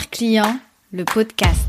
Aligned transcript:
Client, 0.00 0.58
le 0.90 1.04
podcast. 1.04 1.68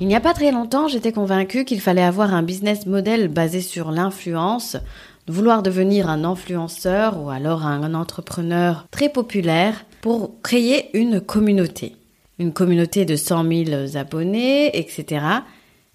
Il 0.00 0.06
n'y 0.06 0.14
a 0.14 0.20
pas 0.20 0.32
très 0.32 0.52
longtemps, 0.52 0.86
j'étais 0.86 1.10
convaincue 1.12 1.64
qu'il 1.64 1.80
fallait 1.80 2.02
avoir 2.02 2.32
un 2.32 2.42
business 2.44 2.86
model 2.86 3.26
basé 3.26 3.60
sur 3.60 3.90
l'influence, 3.90 4.76
vouloir 5.26 5.64
devenir 5.64 6.08
un 6.08 6.22
influenceur 6.22 7.20
ou 7.20 7.30
alors 7.30 7.66
un 7.66 7.94
entrepreneur 7.94 8.86
très 8.92 9.08
populaire 9.08 9.84
pour 10.00 10.40
créer 10.42 10.96
une 10.96 11.20
communauté. 11.20 11.96
Une 12.38 12.52
communauté 12.52 13.04
de 13.04 13.16
100 13.16 13.66
000 13.66 13.96
abonnés, 13.96 14.76
etc. 14.78 15.24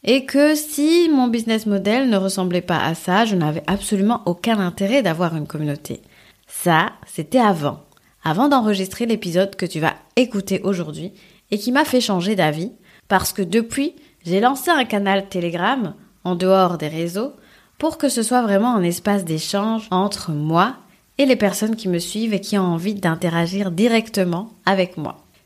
Et 0.04 0.26
que 0.26 0.56
si 0.56 1.10
mon 1.10 1.28
business 1.28 1.66
model 1.66 2.10
ne 2.10 2.18
ressemblait 2.18 2.62
pas 2.62 2.80
à 2.80 2.96
ça, 2.96 3.26
je 3.26 3.36
n'avais 3.36 3.64
absolument 3.68 4.22
aucun 4.26 4.60
intérêt 4.60 5.02
d'avoir 5.02 5.36
une 5.36 5.48
communauté. 5.48 6.02
Ça, 6.48 6.94
c'était 7.06 7.40
avant. 7.40 7.84
Avant 8.24 8.48
d'enregistrer 8.48 9.06
l'épisode 9.06 9.56
que 9.56 9.66
tu 9.66 9.80
vas 9.80 9.96
écouter 10.16 10.62
aujourd'hui 10.64 11.14
et 11.52 11.58
qui 11.58 11.72
m'a 11.72 11.86
fait 11.86 12.02
changer 12.02 12.36
d'avis 12.36 12.72
parce 13.08 13.34
que 13.34 13.42
depuis, 13.42 13.96
j'ai 14.26 14.40
lancé 14.40 14.70
un 14.70 14.86
canal 14.86 15.28
Telegram 15.30 15.94
en 16.24 16.36
dehors 16.36 16.78
des 16.78 16.90
réseaux 16.90 17.34
pour 17.78 17.98
que 17.98 18.10
ce 18.10 18.24
soit 18.24 18.42
vraiment 18.42 18.76
un 18.76 18.84
espace 18.84 19.24
d'échange 19.24 19.88
entre 19.92 20.32
moi 20.32 20.76
et 21.18 21.26
les 21.26 21.36
personnes 21.36 21.76
qui 21.76 21.88
me 21.88 22.00
suivent 22.00 22.34
et 22.34 22.42
qui 22.42 22.58
ont 22.58 22.64
envie 22.64 22.96
d'interagir 22.96 23.72
directement 23.72 24.50
avec 24.66 24.98
moi. 24.98 25.27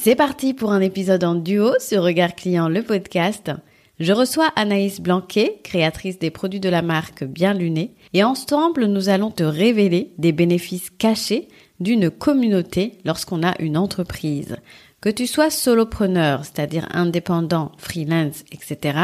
C'est 0.00 0.14
parti 0.14 0.54
pour 0.54 0.70
un 0.70 0.80
épisode 0.80 1.24
en 1.24 1.34
duo 1.34 1.72
sur 1.80 2.04
Regard 2.04 2.36
Client, 2.36 2.68
le 2.68 2.84
podcast. 2.84 3.50
Je 3.98 4.12
reçois 4.12 4.52
Anaïs 4.54 5.00
Blanquet, 5.00 5.58
créatrice 5.64 6.20
des 6.20 6.30
produits 6.30 6.60
de 6.60 6.68
la 6.68 6.82
marque 6.82 7.24
Bien 7.24 7.52
Luné, 7.52 7.96
et 8.14 8.22
ensemble 8.22 8.84
nous 8.84 9.08
allons 9.08 9.32
te 9.32 9.42
révéler 9.42 10.12
des 10.16 10.30
bénéfices 10.30 10.90
cachés 10.90 11.48
d'une 11.80 12.10
communauté 12.10 12.98
lorsqu'on 13.04 13.42
a 13.42 13.60
une 13.60 13.76
entreprise. 13.76 14.58
Que 15.00 15.08
tu 15.08 15.26
sois 15.26 15.50
solopreneur, 15.50 16.44
c'est-à-dire 16.44 16.86
indépendant, 16.92 17.72
freelance, 17.76 18.44
etc., 18.52 18.98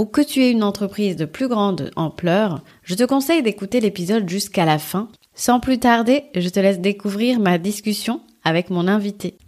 ou 0.00 0.04
que 0.04 0.20
tu 0.20 0.42
aies 0.42 0.50
une 0.50 0.64
entreprise 0.64 1.14
de 1.14 1.26
plus 1.26 1.46
grande 1.46 1.92
ampleur, 1.94 2.64
je 2.82 2.96
te 2.96 3.04
conseille 3.04 3.44
d'écouter 3.44 3.78
l'épisode 3.78 4.28
jusqu'à 4.28 4.64
la 4.64 4.80
fin. 4.80 5.08
Sans 5.32 5.60
plus 5.60 5.78
tarder, 5.78 6.24
je 6.34 6.48
te 6.48 6.58
laisse 6.58 6.80
découvrir 6.80 7.38
ma 7.38 7.56
discussion 7.56 8.20
avec 8.42 8.68
mon 8.70 8.88
invité. 8.88 9.38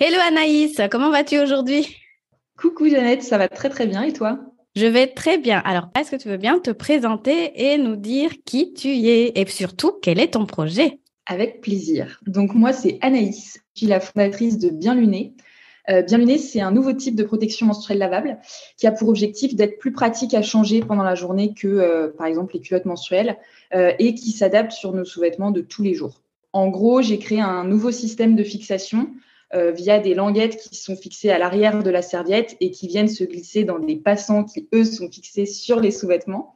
Hello 0.00 0.16
Anaïs, 0.28 0.80
comment 0.92 1.10
vas-tu 1.10 1.40
aujourd'hui? 1.40 1.96
Coucou 2.56 2.88
Jeannette, 2.88 3.24
ça 3.24 3.36
va 3.36 3.48
très 3.48 3.68
très 3.68 3.84
bien 3.84 4.02
et 4.02 4.12
toi? 4.12 4.38
Je 4.76 4.86
vais 4.86 5.08
très 5.08 5.38
bien. 5.38 5.60
Alors, 5.64 5.88
est-ce 5.98 6.12
que 6.12 6.16
tu 6.16 6.28
veux 6.28 6.36
bien 6.36 6.60
te 6.60 6.70
présenter 6.70 7.50
et 7.72 7.78
nous 7.78 7.96
dire 7.96 8.30
qui 8.44 8.72
tu 8.74 8.90
es 8.90 9.32
et 9.34 9.44
surtout 9.48 9.90
quel 10.00 10.20
est 10.20 10.34
ton 10.34 10.46
projet? 10.46 11.00
Avec 11.26 11.62
plaisir. 11.62 12.20
Donc 12.28 12.54
moi, 12.54 12.72
c'est 12.72 12.98
Anaïs. 13.00 13.58
Je 13.74 13.80
suis 13.80 13.86
la 13.88 13.98
fondatrice 13.98 14.58
de 14.58 14.68
Bien 14.68 14.94
Luné. 14.94 15.34
Euh, 15.90 16.02
Bien 16.02 16.18
Luné, 16.18 16.38
c'est 16.38 16.60
un 16.60 16.70
nouveau 16.70 16.92
type 16.92 17.16
de 17.16 17.24
protection 17.24 17.66
menstruelle 17.66 17.98
lavable 17.98 18.38
qui 18.76 18.86
a 18.86 18.92
pour 18.92 19.08
objectif 19.08 19.56
d'être 19.56 19.80
plus 19.80 19.90
pratique 19.90 20.32
à 20.32 20.42
changer 20.42 20.78
pendant 20.78 21.02
la 21.02 21.16
journée 21.16 21.54
que, 21.54 21.66
euh, 21.66 22.12
par 22.16 22.28
exemple, 22.28 22.54
les 22.54 22.60
culottes 22.60 22.84
menstruelles 22.84 23.36
euh, 23.74 23.90
et 23.98 24.14
qui 24.14 24.30
s'adapte 24.30 24.70
sur 24.70 24.92
nos 24.92 25.04
sous-vêtements 25.04 25.50
de 25.50 25.60
tous 25.60 25.82
les 25.82 25.94
jours. 25.94 26.22
En 26.52 26.68
gros, 26.68 27.02
j'ai 27.02 27.18
créé 27.18 27.40
un 27.40 27.64
nouveau 27.64 27.90
système 27.90 28.36
de 28.36 28.44
fixation 28.44 29.10
euh, 29.54 29.70
via 29.70 29.98
des 29.98 30.14
languettes 30.14 30.58
qui 30.58 30.76
sont 30.76 30.94
fixées 30.94 31.30
à 31.30 31.38
l'arrière 31.38 31.82
de 31.82 31.90
la 31.90 32.02
serviette 32.02 32.56
et 32.60 32.70
qui 32.70 32.86
viennent 32.86 33.08
se 33.08 33.24
glisser 33.24 33.64
dans 33.64 33.78
des 33.78 33.96
passants 33.96 34.44
qui, 34.44 34.68
eux, 34.74 34.84
sont 34.84 35.10
fixés 35.10 35.46
sur 35.46 35.80
les 35.80 35.90
sous-vêtements. 35.90 36.54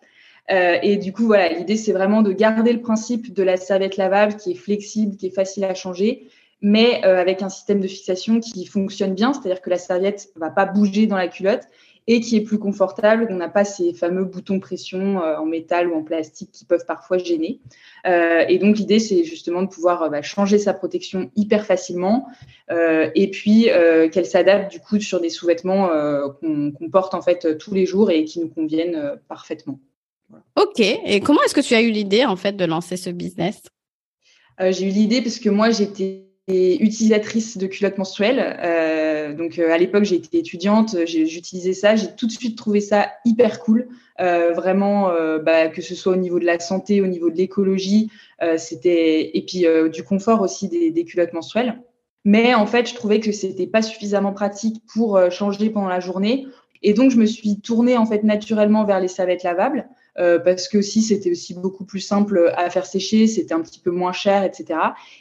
Euh, 0.50 0.76
et 0.82 0.96
du 0.96 1.12
coup, 1.12 1.24
voilà, 1.24 1.48
l'idée, 1.48 1.76
c'est 1.76 1.92
vraiment 1.92 2.20
de 2.20 2.32
garder 2.32 2.72
le 2.72 2.82
principe 2.82 3.32
de 3.32 3.42
la 3.42 3.56
serviette 3.56 3.96
lavable 3.96 4.36
qui 4.36 4.52
est 4.52 4.56
flexible, 4.56 5.16
qui 5.16 5.28
est 5.28 5.34
facile 5.34 5.64
à 5.64 5.74
changer, 5.74 6.28
mais 6.60 7.00
euh, 7.04 7.18
avec 7.18 7.42
un 7.42 7.48
système 7.48 7.80
de 7.80 7.88
fixation 7.88 8.40
qui 8.40 8.66
fonctionne 8.66 9.14
bien, 9.14 9.32
c'est-à-dire 9.32 9.62
que 9.62 9.70
la 9.70 9.78
serviette 9.78 10.28
va 10.36 10.50
pas 10.50 10.66
bouger 10.66 11.06
dans 11.06 11.16
la 11.16 11.28
culotte 11.28 11.62
et 12.06 12.20
qui 12.20 12.36
est 12.36 12.40
plus 12.40 12.58
confortable. 12.58 13.28
On 13.30 13.36
n'a 13.36 13.48
pas 13.48 13.64
ces 13.64 13.92
fameux 13.94 14.24
boutons 14.24 14.60
pression 14.60 15.22
euh, 15.22 15.36
en 15.36 15.46
métal 15.46 15.88
ou 15.88 15.94
en 15.94 16.02
plastique 16.02 16.50
qui 16.52 16.64
peuvent 16.64 16.86
parfois 16.86 17.18
gêner. 17.18 17.60
Euh, 18.06 18.44
et 18.48 18.58
donc 18.58 18.78
l'idée, 18.78 18.98
c'est 18.98 19.24
justement 19.24 19.62
de 19.62 19.68
pouvoir 19.68 20.02
euh, 20.02 20.08
bah, 20.08 20.22
changer 20.22 20.58
sa 20.58 20.74
protection 20.74 21.30
hyper 21.36 21.66
facilement 21.66 22.26
et 23.14 23.30
puis 23.30 23.68
qu'elle 24.12 24.24
s'adapte 24.24 24.72
du 24.72 24.80
coup 24.80 24.98
sur 24.98 25.20
des 25.20 25.28
sous-vêtements 25.28 25.90
qu'on 26.40 26.90
porte 26.90 27.12
en 27.12 27.20
fait 27.20 27.58
tous 27.58 27.74
les 27.74 27.84
jours 27.84 28.10
et 28.10 28.24
qui 28.24 28.40
nous 28.40 28.48
conviennent 28.48 29.18
parfaitement. 29.28 29.78
Ok. 30.56 30.80
Et 30.80 31.20
comment 31.20 31.42
est-ce 31.42 31.54
que 31.54 31.60
tu 31.60 31.74
as 31.74 31.82
eu 31.82 31.90
l'idée 31.90 32.24
en 32.24 32.36
fait 32.36 32.56
de 32.56 32.64
lancer 32.64 32.96
ce 32.96 33.10
business? 33.10 33.60
J'ai 34.58 34.86
eu 34.86 34.90
l'idée 34.90 35.20
parce 35.20 35.38
que 35.38 35.50
moi 35.50 35.70
j'étais 35.70 36.31
utilisatrice 36.48 37.56
de 37.56 37.66
culottes 37.66 37.98
menstruelles. 37.98 38.56
Euh, 38.62 39.32
donc 39.34 39.58
euh, 39.58 39.72
à 39.72 39.78
l'époque, 39.78 40.10
été 40.10 40.38
étudiante, 40.38 40.96
j'utilisais 41.06 41.72
ça, 41.72 41.96
j'ai 41.96 42.14
tout 42.14 42.26
de 42.26 42.32
suite 42.32 42.56
trouvé 42.56 42.80
ça 42.80 43.10
hyper 43.24 43.60
cool. 43.60 43.88
Euh, 44.20 44.52
vraiment, 44.52 45.10
bah, 45.42 45.68
que 45.68 45.80
ce 45.82 45.94
soit 45.94 46.12
au 46.12 46.16
niveau 46.16 46.38
de 46.38 46.44
la 46.44 46.58
santé, 46.58 47.00
au 47.00 47.06
niveau 47.06 47.30
de 47.30 47.36
l'écologie, 47.36 48.10
c'était 48.56 49.30
et 49.34 49.42
puis 49.42 49.64
du 49.90 50.04
confort 50.04 50.42
aussi 50.42 50.68
des, 50.68 50.90
des, 50.90 51.04
culottes 51.04 51.32
menstruelles. 51.32 51.80
Mais 52.24 52.54
en 52.54 52.66
fait, 52.66 52.88
je 52.88 52.94
trouvais 52.94 53.20
que 53.20 53.32
c'était 53.32 53.66
pas 53.66 53.82
suffisamment 53.82 54.32
pratique 54.32 54.82
pour 54.92 55.18
changer 55.30 55.70
pendant 55.70 55.88
la 55.88 55.98
journée. 55.98 56.46
Et 56.82 56.92
donc, 56.92 57.10
je 57.10 57.16
me 57.16 57.26
suis 57.26 57.60
tournée 57.60 57.96
en 57.96 58.04
fait 58.04 58.22
naturellement 58.22 58.84
vers 58.84 59.00
les 59.00 59.08
serviettes 59.08 59.44
lavables. 59.44 59.88
Euh, 60.18 60.38
parce 60.38 60.68
que 60.68 60.82
si 60.82 61.00
c'était 61.00 61.30
aussi 61.30 61.54
beaucoup 61.54 61.84
plus 61.84 62.00
simple 62.00 62.52
à 62.56 62.68
faire 62.68 62.84
sécher, 62.84 63.26
c'était 63.26 63.54
un 63.54 63.62
petit 63.62 63.80
peu 63.80 63.90
moins 63.90 64.12
cher, 64.12 64.44
etc. 64.44 64.78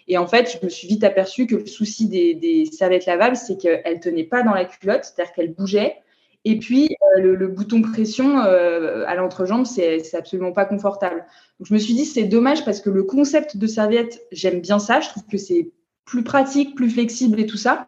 Et 0.07 0.17
en 0.17 0.27
fait, 0.27 0.57
je 0.59 0.65
me 0.65 0.69
suis 0.69 0.87
vite 0.87 1.03
aperçue 1.03 1.47
que 1.47 1.55
le 1.55 1.65
souci 1.65 2.07
des, 2.07 2.65
serviettes 2.71 3.05
lavables, 3.05 3.37
c'est 3.37 3.57
qu'elles 3.57 3.99
tenaient 4.01 4.25
pas 4.25 4.43
dans 4.43 4.53
la 4.53 4.65
culotte, 4.65 5.05
c'est-à-dire 5.05 5.33
qu'elles 5.33 5.53
bougeaient. 5.53 5.95
Et 6.43 6.57
puis, 6.57 6.89
euh, 7.15 7.21
le, 7.21 7.35
le, 7.35 7.47
bouton 7.47 7.81
pression 7.83 8.39
euh, 8.39 9.05
à 9.05 9.15
l'entrejambe, 9.15 9.65
c'est 9.65 10.15
absolument 10.15 10.51
pas 10.51 10.65
confortable. 10.65 11.23
Donc, 11.59 11.67
je 11.67 11.73
me 11.73 11.79
suis 11.79 11.93
dit, 11.93 12.05
c'est 12.05 12.23
dommage 12.23 12.65
parce 12.65 12.81
que 12.81 12.89
le 12.89 13.03
concept 13.03 13.57
de 13.57 13.67
serviette, 13.67 14.21
j'aime 14.31 14.59
bien 14.59 14.79
ça. 14.79 14.99
Je 14.99 15.09
trouve 15.09 15.25
que 15.27 15.37
c'est 15.37 15.71
plus 16.03 16.23
pratique, 16.23 16.75
plus 16.75 16.89
flexible 16.89 17.39
et 17.39 17.45
tout 17.45 17.57
ça. 17.57 17.87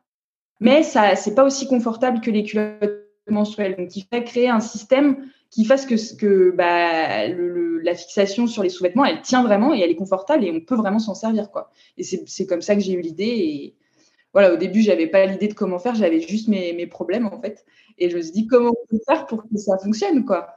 Mais 0.60 0.84
ça, 0.84 1.16
c'est 1.16 1.36
pas 1.36 1.44
aussi 1.44 1.68
confortable 1.68 2.22
que 2.22 2.32
les 2.32 2.44
culottes 2.44 3.04
menstruelles. 3.28 3.76
Donc, 3.76 3.96
il 3.96 4.06
fallait 4.06 4.24
créer 4.24 4.50
un 4.50 4.60
système 4.60 5.26
qui 5.54 5.66
fasse 5.66 5.86
que, 5.86 6.52
bah, 6.52 7.28
la 7.28 7.96
fixation 7.96 8.48
sur 8.48 8.64
les 8.64 8.70
sous-vêtements, 8.70 9.06
elle 9.06 9.22
tient 9.22 9.44
vraiment 9.44 9.74
et 9.74 9.82
elle 9.82 9.92
est 9.92 9.96
confortable 9.96 10.44
et 10.44 10.52
on 10.52 10.62
peut 10.62 10.76
vraiment 10.76 10.98
s'en 10.98 11.14
servir. 11.14 11.52
quoi. 11.52 11.70
Et 11.98 12.04
c'est 12.04 12.48
comme 12.48 12.64
ça 12.64 12.74
que 12.74 12.82
j'ai 12.82 12.94
eu 12.94 13.02
l'idée. 13.02 13.24
Et 13.24 13.76
voilà, 14.34 14.52
au 14.52 14.58
début, 14.58 14.82
j'avais 14.82 15.06
pas 15.06 15.28
l'idée 15.28 15.48
de 15.48 15.54
comment 15.54 15.78
faire, 15.78 15.94
j'avais 15.94 16.22
juste 16.22 16.48
mes, 16.48 16.74
mes, 16.74 16.88
problèmes 16.88 17.28
en 17.28 17.40
fait. 17.40 17.66
Et 18.00 18.10
je 18.10 18.18
me 18.18 18.22
suis 18.24 18.32
dit 18.32 18.48
comment 18.48 18.72
on 18.72 18.88
peut 18.90 19.02
faire 19.08 19.28
pour 19.28 19.44
que 19.44 19.58
ça 19.58 19.78
fonctionne. 19.78 20.26
quoi? 20.26 20.48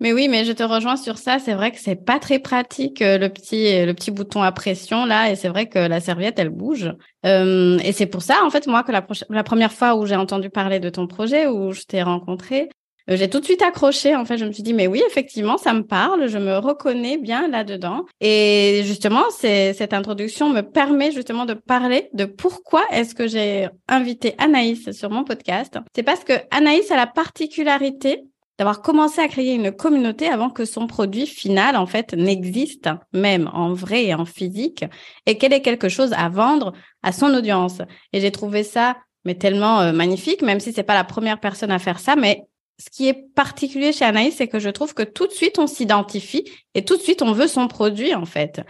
Mais 0.00 0.14
oui, 0.14 0.28
mais 0.28 0.46
je 0.46 0.52
te 0.52 0.62
rejoins 0.62 0.96
sur 0.96 1.18
ça. 1.18 1.38
C'est 1.38 1.52
vrai 1.52 1.70
que 1.70 1.78
c'est 1.78 2.02
pas 2.02 2.18
très 2.18 2.38
pratique 2.38 3.02
euh, 3.02 3.18
le 3.18 3.28
petit 3.28 3.84
le 3.84 3.92
petit 3.92 4.10
bouton 4.10 4.42
à 4.42 4.50
pression 4.50 5.04
là, 5.04 5.30
et 5.30 5.36
c'est 5.36 5.48
vrai 5.48 5.68
que 5.68 5.78
la 5.78 6.00
serviette 6.00 6.38
elle 6.38 6.48
bouge. 6.48 6.90
Euh, 7.26 7.78
et 7.84 7.92
c'est 7.92 8.06
pour 8.06 8.22
ça 8.22 8.42
en 8.44 8.50
fait 8.50 8.66
moi 8.66 8.82
que 8.82 8.92
la, 8.92 9.06
la 9.28 9.44
première 9.44 9.72
fois 9.72 9.94
où 9.94 10.06
j'ai 10.06 10.16
entendu 10.16 10.48
parler 10.48 10.80
de 10.80 10.88
ton 10.88 11.06
projet, 11.06 11.46
où 11.46 11.72
je 11.72 11.82
t'ai 11.82 12.02
rencontré, 12.02 12.62
euh, 12.62 12.81
j'ai 13.08 13.28
tout 13.28 13.40
de 13.40 13.44
suite 13.44 13.62
accroché. 13.62 14.14
En 14.16 14.24
fait, 14.24 14.38
je 14.38 14.44
me 14.44 14.52
suis 14.52 14.62
dit, 14.62 14.74
mais 14.74 14.86
oui, 14.86 15.02
effectivement, 15.06 15.58
ça 15.58 15.72
me 15.72 15.82
parle. 15.82 16.28
Je 16.28 16.38
me 16.38 16.58
reconnais 16.58 17.18
bien 17.18 17.48
là-dedans. 17.48 18.04
Et 18.20 18.82
justement, 18.84 19.24
cette 19.30 19.92
introduction 19.92 20.50
me 20.50 20.62
permet 20.62 21.12
justement 21.12 21.44
de 21.44 21.54
parler 21.54 22.08
de 22.12 22.24
pourquoi 22.24 22.82
est-ce 22.90 23.14
que 23.14 23.26
j'ai 23.26 23.68
invité 23.88 24.34
Anaïs 24.38 24.90
sur 24.92 25.10
mon 25.10 25.24
podcast. 25.24 25.78
C'est 25.94 26.02
parce 26.02 26.24
que 26.24 26.34
Anaïs 26.50 26.90
a 26.90 26.96
la 26.96 27.06
particularité 27.06 28.24
d'avoir 28.58 28.82
commencé 28.82 29.20
à 29.20 29.28
créer 29.28 29.54
une 29.54 29.72
communauté 29.72 30.28
avant 30.28 30.50
que 30.50 30.64
son 30.64 30.86
produit 30.86 31.26
final, 31.26 31.76
en 31.76 31.86
fait, 31.86 32.12
n'existe, 32.12 32.88
même 33.12 33.50
en 33.52 33.72
vrai 33.72 34.04
et 34.04 34.14
en 34.14 34.24
physique, 34.24 34.84
et 35.26 35.38
qu'elle 35.38 35.52
ait 35.52 35.62
quelque 35.62 35.88
chose 35.88 36.12
à 36.12 36.28
vendre 36.28 36.72
à 37.02 37.12
son 37.12 37.34
audience. 37.34 37.80
Et 38.12 38.20
j'ai 38.20 38.30
trouvé 38.30 38.62
ça, 38.62 38.98
mais 39.24 39.34
tellement 39.34 39.80
euh, 39.80 39.92
magnifique, 39.92 40.42
même 40.42 40.60
si 40.60 40.72
c'est 40.72 40.82
pas 40.82 40.94
la 40.94 41.04
première 41.04 41.40
personne 41.40 41.70
à 41.70 41.78
faire 41.78 41.98
ça, 41.98 42.14
mais 42.14 42.44
ce 42.78 42.90
qui 42.90 43.08
est 43.08 43.14
particulier 43.34 43.92
chez 43.92 44.04
Anaïs, 44.04 44.34
c'est 44.36 44.48
que 44.48 44.58
je 44.58 44.68
trouve 44.68 44.94
que 44.94 45.02
tout 45.02 45.26
de 45.26 45.32
suite, 45.32 45.58
on 45.58 45.66
s'identifie 45.66 46.44
et 46.74 46.84
tout 46.84 46.96
de 46.96 47.02
suite, 47.02 47.22
on 47.22 47.32
veut 47.32 47.48
son 47.48 47.68
produit, 47.68 48.14
en 48.14 48.24
fait. 48.24 48.60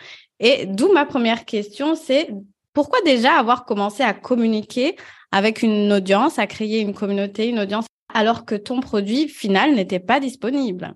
Et 0.40 0.66
d'où 0.66 0.92
ma 0.92 1.06
première 1.06 1.44
question, 1.44 1.94
c'est 1.94 2.28
pourquoi 2.72 3.00
déjà 3.02 3.34
avoir 3.34 3.64
commencé 3.64 4.02
à 4.02 4.12
communiquer 4.12 4.96
avec 5.30 5.62
une 5.62 5.92
audience, 5.92 6.38
à 6.38 6.46
créer 6.46 6.80
une 6.80 6.94
communauté, 6.94 7.48
une 7.48 7.60
audience, 7.60 7.86
alors 8.12 8.44
que 8.44 8.54
ton 8.54 8.80
produit 8.80 9.28
final 9.28 9.74
n'était 9.74 10.00
pas 10.00 10.20
disponible? 10.20 10.94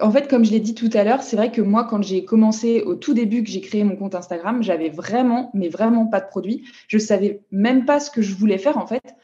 En 0.00 0.10
fait, 0.10 0.28
comme 0.28 0.44
je 0.44 0.50
l'ai 0.50 0.60
dit 0.60 0.74
tout 0.74 0.90
à 0.92 1.04
l'heure, 1.04 1.22
c'est 1.22 1.36
vrai 1.36 1.50
que 1.50 1.62
moi, 1.62 1.84
quand 1.84 2.02
j'ai 2.02 2.24
commencé 2.24 2.82
au 2.82 2.96
tout 2.96 3.14
début 3.14 3.42
que 3.42 3.50
j'ai 3.50 3.60
créé 3.60 3.82
mon 3.82 3.96
compte 3.96 4.14
Instagram, 4.14 4.62
j'avais 4.62 4.90
vraiment, 4.90 5.50
mais 5.54 5.68
vraiment 5.68 6.06
pas 6.06 6.20
de 6.20 6.28
produit. 6.28 6.64
Je 6.88 6.98
savais 6.98 7.40
même 7.50 7.86
pas 7.86 8.00
ce 8.00 8.10
que 8.10 8.20
je 8.20 8.34
voulais 8.34 8.58
faire 8.58 8.76
en 8.78 8.86
fait. 8.86 9.14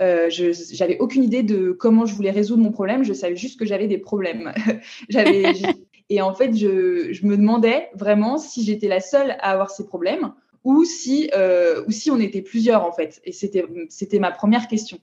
Euh, 0.00 0.30
je 0.30 0.52
j'avais 0.72 0.98
aucune 0.98 1.24
idée 1.24 1.42
de 1.42 1.72
comment 1.72 2.06
je 2.06 2.14
voulais 2.14 2.30
résoudre 2.30 2.62
mon 2.62 2.70
problème. 2.70 3.02
Je 3.02 3.12
savais 3.12 3.36
juste 3.36 3.58
que 3.58 3.64
j'avais 3.64 3.88
des 3.88 3.98
problèmes. 3.98 4.52
j'avais 5.08 5.52
et 6.08 6.22
en 6.22 6.34
fait, 6.34 6.54
je, 6.56 7.12
je, 7.12 7.26
me 7.26 7.36
demandais 7.36 7.88
vraiment 7.94 8.38
si 8.38 8.64
j'étais 8.64 8.88
la 8.88 9.00
seule 9.00 9.32
à 9.32 9.50
avoir 9.50 9.70
ces 9.70 9.86
problèmes 9.86 10.32
ou 10.64 10.84
si 10.84 11.30
euh, 11.34 11.84
ou 11.86 11.90
si 11.90 12.10
on 12.10 12.18
était 12.18 12.42
plusieurs 12.42 12.84
en 12.84 12.92
fait. 12.92 13.20
Et 13.24 13.32
c'était 13.32 13.64
c'était 13.88 14.18
ma 14.18 14.30
première 14.30 14.68
question. 14.68 14.98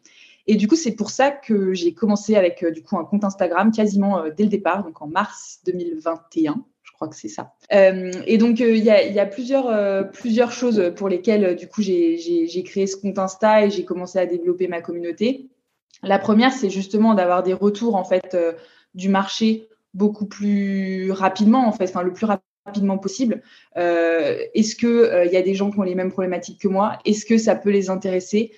Et 0.47 0.55
du 0.55 0.67
coup, 0.67 0.75
c'est 0.75 0.95
pour 0.95 1.09
ça 1.09 1.31
que 1.31 1.73
j'ai 1.73 1.93
commencé 1.93 2.35
avec 2.35 2.63
euh, 2.63 2.71
du 2.71 2.83
coup 2.83 2.97
un 2.97 3.05
compte 3.05 3.23
Instagram 3.23 3.71
quasiment 3.71 4.19
euh, 4.19 4.29
dès 4.35 4.43
le 4.43 4.49
départ, 4.49 4.83
donc 4.83 5.01
en 5.01 5.07
mars 5.07 5.61
2021 5.65 6.53
je 6.53 6.74
crois 6.95 7.07
que 7.07 7.15
c'est 7.15 7.29
ça. 7.29 7.53
Euh, 7.73 8.11
et 8.25 8.37
donc, 8.37 8.59
il 8.59 8.77
y, 8.77 8.89
a, 8.89 9.25
plusieurs, 9.25 10.11
plusieurs 10.11 10.51
choses 10.51 10.91
pour 10.95 11.09
lesquelles, 11.09 11.55
du 11.55 11.67
coup, 11.67 11.81
j'ai 11.81 12.63
créé 12.65 12.87
ce 12.87 12.97
compte 12.97 13.19
Insta 13.19 13.65
et 13.65 13.69
j'ai 13.69 13.85
commencé 13.85 14.19
à 14.19 14.25
développer 14.25 14.67
ma 14.67 14.81
communauté. 14.81 15.47
La 16.03 16.19
première, 16.19 16.51
c'est 16.51 16.69
justement 16.69 17.13
d'avoir 17.13 17.43
des 17.43 17.53
retours, 17.53 17.95
en 17.95 18.03
fait, 18.03 18.37
du 18.93 19.09
marché 19.09 19.69
beaucoup 19.93 20.25
plus 20.25 21.11
rapidement, 21.11 21.67
en 21.67 21.71
fait, 21.71 21.85
enfin, 21.85 22.03
le 22.03 22.13
plus 22.13 22.25
rapidement 22.25 22.97
possible. 22.97 23.41
Est-ce 23.75 24.75
qu'il 24.75 25.27
il 25.27 25.31
y 25.31 25.37
a 25.37 25.41
des 25.41 25.53
gens 25.53 25.71
qui 25.71 25.79
ont 25.79 25.83
les 25.83 25.95
mêmes 25.95 26.11
problématiques 26.11 26.59
que 26.59 26.67
moi? 26.67 26.99
Est-ce 27.05 27.25
que 27.25 27.37
ça 27.37 27.55
peut 27.55 27.71
les 27.71 27.89
intéresser? 27.89 28.51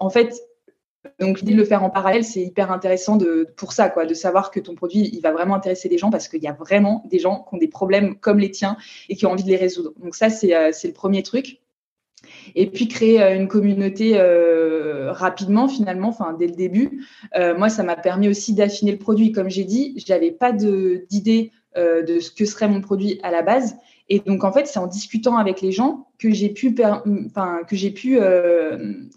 En 0.00 0.10
fait, 0.10 0.40
donc 1.18 1.40
l'idée 1.40 1.52
de 1.52 1.58
le 1.58 1.64
faire 1.64 1.82
en 1.82 1.90
parallèle, 1.90 2.24
c'est 2.24 2.42
hyper 2.42 2.70
intéressant 2.70 3.18
pour 3.56 3.72
ça, 3.72 3.88
quoi, 3.88 4.06
de 4.06 4.14
savoir 4.14 4.50
que 4.50 4.60
ton 4.60 4.74
produit, 4.74 5.10
il 5.12 5.20
va 5.20 5.32
vraiment 5.32 5.54
intéresser 5.54 5.88
des 5.88 5.98
gens 5.98 6.10
parce 6.10 6.28
qu'il 6.28 6.42
y 6.42 6.48
a 6.48 6.52
vraiment 6.52 7.02
des 7.10 7.18
gens 7.18 7.46
qui 7.48 7.56
ont 7.56 7.58
des 7.58 7.68
problèmes 7.68 8.16
comme 8.16 8.38
les 8.38 8.50
tiens 8.50 8.76
et 9.08 9.16
qui 9.16 9.26
ont 9.26 9.32
envie 9.32 9.44
de 9.44 9.48
les 9.48 9.56
résoudre. 9.56 9.92
Donc 9.98 10.14
ça, 10.14 10.30
c'est 10.30 10.54
euh, 10.54 10.70
le 10.84 10.92
premier 10.92 11.22
truc. 11.22 11.60
Et 12.54 12.70
puis 12.70 12.86
créer 12.86 13.20
euh, 13.20 13.34
une 13.34 13.48
communauté 13.48 14.12
euh, 14.14 15.10
rapidement, 15.10 15.68
finalement, 15.68 16.16
dès 16.38 16.46
le 16.46 16.54
début. 16.54 17.04
moi, 17.34 17.68
ça 17.68 17.82
m'a 17.82 17.96
permis 17.96 18.28
aussi 18.28 18.54
d'affiner 18.54 18.92
le 18.92 18.98
produit. 18.98 19.32
Comme 19.32 19.50
j'ai 19.50 19.64
dit, 19.64 19.94
j'avais 20.06 20.30
pas 20.30 20.52
d'idée 20.52 21.50
de 21.76 22.20
ce 22.20 22.30
que 22.30 22.44
serait 22.44 22.68
mon 22.68 22.80
produit 22.80 23.18
à 23.22 23.30
la 23.30 23.42
base. 23.42 23.76
Et 24.08 24.20
donc, 24.20 24.44
en 24.44 24.52
fait, 24.52 24.66
c'est 24.66 24.78
en 24.78 24.86
discutant 24.86 25.36
avec 25.36 25.60
les 25.60 25.72
gens 25.72 26.08
que 26.18 26.30
j'ai 26.30 26.48
pu, 26.50 26.74
enfin, 27.26 27.60
que 27.68 27.88
pu 27.90 28.18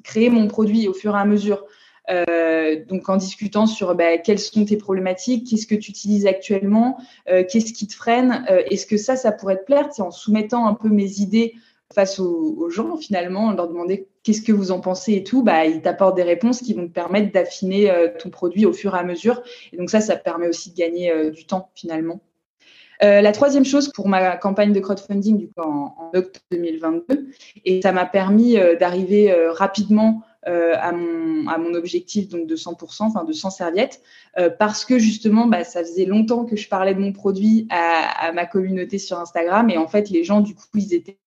créer 0.04 0.30
mon 0.30 0.48
produit 0.48 0.88
au 0.88 0.94
fur 0.94 1.16
et 1.16 1.20
à 1.20 1.26
mesure. 1.26 1.66
Euh, 2.10 2.84
donc 2.86 3.10
en 3.10 3.18
discutant 3.18 3.66
sur 3.66 3.96
bah, 3.96 4.18
quelles 4.18 4.40
sont 4.40 4.66
tes 4.66 4.78
problématiques, 4.78 5.48
qu'est-ce 5.50 5.68
que 5.68 5.76
tu 5.76 5.92
utilises 5.92 6.28
actuellement, 6.28 6.98
euh, 7.30 7.44
qu'est-ce 7.50 7.74
qui 7.74 7.88
te 7.88 7.96
freine, 7.96 8.46
euh, 8.50 8.62
est-ce 8.70 8.86
que 8.86 8.98
ça, 8.98 9.16
ça 9.16 9.32
pourrait 9.32 9.58
te 9.58 9.66
plaire, 9.66 9.90
en 10.00 10.12
soumettant 10.12 10.68
un 10.68 10.74
peu 10.74 10.90
mes 10.90 11.20
idées 11.20 11.56
face 11.94 12.20
aux, 12.20 12.70
gens 12.70 12.98
finalement, 12.98 13.52
leur 13.52 13.68
demander 13.68 14.08
qu'est-ce 14.24 14.42
que 14.42 14.52
vous 14.52 14.72
en 14.72 14.82
pensez 14.82 15.14
et 15.14 15.24
tout, 15.24 15.44
bah, 15.44 15.66
ils 15.66 15.82
t'apportent 15.82 16.16
des 16.16 16.24
réponses 16.24 16.62
qui 16.62 16.74
vont 16.74 16.88
te 16.88 16.92
permettre 16.92 17.32
d'affiner 17.32 17.94
ton 18.20 18.30
produit 18.30 18.66
au 18.66 18.74
fur 18.74 18.96
et 18.96 19.00
à 19.00 19.04
mesure. 19.04 19.44
Et 19.72 19.78
donc 19.78 19.92
ça, 19.92 20.02
ça 20.02 20.16
permet 20.16 20.48
aussi 20.48 20.72
de 20.72 20.76
gagner 20.76 21.32
du 21.32 21.46
temps 21.46 21.70
finalement. 21.76 22.20
La 23.01 23.31
troisième 23.31 23.65
chose 23.65 23.92
pour 23.92 24.07
ma 24.07 24.38
campagne 24.38 24.74
de 24.74 24.80
crowdfunding 24.80 25.50
en, 25.57 26.12
octobre 26.13 26.45
2022, 26.51 27.30
et 27.65 27.81
ça 27.81 27.92
m'a 27.92 28.06
permis 28.06 28.57
d'arriver 28.80 29.33
rapidement 29.50 30.24
euh, 30.47 30.74
à, 30.77 30.92
mon, 30.92 31.47
à 31.47 31.57
mon 31.57 31.74
objectif 31.74 32.27
donc 32.27 32.45
de 32.45 32.56
100%, 32.56 33.06
enfin 33.06 33.24
de 33.24 33.33
100 33.33 33.50
serviettes, 33.50 34.03
euh, 34.38 34.51
parce 34.51 34.86
que 34.86 35.00
justement, 35.00 35.47
bah, 35.47 35.63
ça 35.63 35.80
faisait 35.80 36.06
longtemps 36.06 36.45
que 36.45 36.56
je 36.56 36.69
parlais 36.69 36.94
de 36.94 37.00
mon 37.00 37.13
produit 37.13 37.65
à, 37.71 38.27
à, 38.27 38.31
ma 38.31 38.45
communauté 38.45 39.00
sur 39.00 39.18
Instagram 39.18 39.71
et 39.71 39.80
en 39.80 39.88
fait, 39.88 40.12
les 40.12 40.24
gens, 40.24 40.41
du 40.41 40.53
coup, 40.53 40.68
ils 40.75 40.94
étaient 40.94 41.18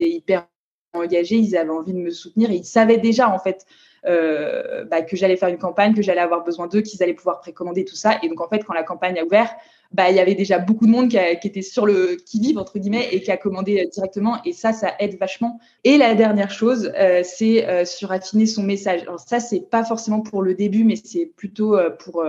hyper 0.00 0.46
engagés, 0.92 1.36
ils 1.36 1.56
avaient 1.56 1.70
envie 1.70 1.94
de 1.94 1.98
me 1.98 2.10
soutenir 2.10 2.50
et 2.50 2.56
ils 2.56 2.64
savaient 2.66 2.98
déjà 2.98 3.30
en 3.30 3.38
fait 3.38 3.64
euh, 4.06 4.84
bah, 4.84 5.02
que 5.02 5.16
j'allais 5.16 5.36
faire 5.36 5.48
une 5.48 5.58
campagne, 5.58 5.94
que 5.94 6.02
j'allais 6.02 6.20
avoir 6.20 6.44
besoin 6.44 6.66
d'eux, 6.66 6.80
qu'ils 6.80 7.02
allaient 7.02 7.14
pouvoir 7.14 7.40
précommander 7.40 7.84
tout 7.84 7.96
ça. 7.96 8.18
Et 8.22 8.28
donc 8.28 8.40
en 8.40 8.48
fait, 8.48 8.64
quand 8.64 8.74
la 8.74 8.82
campagne 8.82 9.18
a 9.18 9.24
ouvert, 9.24 9.54
bah, 9.92 10.10
il 10.10 10.16
y 10.16 10.20
avait 10.20 10.34
déjà 10.34 10.58
beaucoup 10.58 10.86
de 10.86 10.90
monde 10.90 11.08
qui, 11.08 11.16
était 11.16 11.62
sur 11.62 11.86
le 11.86 12.16
qui 12.16 12.40
vive 12.40 12.58
entre 12.58 12.78
guillemets 12.78 13.08
et 13.10 13.22
qui 13.22 13.30
a 13.30 13.36
commandé 13.36 13.80
euh, 13.80 13.88
directement. 13.88 14.38
Et 14.44 14.52
ça, 14.52 14.72
ça 14.72 14.92
aide 14.98 15.18
vachement. 15.18 15.60
Et 15.84 15.96
la 15.96 16.14
dernière 16.14 16.50
chose, 16.50 16.92
euh, 16.98 17.22
c'est 17.24 17.66
euh, 17.66 17.84
sur 17.84 18.12
affiner 18.12 18.46
son 18.46 18.62
message. 18.62 19.02
Alors 19.02 19.18
ça, 19.18 19.40
c'est 19.40 19.60
pas 19.60 19.84
forcément 19.84 20.20
pour 20.20 20.42
le 20.42 20.54
début, 20.54 20.84
mais 20.84 20.96
c'est 20.96 21.26
plutôt 21.26 21.78
pour 21.98 22.22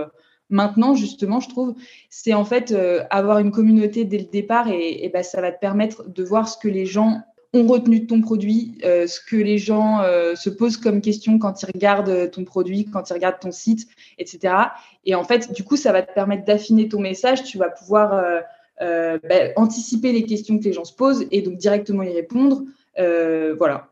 maintenant 0.48 0.94
justement, 0.94 1.38
je 1.38 1.48
trouve, 1.48 1.74
c'est 2.08 2.34
en 2.34 2.44
fait 2.44 2.74
avoir 3.10 3.38
une 3.38 3.52
communauté 3.52 4.04
dès 4.04 4.18
le 4.18 4.24
départ 4.24 4.68
et, 4.68 5.04
et 5.04 5.08
bah, 5.08 5.22
ça 5.22 5.40
va 5.40 5.52
te 5.52 5.60
permettre 5.60 6.08
de 6.08 6.24
voir 6.24 6.48
ce 6.48 6.58
que 6.58 6.68
les 6.68 6.86
gens 6.86 7.20
ont 7.52 7.66
retenu 7.66 8.00
de 8.00 8.06
ton 8.06 8.20
produit, 8.20 8.78
euh, 8.84 9.06
ce 9.06 9.20
que 9.20 9.36
les 9.36 9.58
gens 9.58 10.00
euh, 10.02 10.36
se 10.36 10.50
posent 10.50 10.76
comme 10.76 11.00
question 11.00 11.38
quand 11.38 11.62
ils 11.62 11.66
regardent 11.66 12.30
ton 12.30 12.44
produit, 12.44 12.84
quand 12.84 13.10
ils 13.10 13.12
regardent 13.12 13.40
ton 13.40 13.50
site, 13.50 13.88
etc. 14.18 14.54
Et 15.04 15.14
en 15.14 15.24
fait, 15.24 15.52
du 15.52 15.64
coup, 15.64 15.76
ça 15.76 15.92
va 15.92 16.02
te 16.02 16.12
permettre 16.12 16.44
d'affiner 16.44 16.88
ton 16.88 17.00
message. 17.00 17.42
Tu 17.42 17.58
vas 17.58 17.68
pouvoir 17.68 18.24
euh, 18.82 19.18
bah, 19.28 19.34
anticiper 19.56 20.12
les 20.12 20.22
questions 20.22 20.58
que 20.58 20.64
les 20.64 20.72
gens 20.72 20.84
se 20.84 20.94
posent 20.94 21.26
et 21.30 21.42
donc 21.42 21.56
directement 21.56 22.02
y 22.02 22.12
répondre. 22.12 22.62
voilà. 22.96 23.88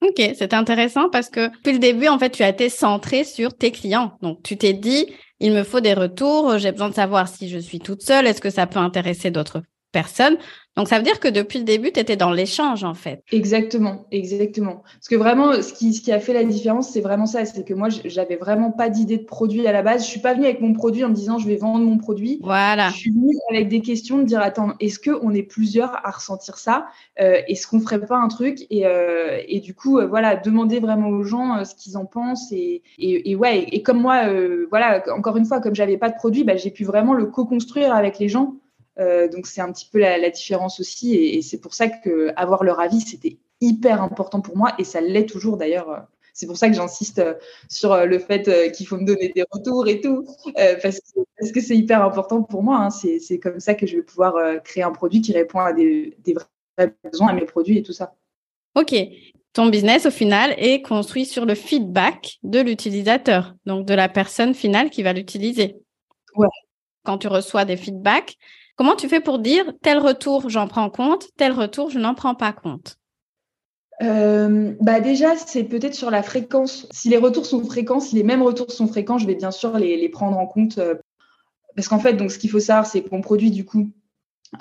Ok, 0.00 0.22
c'est 0.36 0.54
intéressant 0.54 1.08
parce 1.08 1.28
que 1.28 1.48
depuis 1.56 1.72
le 1.72 1.80
début, 1.80 2.06
en 2.06 2.20
fait, 2.20 2.30
tu 2.30 2.44
as 2.44 2.48
été 2.48 2.68
centré 2.68 3.24
sur 3.24 3.52
tes 3.52 3.72
clients. 3.72 4.16
Donc, 4.22 4.44
tu 4.44 4.56
t'es 4.56 4.72
dit, 4.72 5.06
il 5.40 5.52
me 5.52 5.64
faut 5.64 5.80
des 5.80 5.94
retours, 5.94 6.56
j'ai 6.58 6.70
besoin 6.70 6.88
de 6.88 6.94
savoir 6.94 7.26
si 7.26 7.48
je 7.48 7.58
suis 7.58 7.80
toute 7.80 8.02
seule, 8.02 8.26
est-ce 8.28 8.40
que 8.40 8.50
ça 8.50 8.68
peut 8.68 8.78
intéresser 8.78 9.32
d'autres 9.32 9.62
personnes? 9.90 10.36
Donc, 10.78 10.86
ça 10.86 10.96
veut 10.96 11.02
dire 11.02 11.18
que 11.18 11.26
depuis 11.26 11.58
le 11.58 11.64
début, 11.64 11.90
tu 11.90 11.98
étais 11.98 12.14
dans 12.14 12.30
l'échange, 12.30 12.84
en 12.84 12.94
fait. 12.94 13.24
Exactement, 13.32 14.06
exactement. 14.12 14.84
Parce 14.94 15.08
que 15.10 15.16
vraiment, 15.16 15.60
ce 15.60 15.72
qui, 15.72 15.92
ce 15.92 16.00
qui 16.00 16.12
a 16.12 16.20
fait 16.20 16.32
la 16.32 16.44
différence, 16.44 16.90
c'est 16.90 17.00
vraiment 17.00 17.26
ça. 17.26 17.44
C'est 17.44 17.64
que 17.64 17.74
moi, 17.74 17.88
j'avais 18.04 18.36
vraiment 18.36 18.70
pas 18.70 18.88
d'idée 18.88 19.16
de 19.18 19.24
produit 19.24 19.66
à 19.66 19.72
la 19.72 19.82
base. 19.82 20.04
Je 20.04 20.08
suis 20.08 20.20
pas 20.20 20.34
venue 20.34 20.44
avec 20.44 20.60
mon 20.60 20.74
produit 20.74 21.04
en 21.04 21.08
me 21.08 21.14
disant, 21.14 21.38
je 21.38 21.48
vais 21.48 21.56
vendre 21.56 21.84
mon 21.84 21.98
produit. 21.98 22.38
Voilà. 22.44 22.90
Je 22.90 22.96
suis 22.98 23.10
venue 23.10 23.34
avec 23.50 23.68
des 23.68 23.80
questions 23.80 24.18
de 24.18 24.22
dire, 24.22 24.40
attends, 24.40 24.74
est-ce 24.78 25.00
qu'on 25.00 25.34
est 25.34 25.42
plusieurs 25.42 25.96
à 26.06 26.12
ressentir 26.12 26.58
ça? 26.58 26.86
Euh, 27.20 27.40
Est-ce 27.48 27.66
qu'on 27.66 27.80
ferait 27.80 27.98
pas 27.98 28.18
un 28.18 28.28
truc? 28.28 28.64
Et, 28.70 28.86
euh, 28.86 29.40
et, 29.48 29.58
du 29.58 29.74
coup, 29.74 29.98
euh, 29.98 30.06
voilà, 30.06 30.36
demander 30.36 30.78
vraiment 30.78 31.08
aux 31.08 31.24
gens 31.24 31.56
euh, 31.56 31.64
ce 31.64 31.74
qu'ils 31.74 31.96
en 31.96 32.04
pensent. 32.04 32.52
Et, 32.52 32.82
et, 33.00 33.32
et 33.32 33.34
ouais, 33.34 33.66
et, 33.72 33.82
comme 33.82 34.00
moi, 34.00 34.28
euh, 34.28 34.68
voilà, 34.70 35.02
encore 35.16 35.36
une 35.38 35.44
fois, 35.44 35.60
comme 35.60 35.74
j'avais 35.74 35.96
pas 35.96 36.08
de 36.08 36.14
produit, 36.14 36.44
bah, 36.44 36.54
j'ai 36.54 36.70
pu 36.70 36.84
vraiment 36.84 37.14
le 37.14 37.26
co-construire 37.26 37.92
avec 37.92 38.20
les 38.20 38.28
gens. 38.28 38.54
Euh, 38.98 39.28
donc 39.28 39.46
c'est 39.46 39.60
un 39.60 39.72
petit 39.72 39.88
peu 39.90 39.98
la, 39.98 40.30
différence 40.30 40.80
aussi, 40.80 41.14
et, 41.14 41.42
c'est 41.42 41.60
pour 41.60 41.74
ça 41.74 41.88
que 41.88 42.32
avoir 42.36 42.64
leur 42.64 42.80
avis 42.80 43.00
c'était 43.00 43.38
hyper 43.60 44.02
important 44.02 44.40
pour 44.40 44.56
moi, 44.56 44.74
et 44.78 44.84
ça 44.84 45.00
l'est 45.00 45.26
toujours 45.26 45.56
d'ailleurs. 45.56 46.06
C'est 46.34 46.46
pour 46.46 46.56
ça 46.56 46.68
que 46.68 46.74
j'insiste 46.74 47.18
euh, 47.18 47.34
sur 47.68 47.92
euh, 47.92 48.04
le 48.06 48.20
fait 48.20 48.72
qu'il 48.72 48.86
faut 48.86 48.96
me 48.96 49.04
donner 49.04 49.32
des 49.34 49.44
retours 49.50 49.88
et 49.88 50.00
tout, 50.00 50.24
parce 50.54 51.00
que 51.52 51.60
c'est 51.60 51.76
hyper 51.76 52.02
important 52.02 52.42
pour 52.42 52.62
moi. 52.62 52.78
Hein. 52.78 52.90
C'est 52.90 53.38
comme 53.38 53.60
ça 53.60 53.74
que 53.74 53.86
je 53.86 53.96
vais 53.96 54.02
pouvoir 54.02 54.34
créer 54.62 54.82
un 54.82 54.92
produit 54.92 55.20
qui 55.20 55.32
répond 55.32 55.60
à 55.60 55.72
des, 55.72 56.16
des 56.24 56.34
vrais 56.34 56.94
besoins, 57.04 57.28
à 57.28 57.32
mes 57.32 57.44
produits 57.44 57.78
et 57.78 57.82
tout 57.82 57.92
ça. 57.92 58.14
Ok, 58.76 58.94
ton 59.52 59.66
business, 59.66 60.06
au 60.06 60.12
final, 60.12 60.54
est 60.56 60.82
construit 60.82 61.26
sur 61.26 61.44
le 61.44 61.56
feedback 61.56 62.38
de 62.44 62.60
l'utilisateur, 62.60 63.56
donc 63.66 63.86
de 63.86 63.94
la 63.94 64.08
personne 64.08 64.54
finale 64.54 64.90
qui 64.90 65.02
va 65.02 65.12
l'utiliser. 65.12 65.76
Ouais. 66.36 66.46
Quand 67.04 67.18
tu 67.18 67.26
reçois 67.26 67.64
des 67.64 67.76
feedbacks, 67.76 68.36
Comment 68.78 68.94
tu 68.94 69.08
fais 69.08 69.18
pour 69.20 69.40
dire 69.40 69.64
tel 69.82 69.98
retour 69.98 70.48
j'en 70.48 70.68
prends 70.68 70.88
compte, 70.88 71.30
tel 71.36 71.50
retour 71.50 71.90
je 71.90 71.98
n'en 71.98 72.14
prends 72.14 72.36
pas 72.36 72.52
compte? 72.52 72.96
Euh, 74.00 74.72
bah 74.80 75.00
déjà, 75.00 75.36
c'est 75.36 75.64
peut-être 75.64 75.96
sur 75.96 76.12
la 76.12 76.22
fréquence. 76.22 76.86
Si 76.92 77.08
les 77.08 77.16
retours 77.16 77.44
sont 77.44 77.64
fréquents, 77.64 77.98
si 77.98 78.14
les 78.14 78.22
mêmes 78.22 78.42
retours 78.42 78.70
sont 78.70 78.86
fréquents, 78.86 79.18
je 79.18 79.26
vais 79.26 79.34
bien 79.34 79.50
sûr 79.50 79.76
les, 79.76 80.08
prendre 80.08 80.38
en 80.38 80.46
compte. 80.46 80.78
Euh, 80.78 80.94
parce 81.74 81.88
qu'en 81.88 81.98
fait, 81.98 82.12
donc, 82.12 82.30
ce 82.30 82.38
qu'il 82.38 82.50
faut 82.50 82.60
savoir, 82.60 82.86
c'est 82.86 83.02
qu'on 83.02 83.20
produit 83.20 83.50
du 83.50 83.64
coup, 83.64 83.90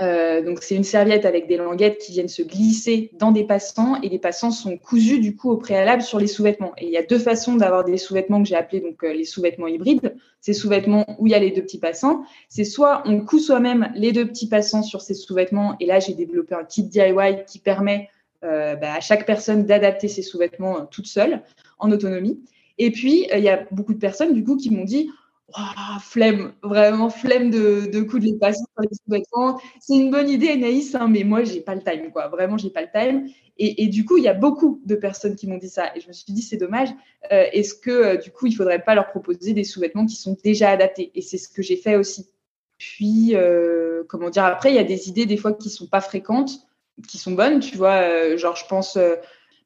Euh, 0.01 0.41
donc 0.41 0.63
c'est 0.63 0.75
une 0.75 0.83
serviette 0.83 1.25
avec 1.25 1.47
des 1.47 1.57
languettes 1.57 1.97
qui 1.99 2.11
viennent 2.11 2.27
se 2.27 2.41
glisser 2.41 3.09
dans 3.13 3.31
des 3.31 3.45
passants 3.45 3.99
et 4.01 4.09
les 4.09 4.19
passants 4.19 4.51
sont 4.51 4.77
cousus 4.77 5.19
du 5.19 5.35
coup 5.35 5.49
au 5.49 5.57
préalable 5.57 6.01
sur 6.01 6.19
les 6.19 6.27
sous-vêtements. 6.27 6.73
Et 6.77 6.85
il 6.85 6.91
y 6.91 6.97
a 6.97 7.03
deux 7.03 7.19
façons 7.19 7.55
d'avoir 7.55 7.85
des 7.85 7.97
sous-vêtements 7.97 8.41
que 8.41 8.49
j'ai 8.49 8.55
appelés 8.55 8.81
donc 8.81 9.03
euh, 9.03 9.13
les 9.13 9.23
sous-vêtements 9.23 9.67
hybrides. 9.67 10.15
Ces 10.41 10.53
sous-vêtements 10.53 11.05
où 11.19 11.27
il 11.27 11.31
y 11.31 11.35
a 11.35 11.39
les 11.39 11.51
deux 11.51 11.61
petits 11.61 11.79
passants, 11.79 12.23
c'est 12.49 12.63
soit 12.63 13.01
on 13.05 13.21
coud 13.21 13.39
soi-même 13.39 13.91
les 13.95 14.11
deux 14.11 14.27
petits 14.27 14.49
passants 14.49 14.83
sur 14.83 15.01
ces 15.01 15.13
sous-vêtements 15.13 15.75
et 15.79 15.85
là 15.85 15.99
j'ai 15.99 16.13
développé 16.13 16.53
un 16.55 16.63
kit 16.63 16.83
DIY 16.83 17.45
qui 17.47 17.59
permet 17.59 18.09
euh, 18.43 18.75
bah, 18.75 18.93
à 18.93 18.99
chaque 18.99 19.25
personne 19.25 19.65
d'adapter 19.65 20.07
ses 20.07 20.21
sous-vêtements 20.21 20.85
toute 20.85 21.07
seule 21.07 21.43
en 21.79 21.91
autonomie. 21.91 22.39
Et 22.77 22.91
puis 22.91 23.27
il 23.33 23.43
y 23.43 23.49
a 23.49 23.65
beaucoup 23.71 23.93
de 23.93 23.99
personnes 23.99 24.33
du 24.33 24.43
coup 24.43 24.57
qui 24.57 24.69
m'ont 24.69 24.83
dit 24.83 25.09
flemme, 26.01 26.53
vraiment 26.61 27.09
flemme 27.09 27.49
de, 27.49 27.89
de 27.91 28.01
coudre 28.01 28.25
les 28.25 28.33
passants 28.33 28.65
sur 28.73 28.81
les 28.81 28.95
sous-vêtements. 28.95 29.59
C'est 29.79 29.95
une 29.95 30.11
bonne 30.11 30.29
idée, 30.29 30.49
Anaïs, 30.49 30.93
hein, 30.95 31.07
mais 31.09 31.23
moi, 31.23 31.43
j'ai 31.43 31.61
pas 31.61 31.75
le 31.75 31.81
time, 31.81 32.11
quoi. 32.11 32.27
Vraiment, 32.27 32.57
j'ai 32.57 32.69
pas 32.69 32.81
le 32.81 32.89
time. 32.93 33.29
Et, 33.57 33.83
et, 33.83 33.87
du 33.87 34.05
coup, 34.05 34.17
il 34.17 34.23
y 34.23 34.27
a 34.27 34.33
beaucoup 34.33 34.81
de 34.85 34.95
personnes 34.95 35.35
qui 35.35 35.47
m'ont 35.47 35.57
dit 35.57 35.69
ça. 35.69 35.95
Et 35.95 36.01
je 36.01 36.07
me 36.07 36.13
suis 36.13 36.31
dit, 36.31 36.41
c'est 36.41 36.57
dommage. 36.57 36.89
Euh, 37.31 37.45
Est-ce 37.53 37.73
que, 37.73 37.89
euh, 37.89 38.15
du 38.17 38.29
coup, 38.29 38.45
il 38.45 38.53
faudrait 38.53 38.83
pas 38.83 38.93
leur 38.93 39.07
proposer 39.07 39.53
des 39.53 39.63
sous-vêtements 39.63 40.05
qui 40.05 40.15
sont 40.15 40.37
déjà 40.43 40.69
adaptés? 40.69 41.11
Et 41.15 41.21
c'est 41.21 41.37
ce 41.37 41.49
que 41.49 41.61
j'ai 41.61 41.77
fait 41.77 41.95
aussi. 41.95 42.29
Puis, 42.77 43.31
euh, 43.33 44.03
comment 44.07 44.29
dire, 44.29 44.45
après, 44.45 44.71
il 44.71 44.75
y 44.75 44.79
a 44.79 44.83
des 44.83 45.09
idées, 45.09 45.25
des 45.25 45.37
fois, 45.37 45.53
qui 45.53 45.69
sont 45.69 45.87
pas 45.87 46.01
fréquentes, 46.01 46.51
qui 47.07 47.17
sont 47.17 47.31
bonnes, 47.31 47.59
tu 47.59 47.77
vois. 47.77 48.35
Genre, 48.37 48.55
je 48.55 48.65
pense 48.67 48.97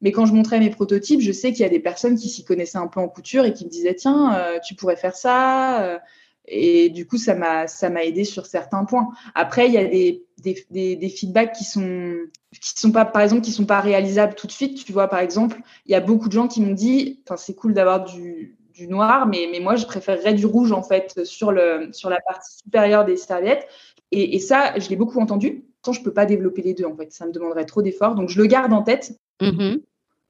mais 0.02 0.10
quand 0.10 0.26
je 0.26 0.34
montrais 0.34 0.58
mes 0.58 0.70
prototypes, 0.70 1.20
je 1.20 1.32
sais 1.32 1.52
qu'il 1.52 1.60
y 1.60 1.64
a 1.64 1.70
des 1.70 1.80
personnes 1.80 2.16
qui 2.16 2.28
s'y 2.28 2.44
connaissaient 2.44 2.78
un 2.78 2.88
peu 2.88 3.00
en 3.00 3.08
couture 3.08 3.44
et 3.44 3.52
qui 3.52 3.64
me 3.64 3.70
disaient 3.70 3.94
tiens, 3.94 4.36
euh, 4.36 4.58
tu 4.62 4.74
pourrais 4.74 4.96
faire 4.96 5.14
ça. 5.14 5.82
Euh. 5.84 5.98
Et 6.46 6.90
du 6.90 7.06
coup, 7.06 7.18
ça 7.18 7.36
m'a 7.36 7.68
ça 7.68 7.88
m'a 7.88 8.04
aidé 8.04 8.24
sur 8.24 8.46
certains 8.46 8.84
points. 8.84 9.10
Après, 9.36 9.68
il 9.68 9.72
y 9.72 9.78
a 9.78 9.84
des, 9.84 10.26
des, 10.38 10.96
des, 10.96 11.08
feedbacks 11.08 11.52
qui 11.52 11.62
sont 11.62 12.16
qui 12.50 12.80
sont 12.80 12.90
pas 12.90 13.04
par 13.04 13.22
exemple 13.22 13.42
qui 13.42 13.52
sont 13.52 13.64
pas 13.64 13.80
réalisables 13.80 14.34
tout 14.34 14.48
de 14.48 14.52
suite. 14.52 14.84
Tu 14.84 14.92
vois, 14.92 15.06
par 15.06 15.20
exemple, 15.20 15.60
il 15.86 15.92
y 15.92 15.94
a 15.94 16.00
beaucoup 16.00 16.26
de 16.26 16.32
gens 16.32 16.48
qui 16.48 16.60
m'ont 16.60 16.74
dit, 16.74 17.22
c'est 17.36 17.54
cool 17.54 17.72
d'avoir 17.74 18.04
du, 18.04 18.58
du 18.74 18.88
noir, 18.88 19.28
mais, 19.28 19.48
mais 19.52 19.60
moi, 19.60 19.76
je 19.76 19.86
préférerais 19.86 20.34
du 20.34 20.44
rouge 20.44 20.72
en 20.72 20.82
fait 20.82 21.24
sur 21.24 21.52
le 21.52 21.90
sur 21.92 22.10
la 22.10 22.20
partie 22.20 22.58
supérieure 22.58 23.04
des 23.04 23.16
serviettes. 23.16 23.68
Et, 24.10 24.34
et 24.34 24.40
ça, 24.40 24.76
je 24.80 24.88
l'ai 24.88 24.96
beaucoup 24.96 25.20
entendu. 25.20 25.64
Pourtant, 25.80 25.92
je 25.92 26.02
peux 26.02 26.12
pas 26.12 26.26
développer 26.26 26.62
les 26.62 26.74
deux 26.74 26.86
en 26.86 26.96
fait. 26.96 27.12
Ça 27.12 27.24
me 27.24 27.32
demanderait 27.32 27.66
trop 27.66 27.82
d'efforts. 27.82 28.16
Donc, 28.16 28.30
je 28.30 28.40
le 28.40 28.46
garde 28.46 28.72
en 28.72 28.82
tête. 28.82 29.12
Mm-hmm. 29.40 29.80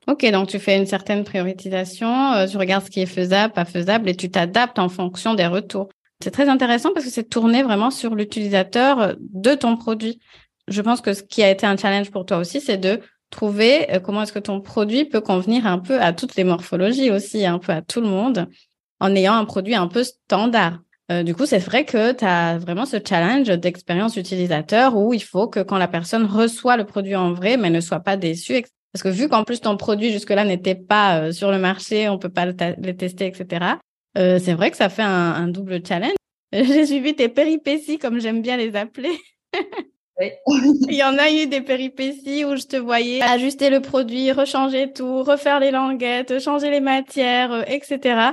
Ok, 0.09 0.28
donc 0.32 0.49
tu 0.49 0.59
fais 0.59 0.76
une 0.76 0.87
certaine 0.87 1.23
prioritisation, 1.23 2.32
euh, 2.32 2.47
tu 2.47 2.56
regardes 2.56 2.85
ce 2.85 2.90
qui 2.90 3.00
est 3.00 3.06
faisable, 3.06 3.52
pas 3.52 3.64
faisable, 3.64 4.09
et 4.09 4.16
tu 4.16 4.30
t'adaptes 4.30 4.80
en 4.80 4.88
fonction 4.88 5.35
des 5.35 5.47
retours. 5.47 5.88
C'est 6.21 6.32
très 6.32 6.49
intéressant 6.49 6.90
parce 6.92 7.06
que 7.06 7.12
c'est 7.12 7.28
tourné 7.28 7.62
vraiment 7.62 7.90
sur 7.90 8.16
l'utilisateur 8.16 9.00
euh, 9.00 9.12
de 9.21 9.54
ton 9.54 9.76
produit. 9.76 10.18
Je 10.66 10.82
pense 10.82 11.00
que 11.00 11.14
ce 11.14 11.23
qui 11.23 11.42
a 11.44 11.50
été 11.50 11.66
un 11.66 11.76
challenge 11.76 12.11
pour 12.11 12.26
toi 12.26 12.38
aussi, 12.38 12.61
c'est 12.61 12.78
de 12.78 13.00
trouver 13.30 13.94
euh, 13.94 14.00
comment 14.00 14.23
est-ce 14.23 14.32
que 14.32 14.40
ton 14.40 14.61
produit 14.61 15.04
peut 15.04 15.21
convenir 15.21 15.66
un 15.66 15.78
peu 15.78 16.00
à 16.00 16.12
toutes 16.12 16.35
les 16.35 16.42
morphologies 16.42 17.12
aussi, 17.12 17.47
un 17.47 17.61
peu 17.61 17.71
à 17.71 17.80
tout 17.80 18.00
le 18.00 18.09
monde, 18.09 18.49
en 18.99 19.14
ayant 19.14 19.35
un 19.35 19.44
produit 19.44 19.76
un 19.76 19.87
peu 19.87 20.02
standard. 20.02 20.80
du 21.25 21.35
coup, 21.35 21.47
c'est 21.47 21.59
vrai 21.59 21.85
que 21.85 22.12
tu 22.12 22.25
as 22.25 22.59
vraiment 22.59 22.87
ce 22.87 22.97
challenge 23.06 23.49
d'expérience 23.49 24.16
utilisateur 24.16 24.97
où 24.97 25.12
il 25.14 25.23
faut 25.23 25.47
que 25.47 25.61
quand 25.61 25.78
la 25.78 25.88
personne 25.88 26.25
reçoit 26.25 26.76
le 26.76 26.85
produit 26.85 27.16
en 27.16 27.32
vrai, 27.32 27.56
mais 27.56 27.71
ne 27.71 27.80
soit 27.80 28.00
pas 28.00 28.16
déçue, 28.16 28.54
parce 28.92 29.02
que 29.02 29.08
vu 29.08 29.28
qu'en 29.28 29.44
plus 29.44 29.61
ton 29.61 29.76
produit 29.76 30.12
jusque-là 30.12 30.44
n'était 30.44 30.75
pas 30.75 31.18
euh, 31.18 31.32
sur 31.32 31.50
le 31.50 31.58
marché, 31.58 32.08
on 32.08 32.18
peut 32.18 32.28
pas 32.28 32.46
le, 32.46 32.54
tester, 32.94 33.26
etc. 33.26 33.76
Euh, 34.18 34.38
c'est 34.38 34.52
vrai 34.52 34.70
que 34.70 34.76
ça 34.76 34.88
fait 34.88 35.02
un, 35.02 35.08
un 35.08 35.49
double 35.49 35.80
challenge. 35.87 36.14
J'ai 36.52 36.87
suivi 36.87 37.14
tes 37.14 37.28
péripéties, 37.28 37.99
comme 37.99 38.20
j'aime 38.20 38.42
bien 38.42 38.56
les 38.56 38.76
appeler. 38.76 39.16
Il 40.20 40.94
y 40.94 41.02
en 41.02 41.16
a 41.16 41.30
eu 41.30 41.46
des 41.46 41.62
péripéties 41.62 42.44
où 42.44 42.54
je 42.54 42.64
te 42.64 42.76
voyais 42.76 43.22
ajuster 43.22 43.70
le 43.70 43.80
produit, 43.80 44.30
rechanger 44.30 44.92
tout, 44.92 45.22
refaire 45.22 45.58
les 45.58 45.70
languettes, 45.70 46.38
changer 46.38 46.70
les 46.70 46.80
matières, 46.80 47.52
euh, 47.52 47.62
etc. 47.66 48.32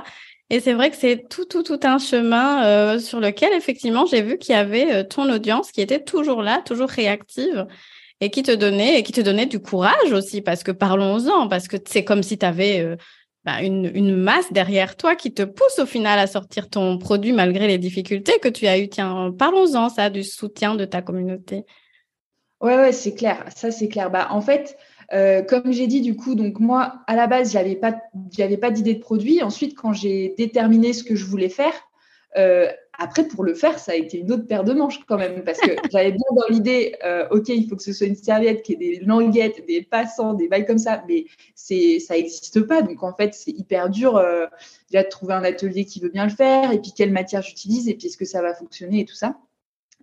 Et 0.50 0.60
c'est 0.60 0.74
vrai 0.74 0.90
que 0.90 0.96
c'est 0.96 1.26
tout, 1.28 1.46
tout, 1.46 1.62
tout 1.62 1.80
un 1.84 1.98
chemin 1.98 2.64
euh, 2.64 2.98
sur 2.98 3.18
lequel, 3.18 3.52
effectivement, 3.54 4.04
j'ai 4.04 4.20
vu 4.20 4.36
qu'il 4.36 4.54
y 4.54 4.58
avait 4.58 5.04
ton 5.04 5.32
audience 5.32 5.72
qui 5.72 5.80
était 5.80 6.02
toujours 6.02 6.42
là, 6.42 6.60
toujours 6.64 6.88
réactive 6.88 7.66
et 8.20 8.30
qui 8.30 8.42
te 8.42 8.52
donnait 8.52 8.98
et 8.98 9.02
qui 9.02 9.12
te 9.12 9.20
donnait 9.20 9.46
du 9.46 9.60
courage 9.60 10.12
aussi 10.12 10.42
parce 10.42 10.62
que 10.62 10.72
parlons-en 10.72 11.48
parce 11.48 11.68
que 11.68 11.76
c'est 11.86 12.04
comme 12.04 12.22
si 12.22 12.38
tu 12.38 12.46
avais 12.46 12.80
euh, 12.80 12.96
bah, 13.44 13.62
une, 13.62 13.90
une, 13.94 14.16
masse 14.16 14.52
derrière 14.52 14.96
toi 14.96 15.16
qui 15.16 15.32
te 15.32 15.42
pousse 15.42 15.78
au 15.78 15.86
final 15.86 16.18
à 16.18 16.26
sortir 16.26 16.68
ton 16.68 16.98
produit 16.98 17.32
malgré 17.32 17.66
les 17.66 17.78
difficultés 17.78 18.38
que 18.42 18.48
tu 18.48 18.66
as 18.66 18.78
eues. 18.78 18.88
Tiens, 18.88 19.34
parlons-en 19.38 19.88
ça 19.88 20.10
du 20.10 20.22
soutien 20.22 20.74
de 20.74 20.84
ta 20.84 21.00
communauté. 21.00 21.64
Ouais, 22.60 22.76
ouais, 22.76 22.92
c'est 22.92 23.14
clair. 23.14 23.44
Ça, 23.54 23.70
c'est 23.70 23.88
clair. 23.88 24.10
Bah, 24.10 24.28
en 24.30 24.42
fait, 24.42 24.76
euh, 25.12 25.42
comme 25.42 25.72
j'ai 25.72 25.86
dit, 25.86 26.02
du 26.02 26.14
coup, 26.14 26.34
donc 26.34 26.60
moi, 26.60 27.02
à 27.06 27.16
la 27.16 27.26
base, 27.26 27.52
j'avais 27.52 27.76
pas, 27.76 27.96
j'avais 28.30 28.58
pas 28.58 28.70
d'idée 28.70 28.94
de 28.94 29.00
produit. 29.00 29.42
Ensuite, 29.42 29.74
quand 29.76 29.92
j'ai 29.92 30.34
déterminé 30.36 30.92
ce 30.92 31.02
que 31.02 31.16
je 31.16 31.24
voulais 31.24 31.48
faire, 31.48 31.72
euh, 32.36 32.68
après, 33.02 33.26
pour 33.26 33.44
le 33.44 33.54
faire, 33.54 33.78
ça 33.78 33.92
a 33.92 33.94
été 33.94 34.18
une 34.18 34.30
autre 34.30 34.46
paire 34.46 34.62
de 34.62 34.74
manches 34.74 35.00
quand 35.08 35.16
même, 35.16 35.42
parce 35.42 35.58
que 35.58 35.70
j'avais 35.90 36.12
bien 36.12 36.26
dans 36.36 36.46
l'idée, 36.50 36.96
euh, 37.02 37.26
ok, 37.30 37.48
il 37.48 37.66
faut 37.66 37.74
que 37.74 37.82
ce 37.82 37.94
soit 37.94 38.06
une 38.06 38.14
serviette 38.14 38.62
qui 38.62 38.74
ait 38.74 38.76
des 38.76 39.00
languettes, 39.00 39.66
des 39.66 39.82
passants, 39.82 40.34
des 40.34 40.48
bails 40.48 40.66
comme 40.66 40.78
ça, 40.78 41.02
mais 41.08 41.24
c'est 41.54 41.98
ça 41.98 42.14
n'existe 42.14 42.60
pas. 42.60 42.82
Donc 42.82 43.02
en 43.02 43.14
fait, 43.14 43.32
c'est 43.32 43.52
hyper 43.52 43.88
dur 43.88 44.18
euh, 44.18 44.46
déjà 44.90 45.02
de 45.02 45.08
trouver 45.08 45.32
un 45.32 45.44
atelier 45.44 45.86
qui 45.86 46.00
veut 46.00 46.10
bien 46.10 46.24
le 46.24 46.30
faire, 46.30 46.72
et 46.72 46.78
puis 46.78 46.92
quelle 46.94 47.10
matière 47.10 47.40
j'utilise, 47.40 47.88
et 47.88 47.94
puis 47.94 48.08
est-ce 48.08 48.18
que 48.18 48.26
ça 48.26 48.42
va 48.42 48.54
fonctionner 48.54 49.00
et 49.00 49.04
tout 49.06 49.14
ça. 49.14 49.34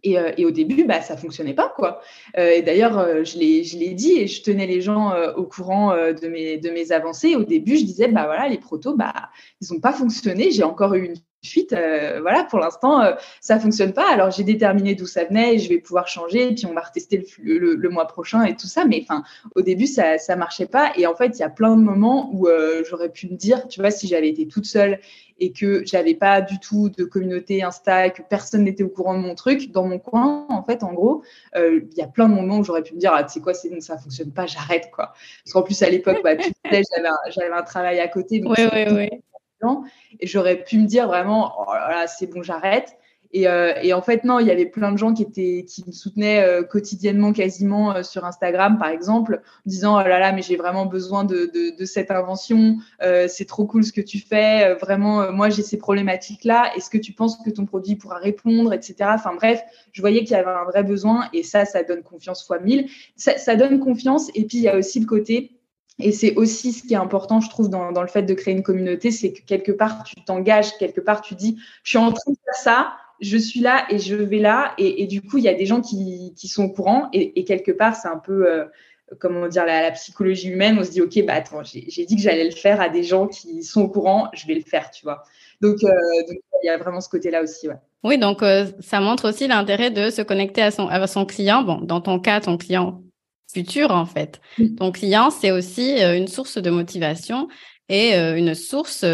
Et, 0.03 0.17
euh, 0.17 0.31
et, 0.37 0.45
au 0.45 0.51
début, 0.51 0.83
bah, 0.83 1.01
ça 1.01 1.17
fonctionnait 1.17 1.53
pas, 1.53 1.73
quoi. 1.75 2.01
Euh, 2.37 2.51
et 2.51 2.61
d'ailleurs, 2.61 2.97
euh, 2.97 3.23
je 3.23 3.37
l'ai, 3.37 3.63
je 3.63 3.77
l'ai 3.77 3.93
dit 3.93 4.13
et 4.13 4.27
je 4.27 4.43
tenais 4.43 4.67
les 4.67 4.81
gens 4.81 5.11
euh, 5.11 5.33
au 5.33 5.43
courant 5.43 5.95
de 5.95 6.27
mes, 6.27 6.57
de 6.57 6.69
mes 6.69 6.91
avancées. 6.91 7.35
Au 7.35 7.43
début, 7.43 7.77
je 7.77 7.83
disais, 7.83 8.07
bah 8.07 8.25
voilà, 8.25 8.47
les 8.47 8.57
protos, 8.57 8.95
bah, 8.95 9.13
ils 9.61 9.73
ont 9.73 9.79
pas 9.79 9.93
fonctionné. 9.93 10.51
J'ai 10.51 10.63
encore 10.63 10.93
eu 10.93 11.05
une 11.05 11.15
suite. 11.41 11.75
voilà, 12.21 12.43
pour 12.43 12.59
l'instant, 12.59 13.01
ça 13.41 13.59
fonctionne 13.59 13.93
pas. 13.93 14.11
Alors, 14.11 14.31
j'ai 14.31 14.43
déterminé 14.43 14.95
d'où 14.95 15.05
ça 15.05 15.25
venait 15.25 15.55
et 15.55 15.59
je 15.59 15.69
vais 15.69 15.79
pouvoir 15.79 16.07
changer. 16.07 16.51
Et 16.51 16.55
puis, 16.55 16.65
on 16.65 16.73
va 16.73 16.81
retester 16.81 17.25
le, 17.39 17.57
le, 17.57 17.75
le 17.75 17.89
mois 17.89 18.07
prochain 18.07 18.43
et 18.43 18.55
tout 18.55 18.67
ça. 18.67 18.85
Mais 18.85 19.03
enfin, 19.03 19.23
au 19.55 19.61
début, 19.61 19.87
ça, 19.87 20.17
ça 20.17 20.35
marchait 20.35 20.65
pas. 20.65 20.91
Et 20.95 21.05
en 21.07 21.15
fait, 21.15 21.37
il 21.37 21.39
y 21.39 21.43
a 21.43 21.49
plein 21.49 21.75
de 21.75 21.81
moments 21.81 22.29
où 22.33 22.47
j'aurais 22.89 23.09
pu 23.09 23.27
me 23.29 23.35
dire, 23.35 23.67
tu 23.67 23.81
vois, 23.81 23.91
si 23.91 24.07
j'avais 24.07 24.29
été 24.29 24.47
toute 24.47 24.65
seule 24.65 24.99
et 25.39 25.51
que 25.51 25.85
j'avais 25.85 26.15
pas 26.15 26.41
du 26.41 26.59
tout 26.59 26.89
de 26.89 27.03
communauté 27.03 27.63
Insta, 27.63 28.09
que 28.09 28.21
personne 28.21 28.63
n'était 28.63 28.83
au 28.83 28.89
courant 28.89 29.15
de 29.15 29.19
mon 29.19 29.35
truc, 29.35 29.71
dans 29.71 29.87
mon 29.87 29.99
coin, 29.99 30.45
en 30.49 30.63
fait, 30.63 30.83
en 30.83 30.93
gros, 30.93 31.23
euh, 31.55 31.81
il 31.91 31.97
y 31.97 32.01
a 32.01 32.07
plein 32.07 32.27
de 32.27 32.33
moments 32.33 32.57
où 32.59 32.63
j'aurais 32.63 32.83
pu 32.83 32.95
me 32.95 32.99
dire, 32.99 33.13
ah, 33.13 33.23
tu 33.23 33.33
sais 33.33 33.39
quoi, 33.41 33.53
c'est 33.53 33.67
ça 33.81 33.97
fonctionne 33.97 34.31
pas, 34.31 34.45
j'arrête, 34.47 34.89
quoi. 34.91 35.13
Parce 35.43 35.53
qu'en 35.53 35.61
plus, 35.61 35.81
à 35.83 35.89
l'époque, 35.89 36.19
bah, 36.23 36.35
tu 36.35 36.49
sais, 36.71 36.81
j'avais 36.95 37.07
un, 37.07 37.17
j'avais 37.29 37.53
un 37.53 37.63
travail 37.63 37.99
à 37.99 38.07
côté, 38.07 38.39
donc 38.39 38.55
oui, 38.57 38.65
oui, 38.91 39.09
et 40.19 40.27
j'aurais 40.27 40.63
pu 40.63 40.77
me 40.77 40.85
dire 40.85 41.07
vraiment, 41.07 41.53
oh 41.59 41.73
là 41.73 42.07
c'est 42.07 42.27
bon, 42.27 42.43
j'arrête. 42.43 42.97
Et, 43.33 43.47
euh, 43.47 43.73
et, 43.81 43.93
en 43.93 44.01
fait, 44.01 44.23
non, 44.23 44.39
il 44.39 44.47
y 44.47 44.51
avait 44.51 44.65
plein 44.65 44.91
de 44.91 44.97
gens 44.97 45.13
qui 45.13 45.23
étaient, 45.23 45.65
qui 45.67 45.83
me 45.85 45.91
soutenaient 45.91 46.43
euh, 46.43 46.63
quotidiennement, 46.63 47.33
quasiment 47.33 47.93
euh, 47.93 48.03
sur 48.03 48.23
Instagram, 48.23 48.77
par 48.77 48.87
exemple, 48.89 49.41
disant 49.65 49.99
oh 49.99 50.07
là 50.07 50.19
là, 50.19 50.31
mais 50.31 50.41
j'ai 50.41 50.55
vraiment 50.55 50.85
besoin 50.85 51.25
de, 51.25 51.51
de, 51.77 51.85
cette 51.85 52.09
invention. 52.09 52.77
Euh, 53.01 53.27
c'est 53.27 53.45
trop 53.45 53.65
cool 53.65 53.83
ce 53.83 53.91
que 53.91 54.01
tu 54.01 54.19
fais. 54.19 54.75
Vraiment, 54.75 55.31
moi 55.31 55.49
j'ai 55.49 55.61
ces 55.61 55.77
problématiques-là. 55.77 56.71
Est-ce 56.75 56.89
que 56.89 56.97
tu 56.97 57.11
penses 57.13 57.37
que 57.43 57.49
ton 57.49 57.65
produit 57.65 57.95
pourra 57.95 58.17
répondre, 58.17 58.73
etc. 58.73 58.95
Enfin 59.13 59.35
bref, 59.35 59.61
je 59.91 60.01
voyais 60.01 60.19
qu'il 60.19 60.31
y 60.31 60.35
avait 60.35 60.49
un 60.49 60.63
vrai 60.63 60.83
besoin 60.83 61.27
et 61.33 61.43
ça, 61.43 61.65
ça 61.65 61.83
donne 61.83 62.03
confiance 62.03 62.45
fois 62.45 62.59
mille. 62.59 62.89
Ça, 63.15 63.37
ça 63.37 63.55
donne 63.55 63.79
confiance. 63.79 64.29
Et 64.35 64.45
puis 64.45 64.59
il 64.59 64.63
y 64.63 64.69
a 64.69 64.77
aussi 64.77 64.99
le 64.99 65.05
côté 65.05 65.56
et 65.99 66.11
c'est 66.11 66.35
aussi 66.35 66.73
ce 66.73 66.83
qui 66.83 66.93
est 66.93 66.97
important, 66.97 67.41
je 67.41 67.49
trouve, 67.49 67.69
dans, 67.69 67.89
le 67.89 68.07
fait 68.07 68.23
de 68.23 68.33
créer 68.33 68.53
une 68.53 68.63
communauté, 68.63 69.11
c'est 69.11 69.33
que 69.33 69.41
quelque 69.41 69.71
part, 69.71 70.03
tu 70.03 70.15
t'engages, 70.25 70.77
quelque 70.77 71.01
part, 71.01 71.21
tu 71.21 71.33
dis, 71.33 71.57
je 71.83 71.89
suis 71.89 71.97
en 71.97 72.11
train 72.11 72.31
de 72.31 72.37
faire 72.43 72.55
ça, 72.55 72.93
je 73.19 73.37
suis 73.37 73.61
là 73.61 73.85
et 73.89 73.97
je 73.97 74.15
vais 74.15 74.37
là. 74.37 74.73
Et, 74.77 75.07
du 75.07 75.21
coup, 75.23 75.39
il 75.39 75.43
y 75.43 75.49
a 75.49 75.55
des 75.55 75.65
gens 75.65 75.81
qui, 75.81 76.33
sont 76.35 76.65
au 76.65 76.69
courant. 76.69 77.09
Et, 77.13 77.43
quelque 77.45 77.71
part, 77.71 77.95
c'est 77.95 78.07
un 78.07 78.19
peu, 78.19 78.47
euh, 78.47 78.65
comment 79.19 79.47
dire, 79.47 79.65
la, 79.65 79.81
la, 79.81 79.91
psychologie 79.91 80.49
humaine. 80.49 80.77
On 80.79 80.83
se 80.83 80.91
dit, 80.91 81.01
OK, 81.01 81.19
bah 81.25 81.33
attends, 81.33 81.63
j'ai 81.63 82.05
dit 82.05 82.15
que 82.15 82.21
j'allais 82.21 82.45
le 82.45 82.51
faire 82.51 82.79
à 82.79 82.89
des 82.89 83.01
gens 83.01 83.27
qui 83.27 83.63
sont 83.63 83.81
au 83.81 83.89
courant, 83.89 84.29
je 84.33 84.45
vais 84.45 84.55
le 84.55 84.61
faire, 84.61 84.91
tu 84.91 85.03
vois. 85.03 85.23
Donc, 85.61 85.77
euh, 85.83 85.89
il 86.63 86.67
y 86.67 86.69
a 86.69 86.77
vraiment 86.77 87.01
ce 87.01 87.09
côté-là 87.09 87.41
aussi. 87.41 87.69
Oui, 88.03 88.19
donc 88.19 88.43
euh, 88.43 88.67
ça 88.79 88.99
montre 88.99 89.29
aussi 89.29 89.47
l'intérêt 89.47 89.89
de 89.89 90.11
se 90.11 90.21
connecter 90.21 90.61
à 90.61 90.69
son, 90.69 90.87
à 90.87 91.07
son 91.07 91.25
client. 91.25 91.63
Bon, 91.63 91.81
dans 91.81 92.01
ton 92.01 92.19
cas, 92.19 92.39
ton 92.39 92.57
client 92.57 93.01
futur, 93.51 93.91
en 93.91 94.05
fait. 94.05 94.41
Ton 94.77 94.91
client, 94.91 95.29
c'est 95.29 95.51
aussi 95.51 96.03
euh, 96.03 96.17
une 96.17 96.27
source 96.27 96.57
de 96.57 96.69
motivation 96.69 97.47
et 97.89 98.15
une 98.15 98.53
source 98.53 99.05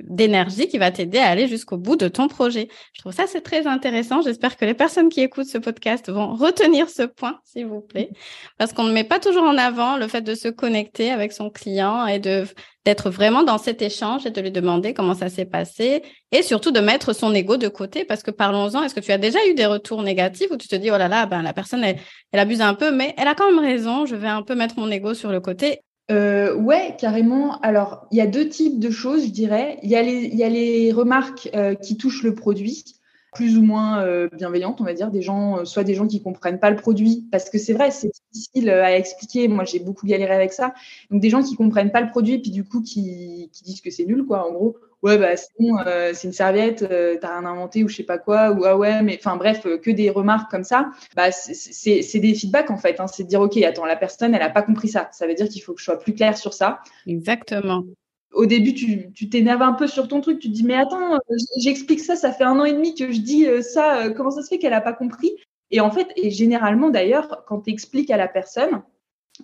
d'énergie 0.00 0.68
qui 0.68 0.78
va 0.78 0.90
t'aider 0.90 1.18
à 1.18 1.28
aller 1.28 1.48
jusqu'au 1.48 1.76
bout 1.76 1.96
de 1.96 2.08
ton 2.08 2.28
projet. 2.28 2.68
Je 2.94 3.00
trouve 3.00 3.12
ça 3.12 3.26
c'est 3.26 3.40
très 3.40 3.66
intéressant. 3.66 4.22
J'espère 4.22 4.56
que 4.56 4.64
les 4.64 4.74
personnes 4.74 5.08
qui 5.08 5.20
écoutent 5.20 5.46
ce 5.48 5.58
podcast 5.58 6.10
vont 6.10 6.34
retenir 6.34 6.88
ce 6.88 7.02
point, 7.02 7.40
s'il 7.44 7.66
vous 7.66 7.80
plaît, 7.80 8.10
parce 8.56 8.72
qu'on 8.72 8.84
ne 8.84 8.92
met 8.92 9.04
pas 9.04 9.18
toujours 9.18 9.44
en 9.44 9.58
avant 9.58 9.96
le 9.96 10.06
fait 10.08 10.22
de 10.22 10.34
se 10.34 10.48
connecter 10.48 11.10
avec 11.10 11.32
son 11.32 11.50
client 11.50 12.06
et 12.06 12.18
de 12.18 12.44
d'être 12.84 13.10
vraiment 13.10 13.42
dans 13.42 13.58
cet 13.58 13.82
échange 13.82 14.24
et 14.24 14.30
de 14.30 14.40
lui 14.40 14.50
demander 14.50 14.94
comment 14.94 15.14
ça 15.14 15.28
s'est 15.28 15.44
passé 15.44 16.02
et 16.32 16.42
surtout 16.42 16.70
de 16.70 16.80
mettre 16.80 17.12
son 17.12 17.34
ego 17.34 17.58
de 17.58 17.68
côté 17.68 18.06
parce 18.06 18.22
que 18.22 18.30
parlons-en, 18.30 18.82
est-ce 18.82 18.94
que 18.94 19.00
tu 19.00 19.12
as 19.12 19.18
déjà 19.18 19.38
eu 19.50 19.54
des 19.54 19.66
retours 19.66 20.02
négatifs 20.02 20.50
où 20.50 20.56
tu 20.56 20.68
te 20.68 20.76
dis 20.76 20.90
oh 20.90 20.96
là 20.96 21.06
là, 21.08 21.26
ben 21.26 21.42
la 21.42 21.52
personne 21.52 21.84
elle, 21.84 21.98
elle 22.32 22.40
abuse 22.40 22.62
un 22.62 22.72
peu 22.72 22.90
mais 22.90 23.14
elle 23.18 23.28
a 23.28 23.34
quand 23.34 23.50
même 23.50 23.62
raison, 23.62 24.06
je 24.06 24.14
vais 24.14 24.28
un 24.28 24.42
peu 24.42 24.54
mettre 24.54 24.78
mon 24.78 24.90
ego 24.90 25.12
sur 25.12 25.30
le 25.30 25.40
côté. 25.40 25.80
Euh, 26.10 26.54
ouais, 26.54 26.96
carrément. 26.98 27.60
Alors, 27.60 28.06
il 28.10 28.18
y 28.18 28.20
a 28.20 28.26
deux 28.26 28.48
types 28.48 28.78
de 28.78 28.90
choses, 28.90 29.26
je 29.26 29.30
dirais. 29.30 29.78
Il 29.82 29.90
y 29.90 29.96
a 29.96 30.02
les, 30.02 30.28
y 30.28 30.42
a 30.42 30.48
les 30.48 30.92
remarques 30.92 31.50
euh, 31.54 31.74
qui 31.74 31.96
touchent 31.96 32.22
le 32.22 32.34
produit 32.34 32.97
plus 33.32 33.58
ou 33.58 33.62
moins 33.62 34.02
euh, 34.02 34.28
bienveillantes, 34.32 34.80
on 34.80 34.84
va 34.84 34.94
dire, 34.94 35.10
des 35.10 35.22
gens, 35.22 35.58
euh, 35.58 35.64
soit 35.64 35.84
des 35.84 35.94
gens 35.94 36.06
qui 36.06 36.22
comprennent 36.22 36.58
pas 36.58 36.70
le 36.70 36.76
produit, 36.76 37.26
parce 37.30 37.50
que 37.50 37.58
c'est 37.58 37.72
vrai, 37.72 37.90
c'est 37.90 38.10
difficile 38.32 38.70
euh, 38.70 38.84
à 38.84 38.92
expliquer. 38.96 39.48
Moi, 39.48 39.64
j'ai 39.64 39.78
beaucoup 39.78 40.06
galéré 40.06 40.34
avec 40.34 40.52
ça. 40.52 40.74
Donc, 41.10 41.20
des 41.20 41.30
gens 41.30 41.42
qui 41.42 41.54
comprennent 41.54 41.92
pas 41.92 42.00
le 42.00 42.08
produit, 42.08 42.38
puis 42.38 42.50
du 42.50 42.64
coup, 42.64 42.82
qui, 42.82 43.50
disent 43.64 43.80
que 43.80 43.90
c'est 43.90 44.04
nul, 44.04 44.24
quoi. 44.24 44.48
En 44.48 44.52
gros, 44.52 44.76
ouais, 45.02 45.18
bah, 45.18 45.36
c'est 45.36 45.48
bon, 45.58 45.76
c'est 46.14 46.26
une 46.26 46.32
serviette, 46.32 46.86
t'as 47.20 47.38
rien 47.40 47.48
inventé 47.48 47.84
ou 47.84 47.88
je 47.88 47.96
sais 47.96 48.02
pas 48.02 48.18
quoi, 48.18 48.52
ou 48.52 48.64
ah 48.64 48.76
ouais, 48.76 49.02
mais 49.02 49.18
enfin, 49.18 49.36
bref, 49.36 49.62
que 49.62 49.90
des 49.90 50.10
remarques 50.10 50.50
comme 50.50 50.64
ça. 50.64 50.90
Bah, 51.14 51.30
c'est 51.32 52.20
des 52.20 52.34
feedbacks, 52.34 52.70
en 52.70 52.78
fait. 52.78 52.98
Hein. 53.00 53.06
c'est 53.08 53.24
de 53.24 53.28
dire, 53.28 53.40
OK, 53.40 53.56
attends, 53.58 53.84
la 53.84 53.96
personne, 53.96 54.34
elle 54.34 54.42
a 54.42 54.50
pas 54.50 54.62
compris 54.62 54.88
ça. 54.88 55.08
Ça 55.12 55.26
veut 55.26 55.34
dire 55.34 55.48
qu'il 55.48 55.62
faut 55.62 55.74
que 55.74 55.80
je 55.80 55.84
sois 55.84 55.98
plus 55.98 56.14
clair 56.14 56.38
sur 56.38 56.54
ça. 56.54 56.80
Exactement 57.06 57.84
au 58.32 58.46
début, 58.46 58.74
tu 58.74 59.28
t'énerves 59.30 59.62
un 59.62 59.72
peu 59.72 59.86
sur 59.86 60.08
ton 60.08 60.20
truc. 60.20 60.38
Tu 60.38 60.48
te 60.48 60.54
dis, 60.54 60.64
mais 60.64 60.74
attends, 60.74 61.14
euh, 61.14 61.36
j'explique 61.60 62.00
ça, 62.00 62.16
ça 62.16 62.32
fait 62.32 62.44
un 62.44 62.58
an 62.60 62.64
et 62.64 62.72
demi 62.72 62.94
que 62.94 63.10
je 63.10 63.20
dis 63.20 63.46
euh, 63.46 63.62
ça. 63.62 64.04
Euh, 64.04 64.10
comment 64.10 64.30
ça 64.30 64.42
se 64.42 64.48
fait 64.48 64.58
qu'elle 64.58 64.72
n'a 64.72 64.80
pas 64.80 64.92
compris? 64.92 65.32
Et 65.70 65.80
en 65.80 65.90
fait, 65.90 66.08
et 66.16 66.30
généralement 66.30 66.90
d'ailleurs, 66.90 67.44
quand 67.46 67.62
tu 67.62 67.70
expliques 67.70 68.10
à 68.10 68.16
la 68.16 68.28
personne, 68.28 68.82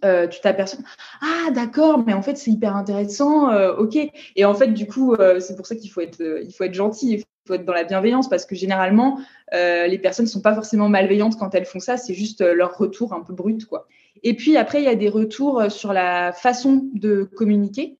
tu 0.02 0.40
t'aperçois, 0.42 0.80
ah 1.20 1.50
d'accord, 1.52 2.02
mais 2.04 2.14
en 2.14 2.22
fait 2.22 2.36
c'est 2.36 2.50
hyper 2.50 2.74
intéressant, 2.74 3.54
ok. 3.76 3.96
Et 4.34 4.44
en 4.46 4.54
fait, 4.54 4.68
du 4.68 4.86
coup, 4.86 5.14
c'est 5.38 5.54
pour 5.54 5.66
ça 5.66 5.76
qu'il 5.76 5.90
faut 5.90 6.00
être, 6.00 6.24
faut 6.56 6.64
être 6.64 6.74
gentil, 6.74 7.12
il 7.12 7.24
faut 7.46 7.54
être 7.54 7.66
dans 7.66 7.74
la 7.74 7.84
bienveillance 7.84 8.30
parce 8.30 8.46
que 8.46 8.54
généralement, 8.54 9.20
les 9.52 9.98
personnes 9.98 10.24
ne 10.24 10.30
sont 10.30 10.40
pas 10.40 10.54
forcément 10.54 10.88
malveillantes 10.88 11.38
quand 11.38 11.54
elles 11.54 11.66
font 11.66 11.78
ça, 11.78 11.98
c'est 11.98 12.14
juste 12.14 12.40
leur 12.40 12.78
retour 12.78 13.12
un 13.12 13.20
peu 13.20 13.34
brut, 13.34 13.66
quoi. 13.66 13.86
Et 14.22 14.34
puis 14.34 14.56
après, 14.56 14.80
il 14.80 14.84
y 14.84 14.88
a 14.88 14.94
des 14.94 15.10
retours 15.10 15.70
sur 15.70 15.92
la 15.92 16.32
façon 16.32 16.88
de 16.94 17.24
communiquer. 17.24 17.98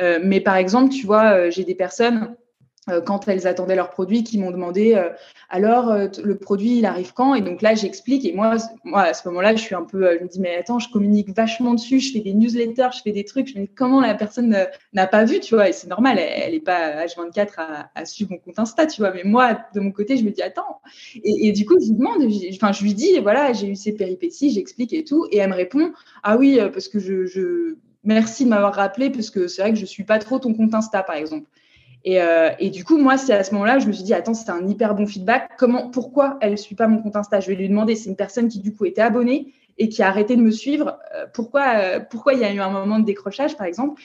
Euh, 0.00 0.18
mais 0.22 0.40
par 0.40 0.56
exemple, 0.56 0.90
tu 0.92 1.06
vois, 1.06 1.32
euh, 1.32 1.50
j'ai 1.50 1.64
des 1.64 1.74
personnes 1.74 2.36
euh, 2.88 3.00
quand 3.00 3.28
elles 3.28 3.46
attendaient 3.46 3.76
leur 3.76 3.90
produit 3.90 4.24
qui 4.24 4.38
m'ont 4.38 4.50
demandé 4.50 4.98
alors 5.50 5.94
le 5.94 6.38
produit 6.38 6.78
il 6.78 6.86
arrive 6.86 7.12
quand? 7.12 7.34
Et 7.34 7.42
donc 7.42 7.60
là 7.60 7.74
j'explique 7.74 8.24
et 8.24 8.32
moi 8.32 8.56
à 8.94 9.12
ce 9.12 9.28
moment-là 9.28 9.54
je 9.56 9.60
suis 9.60 9.74
un 9.74 9.82
peu 9.82 10.16
je 10.18 10.24
me 10.24 10.28
dis 10.28 10.40
mais 10.40 10.56
attends 10.56 10.78
je 10.78 10.90
communique 10.90 11.28
vachement 11.36 11.74
dessus 11.74 12.00
je 12.00 12.12
fais 12.12 12.20
des 12.20 12.32
newsletters 12.32 12.88
je 12.96 13.02
fais 13.02 13.12
des 13.12 13.24
trucs 13.24 13.48
je 13.48 13.58
me 13.58 13.66
dis 13.66 13.70
comment 13.74 14.00
la 14.00 14.14
personne 14.14 14.56
n'a 14.94 15.06
pas 15.06 15.24
vu 15.24 15.40
tu 15.40 15.54
vois? 15.54 15.68
Et 15.68 15.72
c'est 15.74 15.88
normal 15.88 16.18
elle, 16.18 16.52
n'est 16.52 16.60
pas 16.60 17.04
H24 17.04 17.48
à, 17.58 17.90
à, 17.94 18.04
suivre 18.06 18.30
mon 18.30 18.38
compte 18.38 18.58
Insta 18.58 18.86
tu 18.86 19.02
vois. 19.02 19.12
Mais 19.12 19.24
moi 19.24 19.58
de 19.74 19.80
mon 19.80 19.92
côté 19.92 20.16
je 20.16 20.24
me 20.24 20.30
dis 20.30 20.40
attends. 20.40 20.80
Et, 21.24 21.52
du 21.52 21.66
coup 21.66 21.76
je 21.78 21.88
lui 21.88 21.94
demande 21.94 22.22
enfin 22.54 22.72
je 22.72 22.82
lui 22.82 22.94
dis 22.94 23.18
voilà 23.18 23.52
j'ai 23.52 23.68
eu 23.68 23.76
ces 23.76 23.92
péripéties 23.92 24.50
j'explique 24.50 24.94
et 24.94 25.04
tout. 25.04 25.26
Et 25.30 25.38
elle 25.38 25.50
me 25.50 25.56
répond 25.56 25.92
ah 26.22 26.38
oui 26.38 26.58
parce 26.72 26.88
que 26.88 26.98
je 26.98 27.76
merci 28.08 28.44
de 28.44 28.50
m'avoir 28.50 28.74
rappelé 28.74 29.10
parce 29.10 29.30
que 29.30 29.46
c'est 29.48 29.62
vrai 29.62 29.72
que 29.72 29.78
je 29.78 29.84
suis 29.84 30.02
pas 30.02 30.18
trop 30.18 30.38
ton 30.38 30.54
compte 30.54 30.74
Insta 30.74 31.02
par 31.02 31.16
exemple. 31.16 31.46
Et, 32.04 32.22
euh, 32.22 32.50
et 32.58 32.70
du 32.70 32.84
coup, 32.84 32.96
moi, 32.96 33.18
c'est 33.18 33.34
à 33.34 33.44
ce 33.44 33.52
moment-là, 33.52 33.78
je 33.80 33.86
me 33.86 33.92
suis 33.92 34.04
dit, 34.04 34.14
attends, 34.14 34.32
c'est 34.32 34.50
un 34.50 34.66
hyper 34.66 34.94
bon 34.94 35.06
feedback. 35.06 35.50
Comment, 35.58 35.90
pourquoi 35.90 36.38
elle 36.40 36.52
ne 36.52 36.56
suit 36.56 36.74
pas 36.74 36.86
mon 36.88 37.02
compte 37.02 37.16
Insta? 37.16 37.40
Je 37.40 37.48
vais 37.48 37.56
lui 37.56 37.68
demander. 37.68 37.96
C'est 37.96 38.08
une 38.08 38.16
personne 38.16 38.48
qui, 38.48 38.60
du 38.60 38.72
coup, 38.74 38.86
était 38.86 39.02
abonnée 39.02 39.52
et 39.76 39.88
qui 39.88 40.02
a 40.02 40.08
arrêté 40.08 40.36
de 40.36 40.40
me 40.40 40.50
suivre. 40.50 40.98
Euh, 41.14 41.26
pourquoi, 41.34 41.74
euh, 41.76 42.00
pourquoi 42.00 42.34
il 42.34 42.40
y 42.40 42.44
a 42.44 42.52
eu 42.52 42.60
un 42.60 42.70
moment 42.70 42.98
de 42.98 43.04
décrochage, 43.04 43.56
par 43.56 43.66
exemple? 43.66 44.00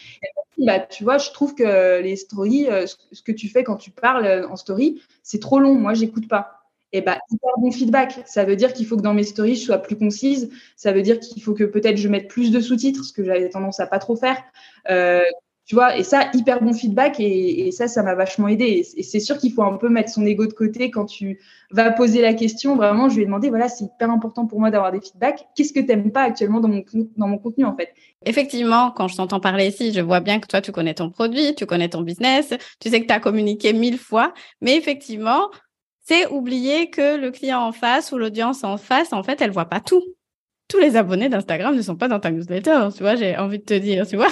Bah, 0.57 0.79
Tu 0.79 1.03
vois, 1.03 1.17
je 1.17 1.31
trouve 1.31 1.55
que 1.55 2.01
les 2.01 2.15
stories, 2.15 2.67
ce 3.11 3.21
que 3.21 3.31
tu 3.31 3.47
fais 3.47 3.63
quand 3.63 3.77
tu 3.77 3.91
parles 3.91 4.47
en 4.49 4.55
story, 4.55 5.01
c'est 5.21 5.39
trop 5.39 5.59
long. 5.59 5.75
Moi, 5.75 5.93
j'écoute 5.93 6.27
pas 6.27 6.62
et 6.93 6.99
eh 6.99 7.01
ben, 7.01 7.17
hyper 7.31 7.49
bon 7.57 7.71
feedback. 7.71 8.21
Ça 8.27 8.45
veut 8.45 8.55
dire 8.55 8.71
qu'il 8.71 8.85
faut 8.85 8.97
que 8.97 9.01
dans 9.01 9.15
mes 9.15 9.23
stories, 9.23 9.55
je 9.55 9.65
sois 9.65 9.79
plus 9.79 9.97
concise. 9.97 10.51
Ça 10.75 10.91
veut 10.91 11.01
dire 11.01 11.19
qu'il 11.19 11.41
faut 11.41 11.55
que 11.55 11.63
peut-être 11.63 11.97
je 11.97 12.07
mette 12.07 12.27
plus 12.27 12.51
de 12.51 12.59
sous-titres, 12.59 13.03
ce 13.03 13.11
que 13.11 13.23
j'avais 13.23 13.49
tendance 13.49 13.79
à 13.79 13.87
pas 13.87 13.97
trop 13.97 14.15
faire. 14.15 14.37
Euh, 14.91 15.23
tu 15.65 15.73
vois, 15.73 15.97
et 15.97 16.03
ça, 16.03 16.29
hyper 16.33 16.61
bon 16.61 16.71
feedback, 16.71 17.19
et, 17.19 17.71
ça, 17.71 17.87
ça 17.87 18.03
m'a 18.03 18.13
vachement 18.13 18.47
aidé. 18.47 18.85
Et, 18.95 19.01
c'est 19.01 19.19
sûr 19.19 19.39
qu'il 19.39 19.53
faut 19.53 19.63
un 19.63 19.77
peu 19.77 19.89
mettre 19.89 20.11
son 20.11 20.23
ego 20.23 20.45
de 20.45 20.53
côté 20.53 20.91
quand 20.91 21.05
tu 21.05 21.39
vas 21.71 21.89
poser 21.89 22.21
la 22.21 22.35
question. 22.35 22.75
Vraiment, 22.75 23.09
je 23.09 23.15
lui 23.15 23.23
ai 23.23 23.25
demandé, 23.25 23.49
voilà, 23.49 23.69
c'est 23.69 23.85
hyper 23.85 24.11
important 24.11 24.45
pour 24.45 24.59
moi 24.59 24.69
d'avoir 24.69 24.91
des 24.91 25.01
feedbacks. 25.01 25.47
Qu'est-ce 25.55 25.73
que 25.73 25.79
tu 25.79 25.87
n'aimes 25.87 26.11
pas 26.11 26.21
actuellement 26.21 26.59
dans 26.59 26.67
mon, 26.67 26.83
dans 27.17 27.27
mon 27.27 27.39
contenu, 27.39 27.65
en 27.65 27.75
fait? 27.75 27.89
Effectivement, 28.23 28.91
quand 28.91 29.07
je 29.07 29.15
t'entends 29.15 29.39
parler 29.39 29.65
ici, 29.67 29.93
je 29.93 30.01
vois 30.01 30.19
bien 30.19 30.39
que 30.39 30.45
toi, 30.45 30.61
tu 30.61 30.71
connais 30.71 30.93
ton 30.93 31.09
produit, 31.09 31.55
tu 31.55 31.65
connais 31.65 31.89
ton 31.89 32.01
business, 32.01 32.53
tu 32.79 32.89
sais 32.89 33.01
que 33.01 33.07
tu 33.07 33.13
as 33.13 33.19
communiqué 33.19 33.73
mille 33.73 33.97
fois, 33.97 34.33
mais 34.61 34.75
effectivement, 34.75 35.49
c'est 36.03 36.27
oublier 36.27 36.89
que 36.89 37.17
le 37.17 37.31
client 37.31 37.61
en 37.61 37.71
face 37.71 38.11
ou 38.11 38.17
l'audience 38.17 38.63
en 38.63 38.77
face, 38.77 39.13
en 39.13 39.23
fait, 39.23 39.41
elle 39.41 39.51
voit 39.51 39.65
pas 39.65 39.79
tout. 39.79 40.03
Tous 40.67 40.79
les 40.79 40.95
abonnés 40.95 41.29
d'Instagram 41.29 41.75
ne 41.75 41.81
sont 41.81 41.95
pas 41.95 42.07
dans 42.07 42.19
ta 42.19 42.31
newsletter, 42.31 42.89
tu 42.95 43.03
vois, 43.03 43.15
j'ai 43.15 43.37
envie 43.37 43.59
de 43.59 43.63
te 43.63 43.73
dire, 43.73 44.07
tu 44.07 44.15
vois. 44.15 44.31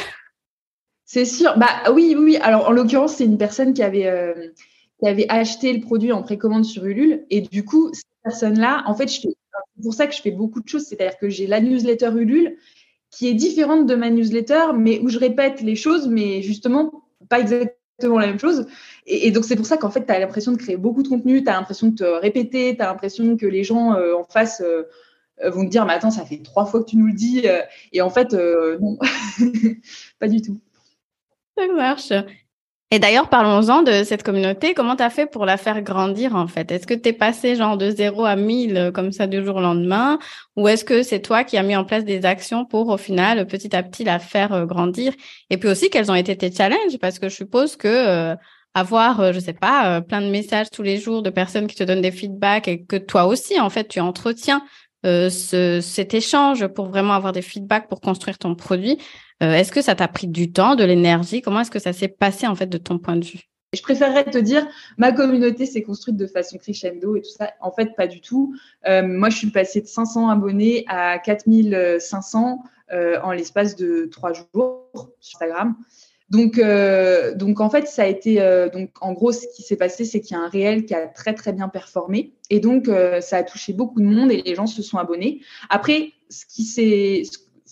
C'est 1.06 1.26
sûr. 1.26 1.58
Bah 1.58 1.92
oui, 1.94 2.16
oui. 2.18 2.38
Alors 2.38 2.70
en 2.70 2.72
l'occurrence, 2.72 3.16
c'est 3.16 3.26
une 3.26 3.38
personne 3.38 3.74
qui 3.74 3.84
avait 3.84 4.08
euh, 4.08 4.50
qui 5.00 5.08
avait 5.08 5.26
acheté 5.30 5.74
le 5.74 5.82
produit 5.82 6.12
en 6.12 6.24
précommande 6.24 6.64
sur 6.64 6.86
Ulule 6.86 7.26
et 7.30 7.42
du 7.42 7.66
coup, 7.66 7.90
cette 7.94 8.06
personne-là, 8.24 8.84
en 8.86 8.96
fait, 8.96 9.10
c'est 9.10 9.28
pour 9.82 9.94
ça 9.94 10.08
que 10.08 10.16
je 10.16 10.22
fais 10.22 10.32
beaucoup 10.32 10.62
de 10.62 10.70
choses, 10.70 10.86
c'est-à-dire 10.86 11.18
que 11.18 11.30
j'ai 11.30 11.48
la 11.48 11.60
newsletter 11.60 12.12
Ulule 12.16 12.58
qui 13.10 13.28
est 13.28 13.34
différente 13.34 13.88
de 13.88 13.96
ma 13.96 14.10
newsletter, 14.10 14.68
mais 14.76 15.00
où 15.00 15.10
je 15.10 15.20
répète 15.20 15.62
les 15.62 15.76
choses, 15.76 16.08
mais 16.08 16.42
justement 16.42 17.04
pas 17.28 17.40
exactement 17.40 17.81
la 18.08 18.28
même 18.28 18.40
chose. 18.40 18.68
Et, 19.06 19.32
donc, 19.32 19.46
c'est 19.46 19.56
pour 19.56 19.66
ça 19.66 19.78
qu'en 19.78 19.90
fait, 19.90 20.06
tu 20.06 20.12
as 20.12 20.20
l'impression 20.20 20.52
de 20.52 20.58
créer 20.58 20.78
beaucoup 20.78 21.04
de 21.04 21.08
contenu, 21.08 21.44
tu 21.44 21.50
as 21.50 21.54
l'impression 21.54 21.88
de 21.88 21.96
te 21.96 22.04
répéter, 22.04 22.76
tu 22.76 22.82
as 22.82 22.88
l'impression 22.88 23.36
que 23.38 23.46
les 23.46 23.64
gens 23.64 23.96
euh, 23.96 24.16
en 24.16 24.24
face 24.24 24.62
euh, 24.62 24.84
euh, 25.44 25.50
vont 25.50 25.66
te 25.66 25.70
dire, 25.70 25.86
mais 25.86 25.94
attends, 25.94 26.12
ça 26.12 26.26
fait 26.26 26.42
trois 26.44 26.66
fois 26.66 26.84
que 26.84 26.90
tu 26.90 26.98
nous 26.98 27.08
le 27.08 27.14
dis. 27.14 27.46
et 27.92 28.02
en 28.02 28.10
fait, 28.10 28.34
non, 28.80 28.98
pas 30.20 30.28
du 30.28 30.42
tout. 30.42 30.60
Ça 31.58 31.68
marche. 31.74 32.12
Et 32.94 33.00
d'ailleurs, 33.00 33.30
parlons-en 33.30 33.84
de 33.84 34.04
cette 34.04 34.22
communauté. 34.22 34.74
Comment 34.74 34.98
tu 34.98 35.04
as 35.04 35.10
fait 35.10 35.26
pour 35.26 35.46
la 35.46 35.56
faire 35.58 35.82
grandir, 35.82 36.36
en 36.36 36.48
fait? 36.48 36.72
Est-ce 36.72 36.86
que 36.86 36.94
tu 36.94 37.10
es 37.10 37.14
passé 37.14 37.56
genre 37.56 37.78
de 37.78 37.90
0 37.90 38.26
à 38.26 38.36
1000 38.36 38.92
comme 38.94 39.14
ça 39.14 39.28
du 39.28 39.44
jour 39.44 39.56
au 39.56 39.62
lendemain? 39.62 40.20
Ou 40.58 40.68
est-ce 40.68 40.84
que 40.84 41.02
c'est 41.02 41.22
toi 41.22 41.46
qui 41.46 41.58
as 41.58 41.64
mis 41.64 41.76
en 41.76 41.86
place 41.86 42.04
des 42.04 42.26
actions 42.26 42.66
pour, 42.66 42.90
au 42.90 42.98
final, 42.98 43.48
petit 43.48 43.74
à 43.76 43.82
petit, 43.82 44.04
la 44.04 44.20
faire 44.20 44.66
grandir? 44.66 45.14
Et 45.50 45.58
puis 45.58 45.70
aussi, 45.70 45.90
quels 45.90 46.12
ont 46.12 46.16
été 46.16 46.36
tes 46.36 46.52
challenges? 46.52 46.98
Parce 47.00 47.18
que 47.18 47.30
je 47.30 47.36
suppose 47.36 47.78
que 47.78 48.36
avoir, 48.74 49.20
euh, 49.20 49.34
je 49.34 49.40
sais 49.40 49.54
pas, 49.54 49.98
euh, 49.98 50.02
plein 50.02 50.22
de 50.22 50.28
messages 50.28 50.70
tous 50.72 50.84
les 50.84 50.98
jours 50.98 51.22
de 51.22 51.30
personnes 51.30 51.68
qui 51.68 51.76
te 51.76 51.84
donnent 51.84 52.02
des 52.02 52.12
feedbacks 52.12 52.68
et 52.68 52.84
que 52.84 52.96
toi 52.96 53.26
aussi, 53.26 53.60
en 53.60 53.70
fait, 53.70 53.88
tu 53.88 54.00
entretiens 54.00 54.64
euh, 55.06 55.30
ce, 55.30 55.82
cet 55.82 56.14
échange 56.14 56.68
pour 56.68 56.88
vraiment 56.88 57.14
avoir 57.14 57.34
des 57.34 57.42
feedbacks 57.42 57.88
pour 57.88 58.02
construire 58.02 58.38
ton 58.38 58.56
produit. 58.56 58.98
Est-ce 59.42 59.72
que 59.72 59.82
ça 59.82 59.96
t'a 59.96 60.08
pris 60.08 60.28
du 60.28 60.52
temps, 60.52 60.76
de 60.76 60.84
l'énergie? 60.84 61.42
Comment 61.42 61.62
est-ce 61.62 61.72
que 61.72 61.80
ça 61.80 61.94
s'est 61.94 62.08
passé, 62.08 62.48
en 62.48 62.56
fait, 62.56 62.68
de 62.68 62.78
ton 62.78 62.98
point 62.98 63.16
de 63.16 63.26
vue? 63.26 63.50
Je 63.74 63.82
préférerais 63.82 64.26
te 64.26 64.38
dire, 64.38 64.68
ma 64.98 65.14
communauté 65.14 65.66
s'est 65.66 65.82
construite 65.82 66.18
de 66.18 66.28
façon 66.28 66.58
crescendo 66.58 67.16
et 67.16 67.22
tout 67.22 67.32
ça. 67.32 67.52
En 67.62 67.72
fait, 67.72 67.96
pas 67.96 68.08
du 68.08 68.20
tout. 68.20 68.54
moi, 68.86 69.30
je 69.30 69.38
suis 69.38 69.50
passée 69.50 69.82
de 69.82 69.88
500 69.88 70.30
abonnés 70.30 70.84
à 70.88 71.20
4500 71.20 72.64
en 73.24 73.32
l'espace 73.32 73.76
de 73.78 74.10
trois 74.12 74.34
jours 74.34 74.90
sur 75.22 75.42
Instagram. 75.42 75.76
Donc, 76.32 76.58
euh, 76.58 77.36
donc 77.36 77.60
en 77.60 77.70
fait, 77.70 77.88
ça 77.88 78.04
a 78.04 78.06
été 78.08 78.42
euh, 78.42 78.70
donc 78.70 78.90
en 79.02 79.12
gros 79.12 79.34
ce 79.34 79.46
qui 79.54 79.64
s'est 79.64 79.76
passé, 79.76 80.06
c'est 80.06 80.22
qu'il 80.22 80.38
y 80.38 80.40
a 80.40 80.44
un 80.44 80.48
réel 80.48 80.86
qui 80.86 80.96
a 80.96 81.06
très 81.06 81.34
très 81.34 81.52
bien 81.52 81.68
performé 81.68 82.32
et 82.50 82.62
donc 82.62 82.88
euh, 82.88 83.20
ça 83.20 83.38
a 83.38 83.44
touché 83.44 83.74
beaucoup 83.74 84.00
de 84.00 84.06
monde 84.06 84.32
et 84.32 84.42
les 84.42 84.56
gens 84.56 84.66
se 84.66 84.82
sont 84.82 84.98
abonnés. 84.98 85.42
Après, 85.70 86.14
ce 86.30 86.46
qui 86.46 86.64
s'est, 86.64 87.24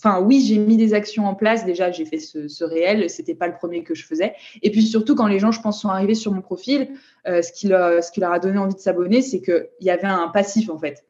enfin 0.02 0.20
oui, 0.20 0.44
j'ai 0.46 0.58
mis 0.58 0.76
des 0.76 0.94
actions 0.94 1.26
en 1.26 1.34
place. 1.34 1.64
Déjà, 1.64 1.90
j'ai 1.92 2.04
fait 2.04 2.18
ce, 2.18 2.48
ce 2.48 2.64
réel, 2.64 3.08
c'était 3.08 3.34
pas 3.34 3.46
le 3.46 3.54
premier 3.54 3.82
que 3.82 3.94
je 3.94 4.04
faisais. 4.04 4.34
Et 4.62 4.70
puis 4.70 4.82
surtout 4.82 5.14
quand 5.14 5.26
les 5.26 5.38
gens, 5.38 5.52
je 5.52 5.60
pense, 5.60 5.80
sont 5.80 5.88
arrivés 5.88 6.14
sur 6.14 6.32
mon 6.32 6.42
profil, 6.42 6.88
ce 7.26 7.52
qui 7.52 7.68
leur, 7.68 8.02
ce 8.02 8.10
qui 8.10 8.20
leur 8.20 8.32
a 8.32 8.38
donné 8.38 8.58
envie 8.58 8.74
de 8.74 8.80
s'abonner, 8.80 9.22
c'est 9.22 9.40
qu'il 9.40 9.68
y 9.80 9.90
avait 9.90 10.06
un 10.06 10.28
passif 10.28 10.70
en 10.70 10.78
fait. 10.78 11.04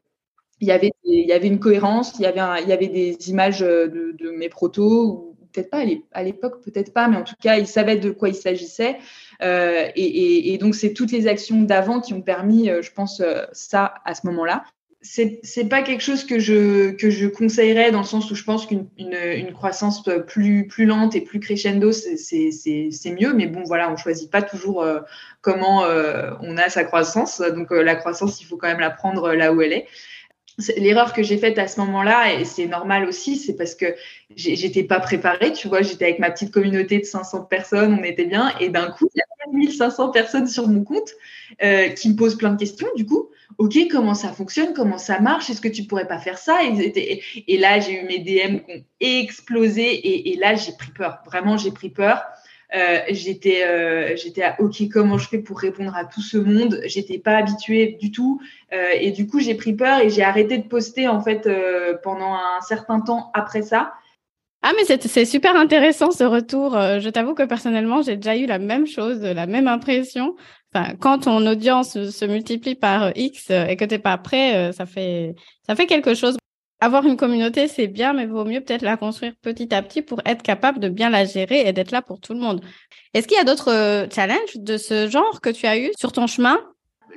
Il 0.59 0.67
y 0.67 0.71
avait, 0.71 0.91
une 1.47 1.59
cohérence, 1.59 2.13
il 2.19 2.21
y 2.21 2.25
avait, 2.27 2.87
des 2.87 3.29
images 3.29 3.61
de, 3.61 4.15
de 4.17 4.29
mes 4.29 4.47
protos 4.47 5.31
peut-être 5.51 5.69
pas 5.69 5.83
à 6.11 6.23
l'époque, 6.23 6.61
peut-être 6.63 6.93
pas, 6.93 7.07
mais 7.07 7.17
en 7.17 7.23
tout 7.23 7.35
cas, 7.41 7.57
ils 7.57 7.67
savaient 7.67 7.97
de 7.97 8.11
quoi 8.11 8.29
il 8.29 8.35
s'agissait. 8.35 8.97
Euh, 9.41 9.87
et, 9.95 10.57
donc, 10.59 10.75
c'est 10.75 10.93
toutes 10.93 11.11
les 11.11 11.27
actions 11.27 11.61
d'avant 11.61 11.99
qui 11.99 12.13
ont 12.13 12.21
permis, 12.21 12.69
euh, 12.69 12.81
je 12.81 12.91
pense, 12.91 13.19
euh, 13.19 13.43
ça 13.51 13.95
à 14.05 14.15
ce 14.15 14.25
moment-là. 14.27 14.63
C'est 15.03 15.67
pas 15.67 15.81
quelque 15.81 16.03
chose 16.03 16.25
que 16.25 16.37
je 16.37 16.91
que 16.91 17.09
je 17.09 17.27
conseillerais 17.27 17.91
dans 17.91 18.01
le 18.01 18.05
sens 18.05 18.29
où 18.29 18.35
je 18.35 18.43
pense 18.43 18.67
qu'une 18.67 18.87
une, 18.99 19.51
croissance 19.51 20.07
plus 20.27 20.67
plus 20.67 20.85
lente 20.85 21.15
et 21.15 21.21
plus 21.21 21.39
crescendo 21.39 21.91
c'est 21.91 23.15
mieux. 23.19 23.33
Mais 23.33 23.47
bon 23.47 23.63
voilà 23.63 23.91
on 23.91 23.97
choisit 23.97 24.29
pas 24.29 24.43
toujours 24.43 24.83
euh, 24.83 24.99
comment 25.41 25.85
euh, 25.85 26.31
on 26.41 26.55
a 26.57 26.69
sa 26.69 26.83
croissance. 26.83 27.41
Donc 27.41 27.71
euh, 27.71 27.81
la 27.81 27.95
croissance 27.95 28.41
il 28.41 28.45
faut 28.45 28.57
quand 28.57 28.67
même 28.67 28.79
la 28.79 28.91
prendre 28.91 29.33
là 29.33 29.53
où 29.53 29.61
elle 29.61 29.73
est. 29.73 29.87
L'erreur 30.77 31.13
que 31.13 31.23
j'ai 31.23 31.37
faite 31.37 31.57
à 31.57 31.67
ce 31.67 31.79
moment-là 31.79 32.33
et 32.35 32.45
c'est 32.45 32.67
normal 32.67 33.05
aussi 33.05 33.37
c'est 33.37 33.55
parce 33.55 33.73
que 33.73 33.95
j'étais 34.35 34.83
pas 34.83 34.99
préparée 34.99 35.51
tu 35.51 35.67
vois. 35.67 35.81
J'étais 35.81 36.05
avec 36.05 36.19
ma 36.19 36.29
petite 36.29 36.51
communauté 36.51 36.99
de 36.99 37.05
500 37.05 37.45
personnes 37.45 37.97
on 37.99 38.03
était 38.03 38.25
bien. 38.25 38.53
Et 38.59 38.69
d'un 38.69 38.91
coup 38.91 39.09
il 39.15 39.17
y 39.17 39.21
a 39.21 39.51
1500 39.51 40.11
personnes 40.11 40.47
sur 40.47 40.67
mon 40.67 40.83
compte 40.83 41.15
qui 41.95 42.09
me 42.09 42.15
posent 42.15 42.37
plein 42.37 42.51
de 42.51 42.59
questions 42.59 42.87
du 42.95 43.07
coup 43.07 43.31
OK, 43.57 43.77
comment 43.89 44.13
ça 44.13 44.29
fonctionne, 44.29 44.73
comment 44.73 44.97
ça 44.97 45.19
marche, 45.19 45.49
est-ce 45.49 45.61
que 45.61 45.67
tu 45.67 45.83
pourrais 45.83 46.07
pas 46.07 46.19
faire 46.19 46.37
ça? 46.37 46.59
Et, 46.63 47.57
là, 47.57 47.79
j'ai 47.79 48.01
eu 48.01 48.05
mes 48.05 48.19
DM 48.19 48.59
qui 48.59 48.71
ont 48.71 48.83
explosé 48.99 50.31
et, 50.31 50.35
là, 50.37 50.55
j'ai 50.55 50.73
pris 50.73 50.91
peur. 50.91 51.19
Vraiment, 51.25 51.57
j'ai 51.57 51.71
pris 51.71 51.89
peur. 51.89 52.23
Euh, 52.73 52.99
j'étais 53.09 53.65
euh, 53.65 54.15
j'étais 54.15 54.43
à 54.43 54.55
OK 54.61 54.75
comment 54.89 55.17
je 55.17 55.27
fais 55.27 55.39
pour 55.39 55.59
répondre 55.59 55.93
à 55.95 56.05
tout 56.05 56.21
ce 56.21 56.37
monde? 56.37 56.79
J'étais 56.85 57.19
pas 57.19 57.35
habituée 57.35 57.97
du 57.99 58.11
tout. 58.11 58.41
Euh, 58.71 58.91
et 58.93 59.11
du 59.11 59.27
coup 59.27 59.41
j'ai 59.41 59.55
pris 59.55 59.73
peur 59.73 59.99
et 59.99 60.09
j'ai 60.09 60.23
arrêté 60.23 60.57
de 60.57 60.67
poster 60.67 61.09
en 61.09 61.19
fait 61.19 61.49
pendant 62.01 62.33
un 62.33 62.61
certain 62.61 63.01
temps 63.01 63.29
après 63.33 63.61
ça. 63.61 63.93
Ah, 64.61 64.71
mais 64.77 64.85
c'est 64.85 65.25
super 65.25 65.55
intéressant 65.55 66.11
ce 66.11 66.23
retour. 66.23 66.73
Je 66.73 67.09
t'avoue 67.09 67.33
que 67.33 67.43
personnellement, 67.43 68.03
j'ai 68.03 68.15
déjà 68.15 68.37
eu 68.37 68.45
la 68.45 68.59
même 68.59 68.85
chose, 68.85 69.21
la 69.21 69.47
même 69.47 69.67
impression 69.67 70.35
quand 70.99 71.19
ton 71.19 71.45
audience 71.47 71.93
se 72.09 72.25
multiplie 72.25 72.75
par 72.75 73.11
X 73.15 73.49
et 73.49 73.75
que 73.75 73.85
tu 73.85 73.95
n'es 73.95 73.99
pas 73.99 74.17
prêt, 74.17 74.55
euh, 74.55 74.71
ça 74.71 74.85
fait, 74.85 75.35
ça 75.67 75.75
fait 75.75 75.85
quelque 75.85 76.15
chose. 76.15 76.37
Avoir 76.79 77.05
une 77.05 77.17
communauté, 77.17 77.67
c'est 77.67 77.87
bien, 77.87 78.13
mais 78.13 78.25
vaut 78.25 78.45
mieux 78.45 78.61
peut-être 78.61 78.81
la 78.81 78.97
construire 78.97 79.33
petit 79.41 79.73
à 79.73 79.83
petit 79.83 80.01
pour 80.01 80.19
être 80.25 80.41
capable 80.41 80.79
de 80.79 80.89
bien 80.89 81.09
la 81.09 81.25
gérer 81.25 81.67
et 81.67 81.73
d'être 81.73 81.91
là 81.91 82.01
pour 82.01 82.19
tout 82.19 82.33
le 82.33 82.39
monde. 82.39 82.61
Est-ce 83.13 83.27
qu'il 83.27 83.37
y 83.37 83.39
a 83.39 83.43
d'autres 83.43 83.71
euh, 83.71 84.07
challenges 84.09 84.55
de 84.55 84.77
ce 84.77 85.07
genre 85.07 85.41
que 85.41 85.49
tu 85.49 85.67
as 85.67 85.77
eu 85.77 85.91
sur 85.99 86.11
ton 86.11 86.25
chemin? 86.25 86.57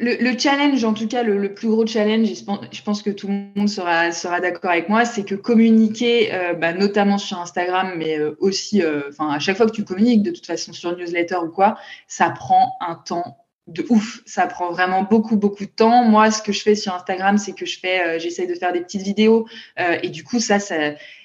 Le, 0.00 0.36
challenge, 0.36 0.84
en 0.84 0.92
tout 0.92 1.06
cas, 1.06 1.22
le, 1.22 1.54
plus 1.54 1.68
gros 1.68 1.86
challenge, 1.86 2.26
je 2.26 2.82
pense, 2.82 3.00
que 3.00 3.10
tout 3.10 3.28
le 3.28 3.44
monde 3.54 3.68
sera, 3.68 4.10
sera 4.10 4.40
d'accord 4.40 4.72
avec 4.72 4.88
moi, 4.88 5.04
c'est 5.04 5.24
que 5.24 5.36
communiquer, 5.36 6.34
euh, 6.34 6.52
bah, 6.52 6.72
notamment 6.72 7.16
sur 7.16 7.38
Instagram, 7.38 7.92
mais 7.96 8.18
aussi, 8.40 8.82
enfin, 9.08 9.30
à 9.30 9.38
chaque 9.38 9.56
fois 9.56 9.66
que 9.66 9.70
tu 9.70 9.84
communiques, 9.84 10.24
de 10.24 10.32
toute 10.32 10.46
façon 10.46 10.72
sur 10.72 10.96
newsletter 10.96 11.36
ou 11.36 11.48
quoi, 11.48 11.78
ça 12.08 12.28
prend 12.30 12.72
un 12.80 12.96
temps 12.96 13.43
de 13.66 13.84
ouf. 13.88 14.20
Ça 14.26 14.46
prend 14.46 14.70
vraiment 14.70 15.02
beaucoup, 15.02 15.36
beaucoup 15.36 15.64
de 15.64 15.70
temps. 15.70 16.04
Moi, 16.04 16.30
ce 16.30 16.42
que 16.42 16.52
je 16.52 16.62
fais 16.62 16.74
sur 16.74 16.94
Instagram, 16.94 17.38
c'est 17.38 17.52
que 17.52 17.66
je 17.66 17.78
fais, 17.78 18.00
euh, 18.00 18.18
j'essaye 18.18 18.46
de 18.46 18.54
faire 18.54 18.72
des 18.72 18.80
petites 18.80 19.02
vidéos. 19.02 19.46
Euh, 19.80 19.98
et 20.02 20.10
du 20.10 20.24
coup, 20.24 20.40
ça, 20.40 20.58
ça, 20.58 20.76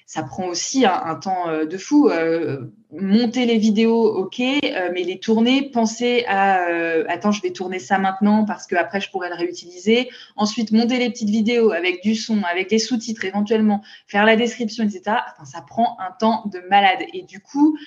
ça 0.09 0.23
prend 0.23 0.47
aussi 0.47 0.87
un, 0.87 1.13
temps 1.13 1.47
euh, 1.49 1.65
de 1.65 1.77
fou. 1.77 2.09
Euh, 2.09 2.71
monter 2.91 3.45
les 3.45 3.59
vidéos, 3.59 4.07
ok, 4.07 4.39
euh, 4.39 4.89
mais 4.91 5.03
les 5.03 5.19
tourner, 5.19 5.69
penser 5.69 6.25
à 6.27 6.63
attends, 7.07 7.31
je 7.31 7.43
vais 7.43 7.51
tourner 7.51 7.77
ça 7.77 7.99
maintenant 7.99 8.43
parce 8.45 8.65
que 8.65 8.75
après 8.75 8.99
je 8.99 9.11
pourrais 9.11 9.29
le 9.29 9.35
réutiliser. 9.35 10.09
Ensuite, 10.35 10.71
monter 10.71 10.97
les 10.97 11.11
petites 11.11 11.29
vidéos 11.29 11.71
avec 11.71 12.01
du 12.01 12.15
son, 12.15 12.41
avec 12.41 12.71
des 12.71 12.79
sous-titres 12.79 13.23
éventuellement, 13.25 13.83
faire 14.07 14.25
la 14.25 14.35
description, 14.35 14.83
etc. 14.83 15.01
Enfin, 15.05 15.45
ça 15.45 15.61
prend 15.61 15.95
un 15.99 16.11
temps 16.19 16.45
de 16.51 16.59
malade. 16.67 17.05
Et 17.13 17.21
du 17.21 17.39
coup, 17.41 17.77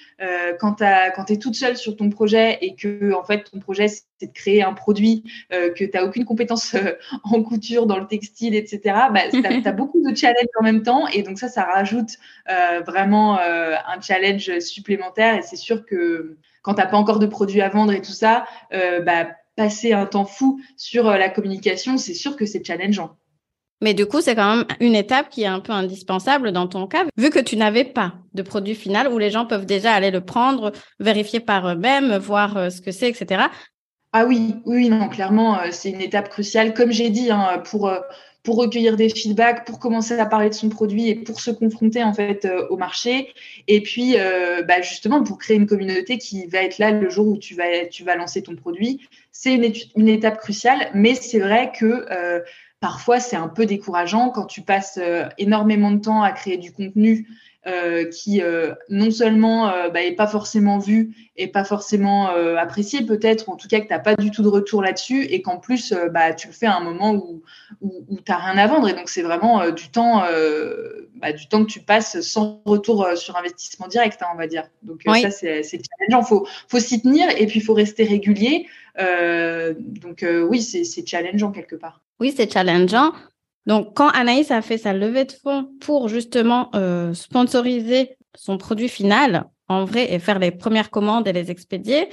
quand 0.60 0.76
tu 0.76 1.32
es 1.32 1.36
toute 1.38 1.56
seule 1.56 1.76
sur 1.76 1.96
ton 1.96 2.08
projet 2.08 2.58
et 2.60 2.76
que 2.76 3.12
en 3.14 3.24
fait 3.24 3.50
ton 3.50 3.58
projet 3.58 3.88
c'est 3.88 4.28
de 4.28 4.32
créer 4.32 4.62
un 4.62 4.72
produit, 4.72 5.24
que 5.50 5.84
tu 5.84 5.90
n'as 5.92 6.04
aucune 6.04 6.24
compétence 6.24 6.76
en 7.24 7.42
couture, 7.42 7.86
dans 7.86 7.98
le 7.98 8.06
textile, 8.06 8.54
etc., 8.54 8.80
bah, 9.12 9.22
tu 9.32 9.44
as, 9.44 9.68
as, 9.68 9.72
beaucoup 9.72 10.00
de 10.00 10.14
challenges 10.14 10.46
en 10.60 10.62
même 10.62 10.84
temps. 10.84 11.08
Et 11.08 11.24
donc 11.24 11.40
ça, 11.40 11.48
ça 11.48 11.64
rajoute 11.64 12.11
euh, 12.50 12.80
vraiment 12.86 13.38
euh, 13.38 13.74
un 13.86 14.00
challenge 14.00 14.58
supplémentaire. 14.60 15.36
Et 15.36 15.42
c'est 15.42 15.56
sûr 15.56 15.84
que 15.84 16.36
quand 16.62 16.74
tu 16.74 16.80
n'as 16.80 16.86
pas 16.86 16.96
encore 16.96 17.18
de 17.18 17.26
produits 17.26 17.60
à 17.60 17.68
vendre 17.68 17.92
et 17.92 18.02
tout 18.02 18.12
ça, 18.12 18.46
euh, 18.72 19.00
bah, 19.00 19.28
passer 19.56 19.92
un 19.92 20.06
temps 20.06 20.24
fou 20.24 20.60
sur 20.76 21.04
la 21.04 21.28
communication, 21.28 21.98
c'est 21.98 22.14
sûr 22.14 22.36
que 22.36 22.46
c'est 22.46 22.64
challengeant. 22.64 23.16
Mais 23.80 23.94
du 23.94 24.06
coup, 24.06 24.20
c'est 24.20 24.36
quand 24.36 24.56
même 24.56 24.64
une 24.78 24.94
étape 24.94 25.28
qui 25.28 25.42
est 25.42 25.46
un 25.46 25.58
peu 25.58 25.72
indispensable 25.72 26.52
dans 26.52 26.68
ton 26.68 26.86
cas, 26.86 27.04
vu 27.16 27.30
que 27.30 27.40
tu 27.40 27.56
n'avais 27.56 27.84
pas 27.84 28.14
de 28.32 28.42
produit 28.42 28.76
final 28.76 29.08
où 29.08 29.18
les 29.18 29.30
gens 29.30 29.44
peuvent 29.44 29.66
déjà 29.66 29.92
aller 29.92 30.12
le 30.12 30.20
prendre, 30.20 30.70
vérifier 31.00 31.40
par 31.40 31.68
eux-mêmes, 31.68 32.16
voir 32.16 32.70
ce 32.70 32.80
que 32.80 32.92
c'est, 32.92 33.08
etc. 33.08 33.46
Ah 34.12 34.24
oui, 34.24 34.54
oui, 34.66 34.88
non, 34.88 35.08
clairement, 35.08 35.58
c'est 35.72 35.90
une 35.90 36.00
étape 36.00 36.28
cruciale. 36.28 36.74
Comme 36.74 36.92
j'ai 36.92 37.10
dit, 37.10 37.32
hein, 37.32 37.60
pour 37.64 37.90
pour 38.42 38.56
recueillir 38.56 38.96
des 38.96 39.08
feedbacks, 39.08 39.64
pour 39.64 39.78
commencer 39.78 40.18
à 40.18 40.26
parler 40.26 40.48
de 40.48 40.54
son 40.54 40.68
produit 40.68 41.08
et 41.08 41.14
pour 41.14 41.40
se 41.40 41.50
confronter 41.50 42.02
en 42.02 42.12
fait 42.12 42.44
euh, 42.44 42.66
au 42.68 42.76
marché. 42.76 43.32
Et 43.68 43.80
puis, 43.80 44.14
euh, 44.16 44.62
bah, 44.62 44.80
justement, 44.80 45.22
pour 45.22 45.38
créer 45.38 45.56
une 45.56 45.66
communauté 45.66 46.18
qui 46.18 46.46
va 46.46 46.62
être 46.62 46.78
là 46.78 46.90
le 46.90 47.08
jour 47.08 47.28
où 47.28 47.38
tu 47.38 47.54
vas, 47.54 47.86
tu 47.86 48.02
vas 48.02 48.16
lancer 48.16 48.42
ton 48.42 48.56
produit. 48.56 49.00
C'est 49.30 49.54
une, 49.96 50.08
étape 50.08 50.38
cruciale, 50.38 50.90
mais 50.94 51.14
c'est 51.14 51.38
vrai 51.38 51.72
que 51.78 52.06
euh, 52.10 52.40
parfois 52.80 53.20
c'est 53.20 53.36
un 53.36 53.48
peu 53.48 53.64
décourageant 53.64 54.30
quand 54.30 54.46
tu 54.46 54.60
passes 54.60 54.98
énormément 55.38 55.92
de 55.92 56.00
temps 56.00 56.22
à 56.22 56.32
créer 56.32 56.58
du 56.58 56.72
contenu 56.72 57.26
euh, 57.28 57.32
qui 57.64 58.42
euh, 58.42 58.74
non 58.88 59.12
seulement 59.12 59.68
euh, 59.68 59.88
bah, 59.88 60.02
est 60.02 60.16
pas 60.16 60.26
forcément 60.26 60.78
vu 60.78 61.30
et 61.36 61.46
pas 61.46 61.64
forcément 61.64 62.28
apprécié 62.58 63.02
peut-être, 63.06 63.48
ou 63.48 63.52
en 63.52 63.56
tout 63.56 63.68
cas 63.68 63.80
que 63.80 63.86
tu 63.86 63.92
n'as 63.92 63.98
pas 63.98 64.16
du 64.16 64.30
tout 64.30 64.42
de 64.42 64.48
retour 64.48 64.82
là-dessus, 64.82 65.24
et 65.24 65.40
qu'en 65.42 65.58
plus 65.58 65.94
bah, 66.12 66.34
tu 66.34 66.48
le 66.48 66.52
fais 66.52 66.66
à 66.66 66.76
un 66.76 66.82
moment 66.82 67.12
où, 67.12 67.42
où, 67.80 68.04
où 68.08 68.16
tu 68.16 68.30
n'as 68.30 68.38
rien 68.38 68.58
à 68.58 68.66
vendre. 68.66 68.88
Et 68.88 68.92
donc 68.92 69.08
c'est 69.08 69.22
vraiment 69.22 69.70
du 69.70 69.88
temps 69.90 70.24
bah, 71.14 71.32
du 71.32 71.48
temps 71.48 71.64
que 71.64 71.70
tu 71.70 71.80
passes 71.80 72.20
sans 72.20 72.60
retour 72.66 73.08
sur 73.16 73.36
investissement 73.36 73.88
direct, 73.88 74.20
hein, 74.22 74.26
on 74.34 74.36
va 74.36 74.46
dire. 74.46 74.64
Donc 74.82 75.02
ça 75.04 75.30
c'est 75.30 75.62
challengeant. 75.62 76.22
Faut 76.22 76.46
faut 76.68 76.80
s'y 76.80 77.00
tenir 77.00 77.28
et 77.30 77.46
puis 77.46 77.60
il 77.60 77.62
faut 77.62 77.74
rester 77.74 78.04
régulier. 78.04 78.66
donc 78.98 80.24
oui 80.48 80.60
c'est 80.60 81.06
challengeant 81.06 81.50
quelque 81.50 81.76
part. 81.76 82.02
Oui 82.20 82.34
c'est 82.36 82.52
challengeant. 82.52 83.12
Donc, 83.66 83.94
quand 83.94 84.08
Anaïs 84.08 84.50
a 84.50 84.62
fait 84.62 84.78
sa 84.78 84.92
levée 84.92 85.24
de 85.24 85.32
fonds 85.32 85.68
pour 85.80 86.08
justement 86.08 86.70
euh, 86.74 87.14
sponsoriser 87.14 88.16
son 88.34 88.58
produit 88.58 88.88
final, 88.88 89.44
en 89.68 89.84
vrai, 89.84 90.12
et 90.12 90.18
faire 90.18 90.38
les 90.38 90.50
premières 90.50 90.90
commandes 90.90 91.28
et 91.28 91.32
les 91.32 91.50
expédier, 91.50 92.08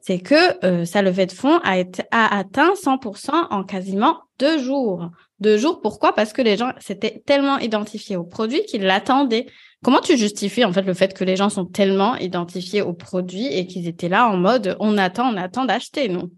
c'est 0.00 0.20
que 0.20 0.64
euh, 0.64 0.84
sa 0.84 1.02
levée 1.02 1.26
de 1.26 1.32
fonds 1.32 1.58
a, 1.64 1.82
atteint 2.12 2.74
100% 2.74 3.48
en 3.50 3.64
quasiment 3.64 4.20
deux 4.38 4.58
jours. 4.58 5.10
Deux 5.40 5.58
jours, 5.58 5.80
pourquoi? 5.80 6.14
Parce 6.14 6.32
que 6.32 6.42
les 6.42 6.56
gens 6.56 6.70
s'étaient 6.78 7.22
tellement 7.26 7.58
identifiés 7.58 8.16
au 8.16 8.24
produit 8.24 8.64
qu'ils 8.66 8.84
l'attendaient. 8.84 9.46
Comment 9.82 10.00
tu 10.00 10.16
justifies 10.16 10.64
en 10.64 10.72
fait 10.72 10.82
le 10.82 10.94
fait 10.94 11.12
que 11.12 11.24
les 11.24 11.36
gens 11.36 11.50
sont 11.50 11.66
tellement 11.66 12.16
identifiés 12.16 12.82
au 12.82 12.92
produit 12.92 13.46
et 13.46 13.66
qu'ils 13.66 13.88
étaient 13.88 14.08
là 14.08 14.28
en 14.28 14.36
mode 14.36 14.76
on 14.80 14.96
attend, 14.96 15.32
on 15.32 15.36
attend 15.36 15.64
d'acheter, 15.64 16.08
non? 16.08 16.30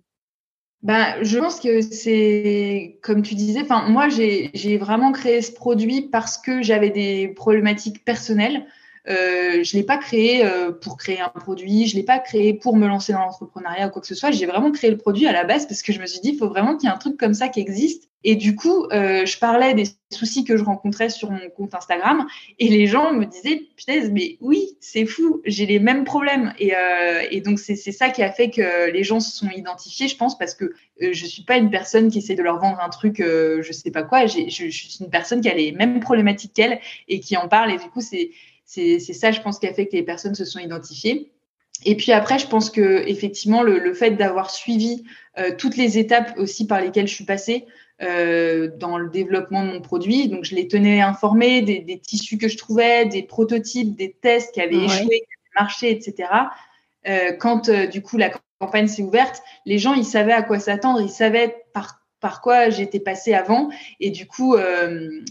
Bah, 0.83 1.23
je 1.23 1.38
pense 1.38 1.59
que 1.59 1.81
c'est, 1.81 2.99
comme 3.03 3.23
tu 3.23 3.35
disais, 3.35 3.62
enfin, 3.62 3.88
moi, 3.88 4.09
j'ai 4.09 4.79
vraiment 4.79 5.12
créé 5.12 5.43
ce 5.43 5.53
produit 5.53 6.03
parce 6.03 6.38
que 6.38 6.62
j'avais 6.62 6.91
des 6.91 7.29
problématiques 7.29 8.05
personnelles. 8.05 8.64
Euh, 9.09 9.63
je 9.63 9.77
l'ai 9.77 9.83
pas 9.83 9.97
créé 9.97 10.45
euh, 10.45 10.73
pour 10.73 10.97
créer 10.97 11.21
un 11.21 11.29
produit, 11.29 11.87
je 11.87 11.97
l'ai 11.97 12.03
pas 12.03 12.19
créé 12.19 12.55
pour 12.55 12.77
me 12.77 12.87
lancer 12.87 13.13
dans 13.13 13.21
l'entrepreneuriat 13.21 13.89
ou 13.89 13.91
quoi 13.91 14.01
que 14.01 14.09
ce 14.09 14.15
soit. 14.15 14.31
J'ai 14.31 14.47
vraiment 14.47 14.71
créé 14.71 14.91
le 14.91 14.97
produit 14.99 15.27
à 15.27 15.33
la 15.33 15.45
base 15.45 15.67
parce 15.67 15.83
que 15.83 15.93
je 15.93 16.01
me 16.01 16.07
suis 16.07 16.21
dit, 16.21 16.31
il 16.31 16.39
faut 16.39 16.49
vraiment 16.49 16.77
qu'il 16.77 16.89
y 16.89 16.93
ait 16.93 16.95
un 16.95 16.99
truc 16.99 17.17
comme 17.17 17.35
ça 17.35 17.49
qui 17.49 17.61
existe 17.61 18.09
et 18.25 18.35
du 18.35 18.57
coup, 18.57 18.87
euh, 18.93 19.25
je 19.27 19.39
parlais 19.39 19.75
des 19.75 19.85
soucis 20.11 20.45
que 20.45 20.57
je 20.57 20.65
rencontrais 20.65 21.09
sur 21.09 21.31
mon 21.31 21.49
compte 21.51 21.75
Instagram 21.75 22.27
et 22.59 22.69
les 22.69 22.87
gens 22.89 23.13
me 23.13 23.25
disaient, 23.25 23.63
putain, 23.77 24.09
mais 24.11 24.39
oui, 24.41 24.77
c'est 24.81 25.07
fou, 25.07 25.41
j'ai 25.45 25.67
les 25.67 25.79
mêmes 25.79 26.03
problèmes. 26.03 26.53
Et, 26.59 26.75
euh, 26.75 27.23
et 27.31 27.41
donc, 27.41 27.61
c'est 27.61 27.77
ça 27.77 28.09
qui 28.09 28.23
a 28.23 28.33
fait 28.33 28.51
que 28.51 28.91
les 28.91 29.05
gens 29.05 29.21
se 29.21 29.37
sont 29.37 29.49
identifiés, 29.51 30.09
je 30.09 30.17
pense, 30.17 30.37
parce 30.37 30.55
que 30.55 30.65
euh, 30.65 31.13
je 31.13 31.27
suis 31.27 31.45
pas 31.45 31.59
une 31.59 31.71
personne 31.71 32.11
qui 32.11 32.19
essaie 32.19 32.35
de 32.35 32.43
leur 32.43 32.59
vendre 32.59 32.81
un 32.81 32.89
truc, 32.89 33.19
je 33.19 33.73
sais 33.73 33.93
pas 33.93 34.03
quoi. 34.03 34.27
Je, 34.27 34.49
je, 34.49 34.69
suis 34.69 34.99
une 35.01 35.11
personne 35.11 35.41
qui 35.41 35.49
a 35.49 35.55
les 35.55 35.71
mêmes 35.71 36.01
problématiques 36.01 36.55
qu'elle 36.55 36.81
et 37.07 37.21
qui 37.21 37.37
en 37.37 37.47
parle. 37.47 37.71
Et 37.71 37.77
du 37.77 37.89
coup, 37.89 38.01
c'est 38.01 38.31
ça, 38.69 39.31
je 39.31 39.41
pense, 39.41 39.59
qui 39.59 39.67
a 39.67 39.73
fait 39.73 39.87
que 39.87 39.97
les 39.97 40.03
personnes 40.03 40.35
se 40.35 40.45
sont 40.45 40.59
identifiées. 40.59 41.33
Et 41.85 41.97
puis 41.97 42.13
après, 42.13 42.39
je 42.39 42.47
pense 42.47 42.71
que 42.71 43.07
effectivement, 43.07 43.63
le, 43.63 43.79
le 43.79 43.95
fait 43.95 44.13
d'avoir 44.13 44.51
suivi 44.51 45.05
euh, 45.39 45.53
toutes 45.57 45.77
les 45.77 45.99
étapes 45.99 46.35
aussi 46.37 46.67
par 46.67 46.81
lesquelles 46.81 47.07
je 47.07 47.15
suis 47.15 47.25
passée, 47.25 47.67
euh, 48.03 48.69
dans 48.77 48.99
le 48.99 49.09
développement 49.09 49.65
de 49.65 49.73
mon 49.73 49.81
produit. 49.81 50.29
Donc, 50.29 50.45
je 50.45 50.55
les 50.55 50.69
tenais 50.69 51.01
informés 51.01 51.63
des, 51.63 51.81
des, 51.81 51.99
tissus 51.99 52.39
que 52.39 52.49
je 52.49 52.57
trouvais, 52.57 53.07
des 53.07 53.23
prototypes, 53.23 53.97
des 53.97 54.13
tests 54.13 54.55
qui 54.55 54.61
avaient 54.61 54.77
échoué, 54.77 55.07
qui 55.07 55.15
avaient 55.15 55.61
marché, 55.61 55.91
etc. 55.91 56.29
Euh, 57.07 57.33
quand, 57.33 57.71
du 57.71 58.03
coup, 58.03 58.17
la 58.17 58.31
campagne 58.61 58.89
s'est 58.89 59.03
ouverte, 59.03 59.43
les 59.67 59.79
gens, 59.79 59.95
ils 59.95 60.05
savaient 60.05 60.33
à 60.33 60.43
quoi 60.43 60.59
s'attendre. 60.59 61.01
Ils 61.01 61.11
savaient 61.11 61.65
par 61.73 62.01
par 62.21 62.41
quoi 62.41 62.71
j'étais 62.71 63.01
passée 63.01 63.35
avant. 63.35 63.71
Et 64.01 64.11
du 64.11 64.27
coup 64.27 64.57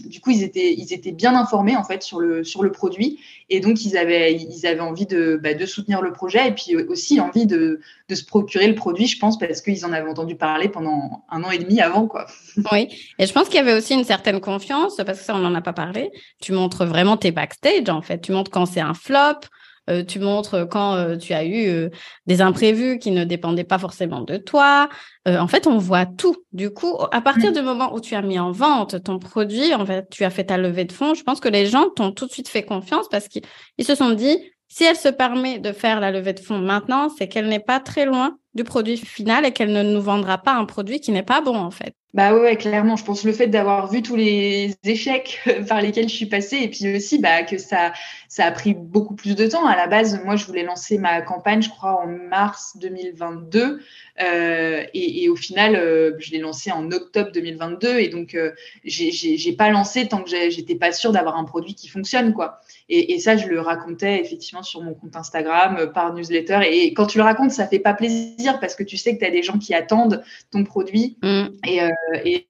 du 0.06 0.20
coup 0.20 0.30
ils 0.30 0.42
étaient 0.42 0.72
ils 0.72 0.92
étaient 0.92 1.12
bien 1.12 1.34
informés 1.34 1.76
en 1.76 1.84
fait 1.84 2.02
sur 2.02 2.20
le 2.20 2.44
sur 2.44 2.62
le 2.62 2.72
produit. 2.72 3.18
Et 3.50 3.60
donc 3.60 3.84
ils 3.84 3.96
avaient 3.96 4.34
ils 4.34 4.66
avaient 4.66 4.80
envie 4.80 5.06
de 5.06 5.38
bah, 5.42 5.54
de 5.54 5.66
soutenir 5.66 6.02
le 6.02 6.12
projet 6.12 6.48
et 6.48 6.52
puis 6.52 6.76
aussi 6.76 7.20
envie 7.20 7.46
de 7.46 7.80
de 8.08 8.14
se 8.14 8.24
procurer 8.24 8.66
le 8.66 8.74
produit 8.74 9.06
je 9.06 9.18
pense 9.18 9.38
parce 9.38 9.60
qu'ils 9.60 9.84
en 9.84 9.92
avaient 9.92 10.08
entendu 10.08 10.34
parler 10.36 10.68
pendant 10.68 11.24
un 11.30 11.44
an 11.44 11.50
et 11.50 11.58
demi 11.58 11.80
avant 11.80 12.06
quoi. 12.06 12.26
Oui. 12.72 12.88
Et 13.18 13.26
je 13.26 13.32
pense 13.32 13.48
qu'il 13.48 13.56
y 13.56 13.60
avait 13.60 13.74
aussi 13.74 13.94
une 13.94 14.04
certaine 14.04 14.40
confiance 14.40 14.96
parce 14.96 15.18
que 15.18 15.24
ça 15.24 15.34
on 15.34 15.38
n'en 15.38 15.54
a 15.54 15.62
pas 15.62 15.72
parlé. 15.72 16.10
Tu 16.40 16.52
montres 16.52 16.84
vraiment 16.84 17.16
tes 17.16 17.30
backstage 17.30 17.88
en 17.88 18.02
fait. 18.02 18.20
Tu 18.20 18.32
montres 18.32 18.50
quand 18.50 18.66
c'est 18.66 18.80
un 18.80 18.94
flop 18.94 19.40
euh, 19.88 20.04
tu 20.04 20.18
montres 20.18 20.68
quand 20.68 20.94
euh, 20.94 21.16
tu 21.16 21.32
as 21.32 21.44
eu 21.44 21.68
euh, 21.68 21.88
des 22.26 22.40
imprévus 22.40 22.98
qui 22.98 23.10
ne 23.10 23.24
dépendaient 23.24 23.64
pas 23.64 23.78
forcément 23.78 24.22
de 24.22 24.36
toi. 24.36 24.88
en 25.26 25.46
fait, 25.46 25.66
on 25.66 25.76
voit 25.76 26.06
tout. 26.06 26.36
Du 26.52 26.70
coup, 26.70 26.96
à 27.12 27.20
partir 27.20 27.50
mmh. 27.50 27.54
du 27.54 27.60
moment 27.60 27.94
où 27.94 28.00
tu 28.00 28.14
as 28.14 28.22
mis 28.22 28.38
en 28.38 28.50
vente 28.50 29.02
ton 29.02 29.18
produit, 29.18 29.74
en 29.74 29.84
fait, 29.84 30.08
tu 30.10 30.24
as 30.24 30.30
fait 30.30 30.44
ta 30.44 30.56
levée 30.56 30.84
de 30.84 30.92
fonds, 30.92 31.14
je 31.14 31.22
pense 31.22 31.40
que 31.40 31.48
les 31.48 31.66
gens 31.66 31.90
t'ont 31.90 32.12
tout 32.12 32.26
de 32.26 32.32
suite 32.32 32.48
fait 32.48 32.62
confiance 32.62 33.08
parce 33.10 33.28
qu'ils 33.28 33.42
se 33.82 33.94
sont 33.94 34.10
dit, 34.10 34.38
si 34.68 34.84
elle 34.84 34.96
se 34.96 35.08
permet 35.08 35.58
de 35.58 35.72
faire 35.72 36.00
la 36.00 36.10
levée 36.10 36.32
de 36.32 36.40
fonds 36.40 36.58
maintenant, 36.58 37.08
c'est 37.10 37.28
qu'elle 37.28 37.48
n'est 37.48 37.60
pas 37.60 37.80
très 37.80 38.06
loin 38.06 38.38
du 38.54 38.64
produit 38.64 38.96
final 38.96 39.44
et 39.44 39.52
qu'elle 39.52 39.72
ne 39.72 39.82
nous 39.82 40.00
vendra 40.00 40.38
pas 40.38 40.54
un 40.54 40.64
produit 40.64 41.00
qui 41.00 41.12
n'est 41.12 41.22
pas 41.22 41.40
bon, 41.40 41.56
en 41.56 41.70
fait. 41.70 41.94
Bah 42.14 42.34
ouais, 42.34 42.56
clairement. 42.56 42.96
Je 42.96 43.04
pense 43.04 43.24
le 43.24 43.32
fait 43.32 43.48
d'avoir 43.48 43.90
vu 43.90 44.02
tous 44.02 44.16
les 44.16 44.74
échecs 44.84 45.40
par 45.68 45.82
lesquels 45.82 46.08
je 46.08 46.14
suis 46.14 46.26
passée 46.26 46.56
et 46.62 46.68
puis 46.68 46.96
aussi 46.96 47.18
bah, 47.18 47.42
que 47.42 47.58
ça, 47.58 47.92
ça 48.28 48.46
a 48.46 48.50
pris 48.50 48.74
beaucoup 48.74 49.14
plus 49.14 49.36
de 49.36 49.46
temps. 49.46 49.66
À 49.66 49.76
la 49.76 49.86
base, 49.86 50.22
moi, 50.24 50.36
je 50.36 50.46
voulais 50.46 50.62
lancer 50.64 50.96
ma 50.96 51.20
campagne, 51.20 51.60
je 51.60 51.68
crois, 51.68 52.00
en 52.02 52.06
mars 52.06 52.76
2022. 52.80 53.80
Euh, 54.20 54.84
et, 54.94 55.24
et, 55.24 55.28
au 55.28 55.36
final, 55.36 55.76
euh, 55.76 56.12
je 56.18 56.32
l'ai 56.32 56.38
lancé 56.38 56.72
en 56.72 56.90
octobre 56.90 57.30
2022. 57.32 57.98
Et 57.98 58.08
donc, 58.08 58.34
euh, 58.34 58.52
j'ai 58.84 59.52
pas 59.52 59.70
lancé 59.70 60.08
tant 60.08 60.22
que 60.22 60.30
j'étais 60.30 60.74
pas 60.74 60.92
sûre 60.92 61.12
d'avoir 61.12 61.36
un 61.36 61.44
produit 61.44 61.74
qui 61.74 61.88
fonctionne, 61.88 62.32
quoi. 62.32 62.60
Et, 62.88 63.14
et, 63.14 63.20
ça, 63.20 63.36
je 63.36 63.46
le 63.46 63.60
racontais 63.60 64.20
effectivement 64.20 64.62
sur 64.62 64.82
mon 64.82 64.94
compte 64.94 65.14
Instagram, 65.14 65.76
euh, 65.78 65.86
par 65.86 66.14
newsletter. 66.14 66.60
Et 66.70 66.92
quand 66.94 67.06
tu 67.06 67.18
le 67.18 67.24
racontes, 67.24 67.50
ça 67.50 67.66
fait 67.66 67.78
pas 67.78 67.94
plaisir 67.94 68.58
parce 68.60 68.74
que 68.74 68.82
tu 68.82 68.96
sais 68.96 69.14
que 69.14 69.20
tu 69.20 69.26
as 69.26 69.30
des 69.30 69.42
gens 69.42 69.58
qui 69.58 69.74
attendent 69.74 70.22
ton 70.50 70.64
produit. 70.64 71.16
Mm. 71.22 71.46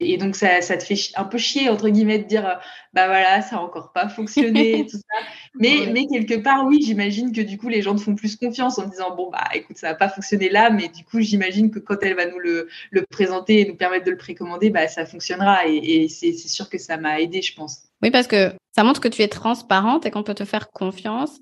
Et, 0.01 0.17
donc, 0.17 0.37
ça, 0.37 0.61
ça, 0.63 0.77
te 0.77 0.85
fait 0.85 0.99
un 1.17 1.25
peu 1.25 1.39
chier, 1.39 1.69
entre 1.69 1.89
guillemets, 1.89 2.19
de 2.19 2.25
dire, 2.25 2.59
bah 2.95 3.07
voilà, 3.07 3.43
ça 3.43 3.57
a 3.57 3.61
encore 3.61 3.93
pas 3.93 4.09
fonctionné, 4.09 4.87
tout 4.87 4.97
ça. 4.97 5.03
Mais, 5.61 5.89
mais 5.93 6.07
quelque 6.07 6.37
part, 6.37 6.67
oui, 6.67 6.81
j'imagine 6.85 7.33
que 7.33 7.41
du 7.41 7.59
coup, 7.59 7.69
les 7.69 7.83
gens 7.83 7.97
te 7.97 8.01
font 8.01 8.15
plus 8.15 8.37
confiance 8.37 8.79
en 8.79 8.87
disant, 8.87 9.17
bon, 9.17 9.29
bah 9.29 9.45
écoute, 9.55 9.77
ça 9.77 9.89
va 9.89 9.95
pas 9.95 10.09
fonctionner 10.09 10.51
là, 10.51 10.71
mais 10.71 10.89
du 10.89 11.03
coup, 11.03 11.21
j'imagine 11.21 11.58
que 11.71 11.79
quand 11.79 11.97
elle 12.03 12.15
va 12.15 12.27
nous 12.27 12.39
le, 12.39 12.69
présenter 13.11 13.61
et 13.61 13.69
nous 13.69 13.77
permettre 13.77 14.05
de 14.05 14.11
le 14.11 14.17
précommander, 14.17 14.71
bah 14.71 14.89
ça 14.89 15.07
fonctionnera. 15.07 15.67
Et, 15.67 16.05
et 16.05 16.09
c'est 16.09 16.33
sûr 16.33 16.69
que 16.69 16.79
ça 16.79 16.97
m'a 16.97 17.21
aidé, 17.21 17.43
je 17.43 17.55
pense. 17.55 17.83
Oui, 18.03 18.11
parce 18.11 18.27
que 18.27 18.53
ça 18.75 18.85
montre 18.85 19.01
que 19.01 19.09
tu 19.09 19.23
es 19.23 19.29
transparente 19.29 20.07
et 20.07 20.11
qu'on 20.11 20.23
peut 20.23 20.35
te 20.35 20.45
faire 20.45 20.71
confiance. 20.71 21.39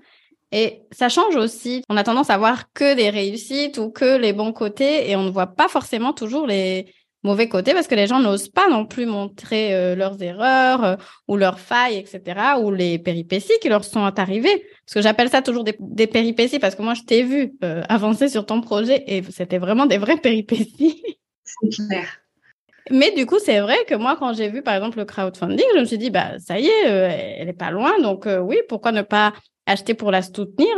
Et 0.53 0.83
ça 0.93 1.09
change 1.09 1.37
aussi. 1.37 1.83
On 1.89 1.97
a 1.97 2.05
tendance 2.05 2.31
à 2.31 2.39
voir 2.39 2.73
que 2.73 2.95
des 2.95 3.11
réussites 3.11 3.79
ou 3.79 3.91
que 3.91 4.17
les 4.17 4.33
bons 4.33 4.53
côtés 4.53 5.11
et 5.11 5.17
on 5.17 5.25
ne 5.25 5.31
voit 5.31 5.49
pas 5.49 5.69
forcément 5.69 6.13
toujours 6.13 6.47
les 6.47 6.87
mauvais 7.27 7.49
côtés 7.49 7.75
parce 7.75 7.89
que 7.89 7.95
les 7.95 8.07
gens 8.07 8.21
n'osent 8.21 8.49
pas 8.49 8.69
non 8.71 8.87
plus 8.87 9.05
montrer 9.05 9.75
euh, 9.75 9.95
leurs 9.95 10.23
erreurs 10.23 10.85
euh, 10.85 10.97
ou 11.29 11.37
leurs 11.37 11.61
failles, 11.61 11.99
etc. 11.99 12.41
ou 12.63 12.71
les 12.71 12.99
péripéties 12.99 13.59
qui 13.61 13.69
leur 13.69 13.85
sont 13.85 14.05
arrivées. 14.19 14.65
Parce 14.85 14.95
que 14.95 15.03
j'appelle 15.03 15.29
ça 15.29 15.43
toujours 15.43 15.65
des, 15.65 16.07
péripéties 16.07 16.59
parce 16.59 16.75
que 16.75 16.83
moi, 16.83 16.95
je 16.95 17.03
t'ai 17.03 17.23
vu 17.23 17.53
euh, 17.63 17.83
avancer 17.89 18.29
sur 18.29 18.47
ton 18.47 18.61
projet 18.61 19.05
et 19.07 19.23
c'était 19.31 19.59
vraiment 19.59 19.87
des 19.87 19.99
vraies 19.99 20.17
péripéties. 20.17 21.03
C'est 21.45 21.69
clair. 21.69 22.09
Mais 22.91 23.11
du 23.11 23.27
coup, 23.27 23.41
c'est 23.41 23.59
vrai 23.59 23.79
que 23.89 23.97
moi, 23.97 24.17
quand 24.17 24.33
j'ai 24.33 24.49
vu, 24.49 24.63
par 24.63 24.77
exemple, 24.77 24.99
le 24.99 25.05
crowdfunding, 25.05 25.67
je 25.75 25.81
me 25.81 25.85
suis 25.85 25.99
dit, 25.99 26.11
bah, 26.11 26.39
ça 26.39 26.61
y 26.61 26.67
est, 26.67 26.85
elle 26.85 27.49
est 27.49 27.53
pas 27.53 27.73
loin. 27.73 27.99
Donc, 28.01 28.29
oui, 28.43 28.59
pourquoi 28.69 28.93
ne 28.93 29.03
pas 29.03 29.33
acheter 29.67 29.95
pour 29.95 30.13
la 30.13 30.23
soutenir? 30.23 30.69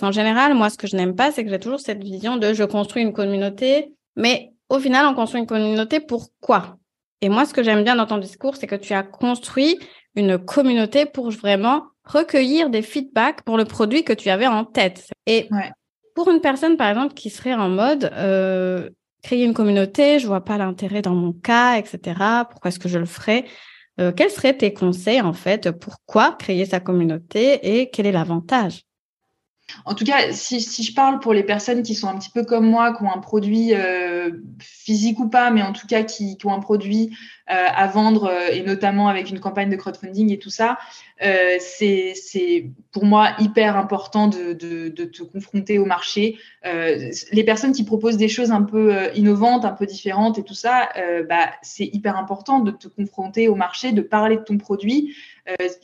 En 0.00 0.10
général, 0.10 0.54
moi, 0.54 0.70
ce 0.70 0.78
que 0.78 0.86
je 0.86 0.96
n'aime 0.96 1.14
pas, 1.14 1.30
c'est 1.30 1.44
que 1.44 1.50
j'ai 1.50 1.58
toujours 1.58 1.80
cette 1.80 2.02
vision 2.02 2.38
de 2.38 2.54
je 2.54 2.64
construis 2.64 3.02
une 3.02 3.12
communauté, 3.12 3.92
mais 4.16 4.51
au 4.72 4.78
final, 4.78 5.04
on 5.06 5.14
construit 5.14 5.40
une 5.40 5.46
communauté 5.46 6.00
pour 6.00 6.30
quoi? 6.40 6.78
Et 7.20 7.28
moi, 7.28 7.44
ce 7.44 7.52
que 7.52 7.62
j'aime 7.62 7.84
bien 7.84 7.94
dans 7.94 8.06
ton 8.06 8.16
discours, 8.16 8.56
c'est 8.56 8.66
que 8.66 8.74
tu 8.74 8.94
as 8.94 9.02
construit 9.02 9.78
une 10.16 10.38
communauté 10.38 11.04
pour 11.04 11.30
vraiment 11.30 11.84
recueillir 12.04 12.70
des 12.70 12.80
feedbacks 12.80 13.42
pour 13.42 13.58
le 13.58 13.66
produit 13.66 14.02
que 14.02 14.14
tu 14.14 14.30
avais 14.30 14.46
en 14.46 14.64
tête. 14.64 15.10
Et 15.26 15.48
pour 16.14 16.30
une 16.30 16.40
personne, 16.40 16.78
par 16.78 16.88
exemple, 16.88 17.12
qui 17.12 17.28
serait 17.28 17.52
en 17.52 17.68
mode, 17.68 18.10
euh, 18.14 18.88
créer 19.22 19.44
une 19.44 19.52
communauté, 19.52 20.18
je 20.18 20.26
vois 20.26 20.42
pas 20.42 20.56
l'intérêt 20.56 21.02
dans 21.02 21.14
mon 21.14 21.34
cas, 21.34 21.76
etc. 21.76 22.46
Pourquoi 22.50 22.70
est-ce 22.70 22.78
que 22.78 22.88
je 22.88 22.98
le 22.98 23.04
ferais? 23.06 23.44
Euh, 24.00 24.10
Quels 24.10 24.30
seraient 24.30 24.56
tes 24.56 24.72
conseils 24.72 25.20
en 25.20 25.34
fait 25.34 25.70
Pourquoi 25.70 26.32
créer 26.32 26.64
sa 26.64 26.80
communauté 26.80 27.80
et 27.80 27.90
quel 27.90 28.06
est 28.06 28.12
l'avantage? 28.12 28.80
En 29.84 29.94
tout 29.94 30.04
cas, 30.04 30.32
si, 30.32 30.60
je 30.60 30.94
parle 30.94 31.20
pour 31.20 31.32
les 31.32 31.42
personnes 31.42 31.82
qui 31.82 31.94
sont 31.94 32.08
un 32.08 32.18
petit 32.18 32.30
peu 32.30 32.44
comme 32.44 32.68
moi, 32.68 32.94
qui 32.94 33.02
ont 33.02 33.12
un 33.12 33.18
produit 33.18 33.74
euh, 33.74 34.30
physique 34.60 35.18
ou 35.18 35.28
pas, 35.28 35.50
mais 35.50 35.62
en 35.62 35.72
tout 35.72 35.86
cas 35.86 36.02
qui, 36.02 36.36
ont 36.44 36.52
un 36.52 36.60
produit 36.60 37.10
euh, 37.50 37.54
à 37.54 37.86
vendre, 37.88 38.26
euh, 38.26 38.48
et 38.52 38.62
notamment 38.62 39.08
avec 39.08 39.30
une 39.30 39.40
campagne 39.40 39.70
de 39.70 39.76
crowdfunding 39.76 40.30
et 40.32 40.38
tout 40.38 40.50
ça, 40.50 40.78
c'est 41.60 42.66
pour 42.90 43.04
moi 43.04 43.30
hyper 43.38 43.76
important 43.76 44.26
de, 44.26 44.54
te 44.54 45.22
confronter 45.22 45.78
au 45.78 45.84
marché. 45.84 46.36
les 46.64 47.44
personnes 47.44 47.72
qui 47.72 47.84
proposent 47.84 48.16
des 48.16 48.28
choses 48.28 48.50
un 48.50 48.62
peu 48.62 48.96
innovantes, 49.14 49.64
un 49.64 49.72
peu 49.72 49.86
différentes 49.86 50.38
et 50.38 50.42
tout 50.42 50.54
ça, 50.54 50.88
bah, 51.28 51.50
c'est 51.62 51.86
hyper 51.86 52.16
important 52.16 52.58
de 52.58 52.72
te 52.72 52.88
confronter 52.88 53.48
au 53.48 53.54
marché, 53.54 53.92
de 53.92 54.02
parler 54.02 54.36
de 54.36 54.42
ton 54.42 54.58
produit. 54.58 55.14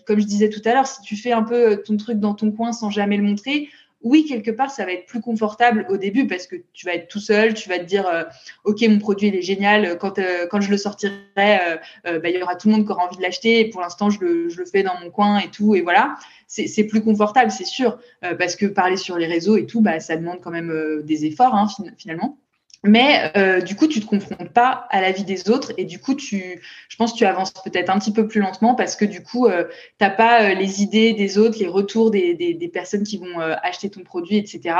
comme 0.06 0.18
je 0.18 0.26
disais 0.26 0.50
tout 0.50 0.62
à 0.64 0.72
l'heure, 0.72 0.88
si 0.88 1.02
tu 1.02 1.16
fais 1.16 1.32
un 1.32 1.44
peu 1.44 1.82
ton 1.86 1.96
truc 1.96 2.18
dans 2.18 2.34
ton 2.34 2.50
coin 2.50 2.72
sans 2.72 2.90
jamais 2.90 3.16
le 3.16 3.22
montrer, 3.22 3.68
oui, 4.02 4.24
quelque 4.26 4.50
part, 4.52 4.70
ça 4.70 4.84
va 4.84 4.92
être 4.92 5.06
plus 5.06 5.20
confortable 5.20 5.86
au 5.90 5.96
début 5.96 6.26
parce 6.26 6.46
que 6.46 6.56
tu 6.72 6.86
vas 6.86 6.94
être 6.94 7.08
tout 7.08 7.18
seul, 7.18 7.54
tu 7.54 7.68
vas 7.68 7.78
te 7.78 7.84
dire, 7.84 8.06
euh, 8.06 8.22
OK, 8.64 8.80
mon 8.82 8.98
produit, 8.98 9.28
il 9.28 9.34
est 9.34 9.42
génial. 9.42 9.98
Quand, 9.98 10.18
euh, 10.18 10.46
quand 10.48 10.60
je 10.60 10.70
le 10.70 10.76
sortirai, 10.76 11.16
euh, 11.36 11.76
bah, 12.20 12.28
il 12.28 12.36
y 12.36 12.42
aura 12.42 12.54
tout 12.54 12.68
le 12.68 12.74
monde 12.74 12.86
qui 12.86 12.92
aura 12.92 13.06
envie 13.06 13.16
de 13.16 13.22
l'acheter. 13.22 13.60
Et 13.60 13.70
pour 13.70 13.80
l'instant, 13.80 14.08
je 14.08 14.20
le, 14.20 14.48
je 14.48 14.58
le, 14.58 14.66
fais 14.66 14.84
dans 14.84 14.98
mon 15.00 15.10
coin 15.10 15.38
et 15.38 15.50
tout. 15.50 15.74
Et 15.74 15.80
voilà, 15.80 16.16
c'est 16.46 16.84
plus 16.84 17.02
confortable, 17.02 17.50
c'est 17.50 17.66
sûr. 17.66 17.98
parce 18.38 18.56
que 18.56 18.66
parler 18.66 18.96
sur 18.96 19.18
les 19.18 19.26
réseaux 19.26 19.56
et 19.56 19.66
tout, 19.66 19.80
bah, 19.80 19.98
ça 20.00 20.16
demande 20.16 20.40
quand 20.40 20.50
même 20.50 21.02
des 21.02 21.24
efforts, 21.26 21.54
hein, 21.54 21.66
finalement. 21.98 22.38
Mais 22.84 23.32
euh, 23.36 23.60
du 23.60 23.74
coup, 23.74 23.88
tu 23.88 24.00
te 24.00 24.06
confrontes 24.06 24.52
pas 24.52 24.86
à 24.90 25.00
la 25.00 25.10
vie 25.10 25.24
des 25.24 25.50
autres 25.50 25.72
et 25.76 25.84
du 25.84 25.98
coup, 25.98 26.14
tu, 26.14 26.62
je 26.88 26.96
pense, 26.96 27.12
que 27.12 27.18
tu 27.18 27.24
avances 27.24 27.52
peut-être 27.52 27.90
un 27.90 27.98
petit 27.98 28.12
peu 28.12 28.28
plus 28.28 28.40
lentement 28.40 28.76
parce 28.76 28.94
que 28.94 29.04
du 29.04 29.22
coup, 29.22 29.46
euh, 29.46 29.64
t'as 29.98 30.10
pas 30.10 30.44
euh, 30.44 30.54
les 30.54 30.80
idées 30.80 31.12
des 31.12 31.38
autres, 31.38 31.58
les 31.58 31.66
retours 31.66 32.12
des, 32.12 32.34
des, 32.34 32.68
personnes 32.68 33.02
qui 33.02 33.18
vont 33.18 33.40
euh, 33.40 33.56
acheter 33.62 33.90
ton 33.90 34.02
produit, 34.02 34.36
etc. 34.36 34.76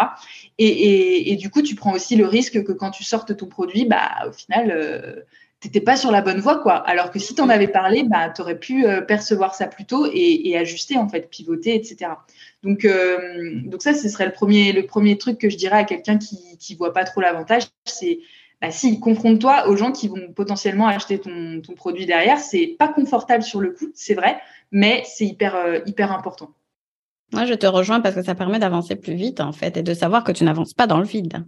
Et, 0.58 0.66
et, 0.66 1.32
et, 1.32 1.37
du 1.37 1.50
coup, 1.50 1.61
tu 1.62 1.74
prends 1.74 1.92
aussi 1.92 2.14
le 2.14 2.26
risque 2.26 2.62
que 2.62 2.72
quand 2.72 2.92
tu 2.92 3.02
sortes 3.02 3.37
ton 3.37 3.46
produit, 3.46 3.84
bah, 3.84 4.11
au 4.28 4.32
final, 4.32 5.24
t'étais 5.61 5.81
pas 5.81 5.97
sur 5.97 6.11
la 6.11 6.23
bonne 6.23 6.40
voie, 6.40 6.59
quoi. 6.59 6.75
Alors 6.75 7.11
que 7.11 7.18
si 7.18 7.35
tu 7.35 7.40
en 7.40 7.49
avais 7.49 7.68
parlé, 7.68 8.05
bah, 8.05 8.31
tu 8.31 8.42
aurais 8.42 8.59
pu 8.59 8.87
percevoir 9.07 9.55
ça 9.55 9.66
plus 9.66 9.85
tôt 9.85 10.07
et, 10.07 10.49
et, 10.49 10.57
ajuster, 10.57 10.97
en 10.97 11.09
fait, 11.09 11.29
pivoter, 11.31 11.75
etc. 11.75 12.12
Donc, 12.62 12.85
euh, 12.85 13.61
donc 13.64 13.83
ça, 13.83 13.94
ce 13.94 14.09
serait 14.09 14.27
le 14.27 14.33
premier, 14.33 14.73
le 14.73 14.87
premier 14.87 15.16
truc 15.16 15.38
que 15.38 15.49
je 15.49 15.57
dirais 15.57 15.79
à 15.79 15.85
quelqu'un 15.85 16.18
qui 16.18 16.57
qui 16.59 16.75
voit 16.75 16.92
pas 16.92 17.05
trop 17.05 17.21
l'avantage, 17.21 17.64
c'est 17.85 18.21
bah, 18.61 18.71
si 18.71 18.99
confronte-toi 18.99 19.68
aux 19.68 19.77
gens 19.77 19.92
qui 19.92 20.09
vont 20.09 20.33
potentiellement 20.35 20.88
acheter 20.88 21.21
ton, 21.21 21.61
ton 21.61 21.75
produit 21.75 22.07
derrière. 22.07 22.38
C'est 22.38 22.77
pas 22.79 22.88
confortable 22.88 23.42
sur 23.42 23.61
le 23.61 23.71
coup, 23.71 23.88
c'est 23.94 24.14
vrai, 24.14 24.40
mais 24.73 25.03
c'est 25.07 25.27
hyper 25.27 25.55
euh, 25.55 25.79
hyper 25.87 26.12
important. 26.12 26.51
Moi, 27.33 27.44
je 27.44 27.55
te 27.55 27.66
rejoins 27.66 28.01
parce 28.01 28.14
que 28.14 28.23
ça 28.23 28.35
permet 28.35 28.59
d'avancer 28.59 28.97
plus 28.97 29.14
vite 29.14 29.40
en 29.40 29.53
fait 29.53 29.77
et 29.77 29.83
de 29.83 29.94
savoir 29.94 30.25
que 30.25 30.33
tu 30.33 30.44
n'avances 30.44 30.75
pas 30.75 30.87
dans 30.87 30.99
le 30.99 31.05
vide. 31.05 31.44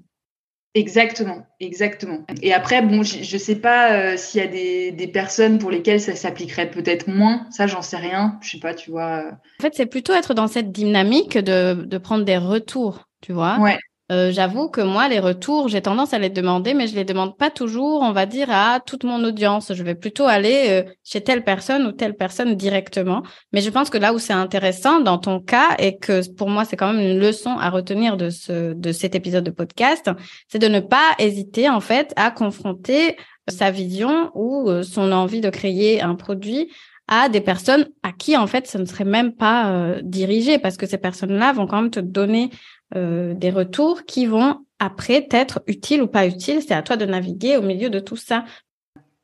Exactement, 0.75 1.45
exactement. 1.59 2.25
Et 2.43 2.53
après, 2.53 2.81
bon, 2.81 3.03
je 3.03 3.19
ne 3.19 3.39
sais 3.41 3.57
pas 3.57 3.93
euh, 3.93 4.17
s'il 4.17 4.41
y 4.41 4.45
a 4.45 4.47
des, 4.47 4.93
des, 4.93 5.09
personnes 5.09 5.59
pour 5.59 5.73
lesquelles 5.73 6.01
ça 6.01 6.15
s'appliquerait 6.15 6.71
peut-être 6.71 7.09
moins. 7.09 7.47
Ça, 7.51 7.67
j'en 7.67 7.83
sais 7.83 7.97
rien. 7.97 8.39
Je 8.41 8.51
sais 8.51 8.61
pas, 8.61 8.73
tu 8.73 8.93
vois. 8.93 9.33
En 9.59 9.63
fait, 9.63 9.75
c'est 9.75 9.87
plutôt 9.87 10.13
être 10.13 10.33
dans 10.33 10.47
cette 10.47 10.71
dynamique 10.71 11.37
de, 11.37 11.75
de 11.75 11.99
prendre 11.99 12.25
des 12.25 12.39
retours, 12.39 13.09
tu 13.21 13.33
vois. 13.33 13.59
Ouais. 13.59 13.79
Euh, 14.11 14.33
j'avoue 14.33 14.69
que 14.69 14.81
moi, 14.81 15.09
les 15.09 15.21
retours, 15.21 15.69
j'ai 15.69 15.83
tendance 15.83 16.13
à 16.13 16.19
les 16.19 16.31
demander, 16.31 16.75
mais 16.75 16.89
je 16.89 16.97
les 16.97 17.05
demande 17.05 17.37
pas 17.37 17.49
toujours, 17.49 18.03
on 18.03 18.11
va 18.11 18.27
dire, 18.27 18.49
à 18.51 18.81
toute 18.81 19.05
mon 19.05 19.23
audience. 19.23 19.73
Je 19.73 19.83
vais 19.85 19.95
plutôt 19.95 20.25
aller 20.25 20.67
euh, 20.69 20.83
chez 21.05 21.21
telle 21.21 21.45
personne 21.45 21.87
ou 21.87 21.93
telle 21.93 22.17
personne 22.17 22.57
directement. 22.57 23.23
Mais 23.53 23.61
je 23.61 23.71
pense 23.71 23.89
que 23.89 23.99
là 23.99 24.13
où 24.13 24.19
c'est 24.19 24.33
intéressant 24.33 25.01
dans 25.01 25.19
ton 25.19 25.39
cas 25.39 25.77
et 25.79 25.97
que 25.97 26.29
pour 26.35 26.49
moi, 26.51 26.65
c'est 26.65 26.77
quand 26.77 26.93
même 26.93 27.07
une 27.07 27.21
leçon 27.21 27.51
à 27.51 27.71
retenir 27.71 28.17
de 28.17 28.31
ce, 28.31 28.73
de 28.73 28.91
cet 28.91 29.15
épisode 29.15 29.45
de 29.45 29.53
podcast, 29.53 30.11
c'est 30.49 30.59
de 30.59 30.69
ne 30.69 30.81
pas 30.81 31.15
hésiter, 31.21 31.69
en 31.69 31.81
fait, 31.81 32.13
à 32.17 32.33
confronter 32.33 33.17
sa 33.47 33.71
vision 33.71 34.33
ou 34.35 34.69
euh, 34.69 34.83
son 34.83 35.13
envie 35.13 35.41
de 35.41 35.51
créer 35.51 36.03
un 36.03 36.17
produit 36.17 36.73
à 37.07 37.29
des 37.29 37.41
personnes 37.41 37.89
à 38.05 38.13
qui 38.13 38.37
en 38.37 38.47
fait 38.47 38.69
ce 38.69 38.79
ne 38.79 38.85
serait 38.85 39.05
même 39.05 39.33
pas 39.33 39.97
dirigé 40.03 40.61
parce 40.61 40.77
que 40.77 40.87
ces 40.87 40.97
personnes-là 40.97 41.53
vont 41.53 41.67
quand 41.67 41.83
même 41.83 41.91
te 41.91 41.99
donner 41.99 42.51
euh, 42.97 43.35
des 43.35 43.51
retours 43.51 44.05
qui 44.05 44.27
vont 44.27 44.65
après 44.79 45.29
être 45.31 45.63
utiles 45.67 46.03
ou 46.03 46.07
pas 46.07 46.27
utiles. 46.27 46.63
C'est 46.63 46.75
à 46.75 46.83
toi 46.83 46.97
de 46.97 47.05
naviguer 47.05 47.57
au 47.57 47.63
milieu 47.63 47.91
de 47.91 48.01
tout 48.01 48.17
ça. 48.17 48.45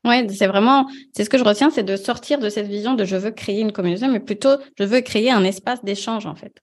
Ouais, 0.05 0.27
c'est 0.29 0.47
vraiment, 0.47 0.87
c'est 1.13 1.25
ce 1.25 1.31
que 1.31 1.39
je 1.39 1.43
retiens, 1.43 1.71
c'est 1.71 1.83
de 1.83 1.97
sortir 1.97 2.39
de 2.39 2.49
cette 2.49 2.69
vision 2.69 2.95
de 2.95 3.05
je 3.05 3.17
veux 3.17 3.33
créer 3.33 3.61
une 3.61 3.73
communauté, 3.73 4.07
mais 4.07 4.21
plutôt 4.21 4.57
je 4.79 4.85
veux 4.85 5.01
créer 5.01 5.33
un 5.33 5.43
espace 5.43 5.83
d'échange 5.85 6.27
en 6.27 6.37
fait. 6.37 6.63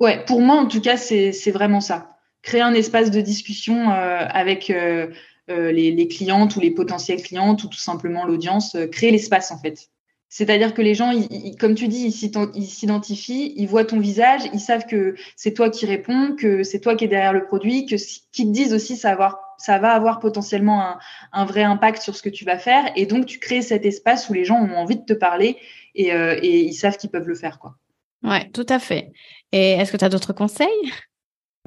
Ouais, 0.00 0.24
pour 0.24 0.40
moi 0.40 0.56
en 0.56 0.66
tout 0.66 0.80
cas, 0.80 0.96
c'est 0.96 1.50
vraiment 1.50 1.80
ça. 1.80 2.16
Créer 2.40 2.62
un 2.62 2.72
espace 2.72 3.10
de 3.10 3.20
discussion 3.20 3.90
euh, 3.90 4.24
avec 4.30 4.70
euh, 4.70 5.08
les, 5.48 5.90
les, 5.92 6.08
clientes 6.08 6.56
ou 6.56 6.60
les 6.60 6.70
potentiels 6.70 7.22
clientes 7.22 7.64
ou 7.64 7.68
tout 7.68 7.78
simplement 7.78 8.24
l'audience, 8.24 8.76
créer 8.92 9.10
l'espace 9.10 9.50
en 9.50 9.58
fait. 9.58 9.90
C'est-à-dire 10.28 10.74
que 10.74 10.82
les 10.82 10.94
gens, 10.94 11.12
comme 11.58 11.74
tu 11.74 11.88
dis, 11.88 12.04
ils 12.06 12.66
s'identifient, 12.66 13.54
ils 13.56 13.66
voient 13.66 13.86
ton 13.86 13.98
visage, 13.98 14.42
ils 14.52 14.60
savent 14.60 14.84
que 14.86 15.14
c'est 15.36 15.54
toi 15.54 15.70
qui 15.70 15.86
réponds, 15.86 16.36
que 16.36 16.62
c'est 16.62 16.80
toi 16.80 16.96
qui 16.96 17.04
es 17.04 17.08
derrière 17.08 17.32
le 17.32 17.44
produit, 17.44 17.86
que 17.86 17.96
qu'ils 18.32 18.48
te 18.48 18.52
disent 18.52 18.74
aussi 18.74 18.96
ça 18.96 19.08
va 19.08 19.14
avoir, 19.14 19.38
ça 19.56 19.78
va 19.78 19.92
avoir 19.92 20.20
potentiellement 20.20 20.82
un, 20.82 20.98
un, 21.32 21.44
vrai 21.46 21.62
impact 21.62 22.02
sur 22.02 22.14
ce 22.14 22.22
que 22.22 22.28
tu 22.28 22.44
vas 22.44 22.58
faire. 22.58 22.92
Et 22.94 23.06
donc, 23.06 23.24
tu 23.24 23.38
crées 23.38 23.62
cet 23.62 23.86
espace 23.86 24.28
où 24.28 24.34
les 24.34 24.44
gens 24.44 24.60
ont 24.60 24.76
envie 24.76 24.96
de 24.96 25.04
te 25.04 25.14
parler 25.14 25.56
et, 25.94 26.12
euh, 26.12 26.38
et 26.42 26.60
ils 26.60 26.74
savent 26.74 26.98
qu'ils 26.98 27.10
peuvent 27.10 27.28
le 27.28 27.34
faire. 27.34 27.58
Quoi. 27.58 27.76
Ouais, 28.22 28.50
tout 28.50 28.66
à 28.68 28.78
fait. 28.78 29.12
Et 29.52 29.72
est-ce 29.72 29.92
que 29.92 29.96
tu 29.96 30.04
as 30.04 30.10
d'autres 30.10 30.34
conseils? 30.34 30.92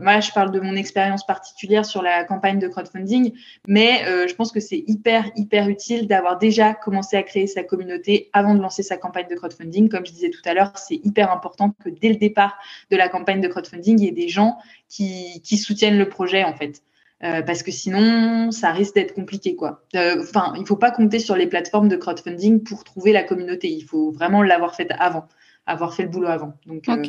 Moi, 0.02 0.20
je 0.20 0.32
parle 0.32 0.52
de 0.52 0.60
mon 0.60 0.76
expérience 0.76 1.26
particulière 1.26 1.86
sur 1.86 2.02
la 2.02 2.24
campagne 2.24 2.60
de 2.60 2.68
crowdfunding, 2.68 3.34
mais 3.68 4.04
euh, 4.08 4.28
je 4.28 4.36
pense 4.36 4.52
que 4.52 4.60
c'est 4.60 4.84
hyper, 4.88 5.26
hyper 5.36 5.70
utile 5.70 6.08
d'avoir 6.08 6.38
déjà 6.38 6.74
commencé 6.74 7.16
à 7.16 7.24
créer 7.24 7.48
sa 7.48 7.64
communauté 7.64 8.30
avant 8.34 8.56
de 8.56 8.62
lancer 8.62 8.84
sa 8.84 8.98
campagne 8.98 9.28
de 9.30 9.36
crowdfunding. 9.36 9.90
Comme 9.90 10.06
je 10.06 10.12
disais 10.12 10.30
tout 10.30 10.42
à 10.46 10.54
l'heure, 10.54 10.78
c'est 10.78 11.00
hyper 11.04 11.32
important 11.32 11.74
que 11.84 11.90
dès 11.90 12.10
le 12.10 12.16
départ 12.16 12.58
de 12.90 12.98
la 12.98 13.10
campagne 13.10 13.42
de 13.42 13.48
crowdfunding, 13.48 14.00
il 14.00 14.06
y 14.06 14.08
ait 14.08 14.12
des 14.12 14.28
gens 14.28 14.58
qui, 14.90 15.42
qui 15.44 15.58
soutiennent 15.58 15.98
le 15.98 16.10
projet, 16.10 16.44
en 16.44 16.54
fait. 16.54 16.82
Euh, 17.24 17.44
parce 17.44 17.62
que 17.62 17.72
sinon, 17.72 18.52
ça 18.52 18.72
risque 18.72 18.96
d'être 18.96 19.14
compliqué, 19.14 19.56
quoi. 19.56 19.84
Euh, 19.96 20.24
enfin, 20.24 20.54
il 20.58 20.66
faut 20.66 20.76
pas 20.76 20.90
compter 20.90 21.20
sur 21.20 21.36
les 21.36 21.46
plateformes 21.46 21.88
de 21.88 21.96
crowdfunding 21.96 22.64
pour 22.64 22.84
trouver 22.84 23.12
la 23.12 23.24
communauté. 23.24 23.70
Il 23.70 23.84
faut 23.84 24.12
vraiment 24.12 24.42
l'avoir 24.42 24.76
fait 24.76 24.90
avant, 24.98 25.28
avoir 25.68 25.94
fait 25.94 26.04
le 26.04 26.10
boulot 26.10 26.28
avant. 26.28 26.54
Donc, 26.66 26.90
euh, 26.90 27.04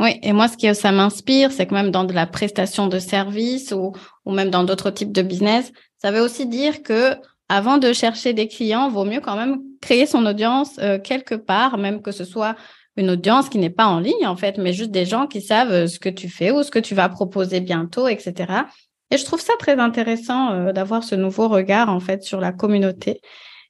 oui, 0.00 0.18
et 0.22 0.32
moi, 0.32 0.48
ce 0.48 0.56
que 0.56 0.72
ça 0.72 0.92
m'inspire, 0.92 1.52
c'est 1.52 1.66
que 1.66 1.74
même 1.74 1.90
dans 1.90 2.04
de 2.04 2.14
la 2.14 2.26
prestation 2.26 2.86
de 2.86 2.98
services 2.98 3.70
ou, 3.72 3.92
ou 4.24 4.32
même 4.32 4.48
dans 4.48 4.64
d'autres 4.64 4.90
types 4.90 5.12
de 5.12 5.20
business, 5.20 5.72
ça 5.98 6.10
veut 6.10 6.22
aussi 6.22 6.46
dire 6.46 6.82
que 6.82 7.16
avant 7.50 7.76
de 7.76 7.92
chercher 7.92 8.32
des 8.32 8.48
clients, 8.48 8.88
vaut 8.88 9.04
mieux 9.04 9.20
quand 9.20 9.36
même 9.36 9.58
créer 9.82 10.06
son 10.06 10.24
audience 10.24 10.78
euh, 10.78 10.98
quelque 10.98 11.34
part, 11.34 11.76
même 11.76 12.00
que 12.00 12.12
ce 12.12 12.24
soit 12.24 12.56
une 12.96 13.10
audience 13.10 13.48
qui 13.50 13.58
n'est 13.58 13.68
pas 13.68 13.86
en 13.86 14.00
ligne 14.00 14.26
en 14.26 14.36
fait, 14.36 14.56
mais 14.56 14.72
juste 14.72 14.90
des 14.90 15.04
gens 15.04 15.26
qui 15.26 15.42
savent 15.42 15.72
euh, 15.72 15.86
ce 15.86 15.98
que 15.98 16.08
tu 16.08 16.30
fais 16.30 16.50
ou 16.50 16.62
ce 16.62 16.70
que 16.70 16.78
tu 16.78 16.94
vas 16.94 17.08
proposer 17.08 17.60
bientôt, 17.60 18.08
etc. 18.08 18.64
Et 19.10 19.18
je 19.18 19.24
trouve 19.24 19.40
ça 19.40 19.52
très 19.58 19.78
intéressant 19.78 20.52
euh, 20.52 20.72
d'avoir 20.72 21.04
ce 21.04 21.14
nouveau 21.14 21.48
regard 21.48 21.90
en 21.90 22.00
fait 22.00 22.22
sur 22.22 22.40
la 22.40 22.52
communauté. 22.52 23.20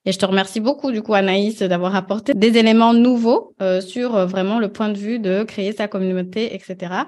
Et 0.06 0.12
je 0.12 0.18
te 0.18 0.24
remercie 0.24 0.60
beaucoup, 0.60 0.92
du 0.92 1.02
coup, 1.02 1.12
Anaïs, 1.12 1.58
d'avoir 1.58 1.94
apporté 1.94 2.32
des 2.32 2.56
éléments 2.56 2.94
nouveaux 2.94 3.54
euh, 3.60 3.80
sur 3.80 4.16
euh, 4.16 4.26
vraiment 4.26 4.58
le 4.58 4.72
point 4.72 4.88
de 4.88 4.96
vue 4.96 5.18
de 5.18 5.42
créer 5.42 5.72
sa 5.72 5.88
communauté, 5.88 6.54
etc. 6.54 7.04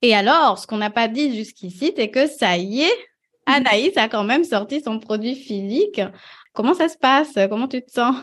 Et 0.00 0.14
alors, 0.14 0.58
ce 0.58 0.66
qu'on 0.66 0.78
n'a 0.78 0.90
pas 0.90 1.08
dit 1.08 1.36
jusqu'ici, 1.36 1.92
c'est 1.94 2.08
que 2.08 2.26
ça 2.26 2.56
y 2.56 2.82
est, 2.82 2.96
Anaïs 3.46 3.96
a 3.96 4.08
quand 4.08 4.24
même 4.24 4.44
sorti 4.44 4.80
son 4.80 4.98
produit 4.98 5.34
physique. 5.34 6.00
Comment 6.52 6.74
ça 6.74 6.88
se 6.88 6.96
passe? 6.96 7.34
Comment 7.48 7.68
tu 7.68 7.82
te 7.82 7.90
sens? 7.90 8.16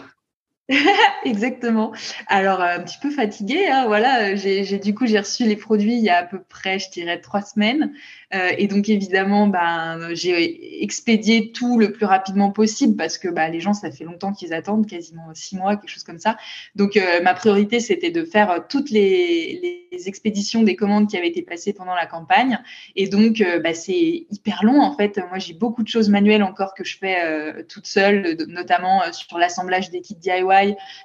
Exactement. 1.24 1.94
Alors 2.28 2.62
un 2.62 2.82
petit 2.82 2.98
peu 3.02 3.10
fatiguée, 3.10 3.68
hein, 3.68 3.86
voilà. 3.88 4.36
J'ai 4.36 4.80
du 4.80 4.94
coup 4.94 5.08
j'ai 5.08 5.20
reçu 5.20 5.46
les 5.46 5.56
produits 5.56 5.94
il 5.94 6.04
y 6.04 6.10
a 6.10 6.18
à 6.18 6.24
peu 6.24 6.40
près, 6.42 6.78
je 6.78 6.90
dirais, 6.90 7.20
trois 7.22 7.42
semaines. 7.42 7.94
Euh, 8.34 8.52
et 8.58 8.68
donc 8.68 8.90
évidemment, 8.90 9.48
ben, 9.48 10.14
j'ai 10.14 10.84
expédié 10.84 11.52
tout 11.54 11.78
le 11.78 11.94
plus 11.94 12.06
rapidement 12.06 12.52
possible 12.52 12.98
parce 12.98 13.18
que 13.18 13.30
bah, 13.30 13.48
les 13.48 13.62
gens, 13.62 13.74
ça 13.74 13.90
fait 13.90 14.04
longtemps 14.04 14.34
qu'ils 14.34 14.54
attendent, 14.54 14.86
quasiment 14.86 15.34
six 15.34 15.56
mois, 15.56 15.78
quelque 15.78 15.90
chose 15.90 16.04
comme 16.04 16.20
ça. 16.20 16.36
Donc 16.76 16.98
euh, 16.98 17.22
ma 17.22 17.34
priorité, 17.34 17.80
c'était 17.80 18.12
de 18.12 18.26
faire 18.26 18.52
euh, 18.52 18.60
toutes 18.68 18.90
les, 18.90 19.60
les, 19.92 20.08
expéditions 20.08 20.62
des 20.62 20.76
commandes 20.76 21.10
qui 21.10 21.18
avaient 21.18 21.30
été 21.30 21.42
passées 21.42 21.74
pendant 21.74 21.96
la 21.96 22.06
campagne. 22.06 22.60
Et 22.96 23.08
donc, 23.08 23.44
bah, 23.64 23.74
c'est 23.74 24.28
hyper 24.30 24.64
long 24.64 24.80
en 24.80 24.96
fait. 24.96 25.18
Moi, 25.30 25.40
j'ai 25.40 25.54
beaucoup 25.54 25.82
de 25.82 25.88
choses 25.88 26.10
manuelles 26.10 26.44
encore 26.44 26.76
que 26.76 26.84
je 26.84 26.98
fais 27.00 27.64
toute 27.64 27.88
seule, 27.88 28.38
notamment 28.48 29.02
sur 29.12 29.40
l'assemblage 29.40 29.90
des 29.90 30.02
kits 30.02 30.16
DIY, 30.16 30.44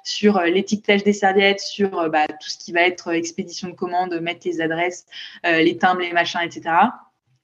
sur 0.03 0.41
l'étiquetage 0.41 1.03
des 1.03 1.13
serviettes, 1.13 1.59
sur 1.59 2.09
bah, 2.09 2.27
tout 2.27 2.49
ce 2.49 2.57
qui 2.57 2.71
va 2.71 2.81
être 2.81 3.11
expédition 3.13 3.69
de 3.69 3.73
commandes, 3.73 4.19
mettre 4.21 4.47
les 4.47 4.61
adresses, 4.61 5.05
les 5.43 5.77
timbres, 5.77 6.01
les 6.01 6.13
machins, 6.13 6.41
etc. 6.41 6.75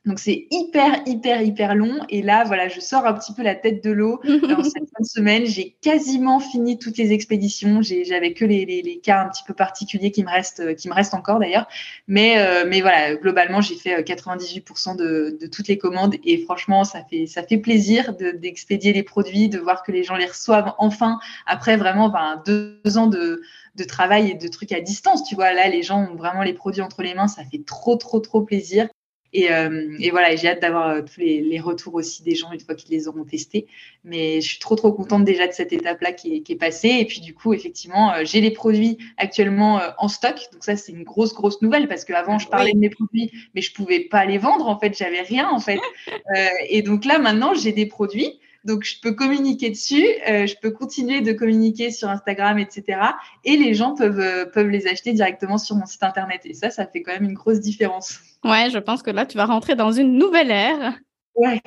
Donc 0.05 0.17
c'est 0.17 0.47
hyper, 0.49 1.01
hyper, 1.05 1.41
hyper 1.41 1.75
long. 1.75 1.99
Et 2.07 2.21
là, 2.21 2.45
voilà, 2.45 2.69
je 2.69 2.79
sors 2.79 3.05
un 3.05 3.13
petit 3.13 3.33
peu 3.33 3.43
la 3.43 3.55
tête 3.55 3.83
de 3.83 3.91
l'eau. 3.91 4.21
En 4.59 4.63
cette 4.63 4.89
fin 4.89 5.01
de 5.01 5.05
semaine, 5.05 5.45
j'ai 5.45 5.77
quasiment 5.81 6.39
fini 6.39 6.79
toutes 6.79 6.97
les 6.97 7.11
expéditions. 7.11 7.81
J'avais 7.81 8.33
que 8.33 8.45
les, 8.45 8.65
les, 8.65 8.81
les, 8.81 8.99
cas 8.99 9.21
un 9.21 9.29
petit 9.29 9.43
peu 9.45 9.53
particuliers 9.53 10.11
qui 10.11 10.23
me 10.23 10.29
restent, 10.29 10.75
qui 10.75 10.89
me 10.89 10.93
restent 10.93 11.13
encore 11.13 11.39
d'ailleurs. 11.39 11.67
Mais, 12.07 12.39
euh, 12.39 12.65
mais 12.67 12.81
voilà, 12.81 13.15
globalement, 13.15 13.61
j'ai 13.61 13.75
fait 13.75 14.01
98% 14.01 14.61
euh, 14.89 14.95
de, 14.95 15.37
de, 15.39 15.47
toutes 15.47 15.67
les 15.67 15.77
commandes. 15.77 16.15
Et 16.23 16.39
franchement, 16.39 16.83
ça 16.83 17.03
fait, 17.03 17.25
ça 17.27 17.43
fait 17.43 17.57
plaisir 17.57 18.13
d'expédier 18.13 18.93
les 18.93 19.03
produits, 19.03 19.49
de 19.49 19.59
voir 19.59 19.83
que 19.83 19.91
les 19.91 20.03
gens 20.03 20.15
les 20.15 20.25
reçoivent 20.25 20.73
enfin 20.77 21.19
après 21.45 21.77
vraiment 21.77 22.09
ben, 22.09 22.41
deux 22.45 22.97
ans 22.97 23.07
de, 23.07 23.41
de 23.75 23.83
travail 23.83 24.31
et 24.31 24.33
de 24.33 24.47
trucs 24.47 24.71
à 24.71 24.81
distance. 24.81 25.23
Tu 25.23 25.35
vois, 25.35 25.53
là, 25.53 25.67
les 25.67 25.83
gens 25.83 26.09
ont 26.11 26.15
vraiment 26.15 26.43
les 26.43 26.53
produits 26.53 26.81
entre 26.81 27.03
les 27.03 27.13
mains. 27.13 27.27
Ça 27.27 27.43
fait 27.43 27.63
trop, 27.65 27.95
trop, 27.97 28.19
trop 28.19 28.41
plaisir. 28.41 28.87
Et, 29.33 29.51
euh, 29.51 29.95
et, 29.99 30.09
voilà, 30.09 30.35
j'ai 30.35 30.47
hâte 30.47 30.61
d'avoir 30.61 30.89
euh, 30.89 31.01
tous 31.01 31.19
les, 31.19 31.41
les, 31.41 31.59
retours 31.59 31.93
aussi 31.95 32.23
des 32.23 32.35
gens 32.35 32.51
une 32.51 32.59
fois 32.59 32.75
qu'ils 32.75 32.91
les 32.91 33.07
auront 33.07 33.23
testés. 33.23 33.67
Mais 34.03 34.41
je 34.41 34.49
suis 34.49 34.59
trop 34.59 34.75
trop 34.75 34.91
contente 34.91 35.23
déjà 35.23 35.47
de 35.47 35.53
cette 35.53 35.71
étape-là 35.71 36.13
qui 36.13 36.35
est, 36.35 36.41
qui 36.41 36.53
est, 36.53 36.55
passée. 36.55 36.97
Et 36.99 37.05
puis 37.05 37.21
du 37.21 37.33
coup, 37.33 37.53
effectivement, 37.53 38.13
euh, 38.13 38.21
j'ai 38.23 38.41
les 38.41 38.51
produits 38.51 38.97
actuellement 39.17 39.81
en 39.97 40.07
stock. 40.07 40.35
Donc 40.51 40.63
ça, 40.63 40.75
c'est 40.75 40.91
une 40.91 41.03
grosse 41.03 41.33
grosse 41.33 41.61
nouvelle 41.61 41.87
parce 41.87 42.05
qu'avant, 42.05 42.39
je 42.39 42.47
parlais 42.47 42.73
de 42.73 42.79
mes 42.79 42.89
produits, 42.89 43.31
mais 43.53 43.61
je 43.61 43.73
pouvais 43.73 43.99
pas 43.99 44.25
les 44.25 44.37
vendre. 44.37 44.67
En 44.67 44.79
fait, 44.79 44.97
j'avais 44.97 45.21
rien 45.21 45.49
en 45.49 45.59
fait. 45.59 45.79
et 46.69 46.81
donc 46.81 47.05
là, 47.05 47.19
maintenant, 47.19 47.53
j'ai 47.53 47.71
des 47.71 47.85
produits. 47.85 48.39
Donc, 48.65 48.83
je 48.83 48.99
peux 49.01 49.13
communiquer 49.13 49.69
dessus, 49.69 50.05
euh, 50.27 50.45
je 50.45 50.55
peux 50.61 50.71
continuer 50.71 51.21
de 51.21 51.31
communiquer 51.31 51.91
sur 51.91 52.09
Instagram, 52.09 52.59
etc. 52.59 52.99
Et 53.45 53.55
les 53.55 53.73
gens 53.73 53.95
peuvent, 53.95 54.19
euh, 54.19 54.45
peuvent 54.45 54.67
les 54.67 54.87
acheter 54.87 55.13
directement 55.13 55.57
sur 55.57 55.75
mon 55.75 55.85
site 55.85 56.03
internet. 56.03 56.41
Et 56.43 56.53
ça, 56.53 56.69
ça 56.69 56.85
fait 56.85 57.01
quand 57.01 57.13
même 57.13 57.23
une 57.23 57.33
grosse 57.33 57.61
différence. 57.61 58.19
Ouais, 58.43 58.69
je 58.69 58.79
pense 58.79 59.03
que 59.03 59.11
là, 59.11 59.25
tu 59.25 59.37
vas 59.37 59.45
rentrer 59.45 59.75
dans 59.75 59.91
une 59.91 60.17
nouvelle 60.17 60.51
ère. 60.51 60.97
Ouais. 61.35 61.61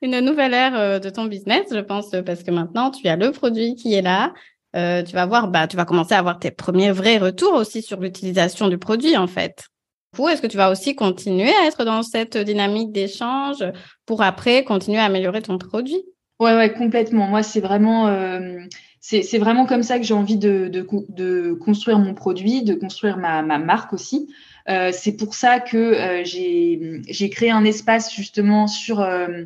Une 0.00 0.20
nouvelle 0.20 0.54
ère 0.54 0.78
euh, 0.78 0.98
de 0.98 1.10
ton 1.10 1.26
business, 1.26 1.66
je 1.70 1.80
pense, 1.80 2.10
parce 2.24 2.42
que 2.42 2.50
maintenant, 2.50 2.90
tu 2.90 3.06
as 3.08 3.16
le 3.16 3.30
produit 3.30 3.74
qui 3.74 3.94
est 3.94 4.02
là. 4.02 4.32
tu 4.74 5.12
vas 5.12 5.26
voir, 5.26 5.48
bah, 5.48 5.66
tu 5.66 5.76
vas 5.76 5.84
commencer 5.84 6.14
à 6.14 6.18
avoir 6.18 6.38
tes 6.38 6.50
premiers 6.50 6.92
vrais 6.92 7.18
retours 7.18 7.54
aussi 7.54 7.82
sur 7.82 8.00
l'utilisation 8.00 8.68
du 8.68 8.78
produit, 8.78 9.16
en 9.16 9.26
fait. 9.26 9.68
Est-ce 10.18 10.42
que 10.42 10.46
tu 10.46 10.58
vas 10.58 10.70
aussi 10.70 10.94
continuer 10.94 11.52
à 11.62 11.66
être 11.66 11.84
dans 11.84 12.02
cette 12.02 12.36
dynamique 12.36 12.92
d'échange 12.92 13.64
pour 14.04 14.22
après 14.22 14.62
continuer 14.62 14.98
à 14.98 15.04
améliorer 15.04 15.40
ton 15.40 15.56
produit? 15.56 16.02
Ouais, 16.38 16.54
ouais, 16.54 16.72
complètement. 16.72 17.28
Moi, 17.28 17.42
c'est 17.42 17.60
vraiment, 17.60 18.08
euh, 18.08 18.58
c'est 19.00 19.38
vraiment 19.38 19.64
comme 19.64 19.82
ça 19.82 19.98
que 19.98 20.04
j'ai 20.04 20.14
envie 20.14 20.36
de, 20.36 20.68
de, 20.68 20.86
de, 21.08 21.52
construire 21.54 21.98
mon 21.98 22.14
produit, 22.14 22.62
de 22.62 22.74
construire 22.74 23.16
ma, 23.16 23.42
ma 23.42 23.58
marque 23.58 23.92
aussi. 23.92 24.28
Euh, 24.68 24.90
c'est 24.92 25.16
pour 25.16 25.34
ça 25.34 25.60
que 25.60 25.76
euh, 25.76 26.22
j'ai 26.24 27.30
créé 27.30 27.50
un 27.50 27.64
espace 27.64 28.14
justement 28.14 28.66
sur, 28.66 29.00
euh, 29.00 29.44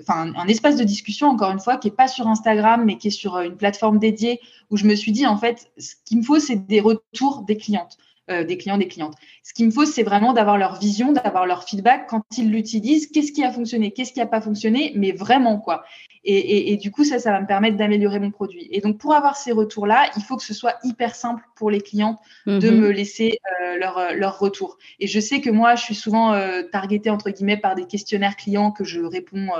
enfin, 0.00 0.32
un 0.36 0.48
espace 0.48 0.76
de 0.76 0.84
discussion 0.84 1.28
encore 1.28 1.50
une 1.50 1.60
fois 1.60 1.76
qui 1.76 1.88
est 1.88 1.96
pas 1.96 2.08
sur 2.08 2.26
Instagram 2.26 2.84
mais 2.84 2.98
qui 2.98 3.08
est 3.08 3.12
sur 3.12 3.38
une 3.38 3.56
plateforme 3.56 3.98
dédiée 3.98 4.40
où 4.70 4.76
je 4.76 4.86
me 4.86 4.94
suis 4.94 5.12
dit 5.12 5.26
en 5.26 5.36
fait, 5.36 5.70
ce 5.78 5.94
qu'il 6.04 6.18
me 6.18 6.22
faut, 6.22 6.38
c'est 6.38 6.66
des 6.66 6.80
retours 6.80 7.42
des 7.42 7.56
clientes. 7.56 7.96
Euh, 8.30 8.42
des 8.42 8.56
clients, 8.56 8.78
des 8.78 8.88
clientes. 8.88 9.14
Ce 9.42 9.52
qu'il 9.52 9.66
me 9.66 9.70
faut, 9.70 9.84
c'est 9.84 10.02
vraiment 10.02 10.32
d'avoir 10.32 10.56
leur 10.56 10.78
vision, 10.78 11.12
d'avoir 11.12 11.44
leur 11.44 11.64
feedback 11.64 12.06
quand 12.08 12.22
ils 12.38 12.50
l'utilisent. 12.50 13.08
Qu'est-ce 13.08 13.32
qui 13.32 13.44
a 13.44 13.52
fonctionné, 13.52 13.90
qu'est-ce 13.90 14.14
qui 14.14 14.18
n'a 14.18 14.24
pas 14.24 14.40
fonctionné, 14.40 14.92
mais 14.96 15.12
vraiment 15.12 15.58
quoi. 15.58 15.84
Et, 16.24 16.38
et, 16.38 16.72
et, 16.72 16.78
du 16.78 16.90
coup, 16.90 17.04
ça, 17.04 17.18
ça 17.18 17.32
va 17.32 17.40
me 17.42 17.46
permettre 17.46 17.76
d'améliorer 17.76 18.18
mon 18.18 18.30
produit. 18.30 18.66
Et 18.70 18.80
donc, 18.80 18.96
pour 18.96 19.14
avoir 19.14 19.36
ces 19.36 19.52
retours-là, 19.52 20.10
il 20.16 20.22
faut 20.22 20.38
que 20.38 20.42
ce 20.42 20.54
soit 20.54 20.76
hyper 20.84 21.14
simple 21.14 21.42
pour 21.54 21.70
les 21.70 21.82
clientes 21.82 22.18
de 22.46 22.70
mhm. 22.70 22.80
me 22.80 22.90
laisser 22.90 23.40
euh, 23.60 23.76
leur, 23.76 23.98
euh, 23.98 24.12
leur 24.14 24.38
retour. 24.38 24.78
Et 25.00 25.06
je 25.06 25.20
sais 25.20 25.42
que 25.42 25.50
moi, 25.50 25.74
je 25.74 25.82
suis 25.82 25.94
souvent 25.94 26.32
euh, 26.32 26.62
targetée 26.62 27.10
entre 27.10 27.28
guillemets 27.28 27.58
par 27.58 27.74
des 27.74 27.86
questionnaires 27.86 28.36
clients 28.36 28.70
que 28.70 28.84
je 28.84 29.02
réponds 29.02 29.50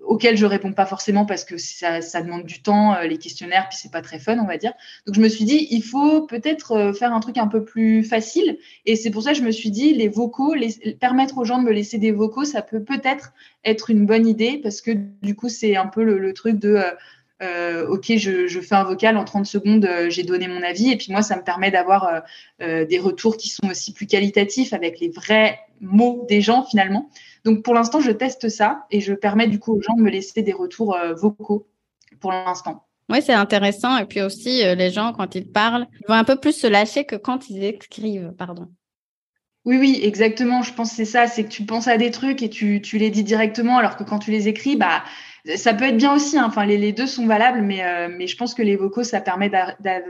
euh, 0.00 0.04
auxquels 0.06 0.36
je 0.36 0.46
réponds 0.46 0.72
pas 0.72 0.86
forcément 0.86 1.26
parce 1.26 1.44
que 1.44 1.58
ça, 1.58 2.00
ça 2.00 2.22
demande 2.22 2.44
du 2.44 2.62
temps, 2.62 2.94
euh, 2.94 3.04
les 3.04 3.18
questionnaires, 3.18 3.68
puis 3.68 3.78
c'est 3.80 3.90
pas 3.90 4.02
très 4.02 4.18
fun, 4.18 4.38
on 4.38 4.46
va 4.46 4.56
dire. 4.56 4.72
Donc 5.06 5.14
je 5.14 5.20
me 5.20 5.28
suis 5.28 5.44
dit, 5.44 5.68
il 5.70 5.82
faut 5.82 6.22
peut-être 6.22 6.72
euh, 6.72 6.92
faire 6.92 7.12
un 7.12 7.20
truc 7.20 7.38
un 7.38 7.46
peu 7.46 7.64
plus 7.64 8.04
facile. 8.04 8.58
Et 8.86 8.96
c'est 8.96 9.10
pour 9.10 9.22
ça 9.22 9.32
que 9.32 9.38
je 9.38 9.42
me 9.42 9.50
suis 9.52 9.70
dit, 9.70 9.94
les 9.94 10.08
vocaux, 10.08 10.54
les, 10.54 10.96
permettre 11.00 11.38
aux 11.38 11.44
gens 11.44 11.58
de 11.58 11.64
me 11.64 11.72
laisser 11.72 11.98
des 11.98 12.12
vocaux, 12.12 12.44
ça 12.44 12.62
peut 12.62 12.82
peut-être 12.82 13.32
être 13.64 13.90
une 13.90 14.06
bonne 14.06 14.26
idée 14.26 14.60
parce 14.62 14.80
que 14.80 14.92
du 15.22 15.34
coup, 15.34 15.48
c'est 15.48 15.76
un 15.76 15.86
peu 15.86 16.02
le, 16.04 16.18
le 16.18 16.32
truc 16.32 16.58
de 16.58 16.82
euh, 17.40 17.86
ok, 17.86 18.16
je, 18.16 18.48
je, 18.48 18.60
fais 18.60 18.74
un 18.74 18.84
vocal 18.84 19.16
en 19.16 19.24
30 19.24 19.46
secondes, 19.46 19.84
euh, 19.84 20.10
j'ai 20.10 20.24
donné 20.24 20.48
mon 20.48 20.62
avis. 20.62 20.90
Et 20.90 20.96
puis 20.96 21.12
moi, 21.12 21.22
ça 21.22 21.36
me 21.36 21.42
permet 21.42 21.70
d'avoir 21.70 22.22
euh, 22.60 22.84
des 22.84 22.98
retours 22.98 23.36
qui 23.36 23.48
sont 23.48 23.68
aussi 23.68 23.92
plus 23.92 24.06
qualitatifs 24.06 24.72
avec 24.72 24.98
les 25.00 25.08
vrais 25.08 25.60
mots 25.80 26.26
des 26.28 26.40
gens 26.40 26.64
finalement. 26.64 27.10
Donc 27.44 27.62
pour 27.62 27.74
l'instant, 27.74 28.00
je 28.00 28.10
teste 28.10 28.48
ça 28.48 28.86
et 28.90 29.00
je 29.00 29.14
permets 29.14 29.46
du 29.46 29.58
coup 29.58 29.74
aux 29.74 29.80
gens 29.80 29.94
de 29.94 30.02
me 30.02 30.10
laisser 30.10 30.42
des 30.42 30.52
retours 30.52 30.96
vocaux 31.16 31.68
pour 32.20 32.32
l'instant. 32.32 32.84
Oui, 33.08 33.22
c'est 33.22 33.32
intéressant. 33.32 33.96
Et 33.96 34.04
puis 34.04 34.20
aussi, 34.20 34.62
les 34.74 34.90
gens, 34.90 35.12
quand 35.12 35.34
ils 35.34 35.50
parlent, 35.50 35.86
ils 36.00 36.06
vont 36.08 36.14
un 36.14 36.24
peu 36.24 36.36
plus 36.36 36.52
se 36.52 36.66
lâcher 36.66 37.04
que 37.04 37.16
quand 37.16 37.48
ils 37.48 37.62
écrivent, 37.62 38.34
pardon. 38.36 38.68
Oui, 39.64 39.76
oui, 39.76 40.00
exactement. 40.02 40.62
Je 40.62 40.72
pense 40.72 40.90
que 40.90 40.96
c'est 40.96 41.04
ça, 41.04 41.26
c'est 41.26 41.44
que 41.44 41.50
tu 41.50 41.64
penses 41.64 41.88
à 41.88 41.98
des 41.98 42.10
trucs 42.10 42.42
et 42.42 42.48
tu, 42.48 42.80
tu, 42.80 42.96
les 42.96 43.10
dis 43.10 43.22
directement, 43.22 43.76
alors 43.76 43.96
que 43.96 44.04
quand 44.04 44.18
tu 44.18 44.30
les 44.30 44.48
écris, 44.48 44.76
bah, 44.76 45.04
ça 45.56 45.74
peut 45.74 45.84
être 45.84 45.96
bien 45.96 46.14
aussi. 46.14 46.38
Hein. 46.38 46.44
Enfin, 46.46 46.66
les, 46.66 46.92
deux 46.92 47.06
sont 47.06 47.26
valables, 47.26 47.60
mais, 47.60 47.84
euh, 47.84 48.08
mais 48.10 48.26
je 48.26 48.36
pense 48.36 48.54
que 48.54 48.62
les 48.62 48.76
vocaux, 48.76 49.04
ça 49.04 49.20
permet 49.20 49.50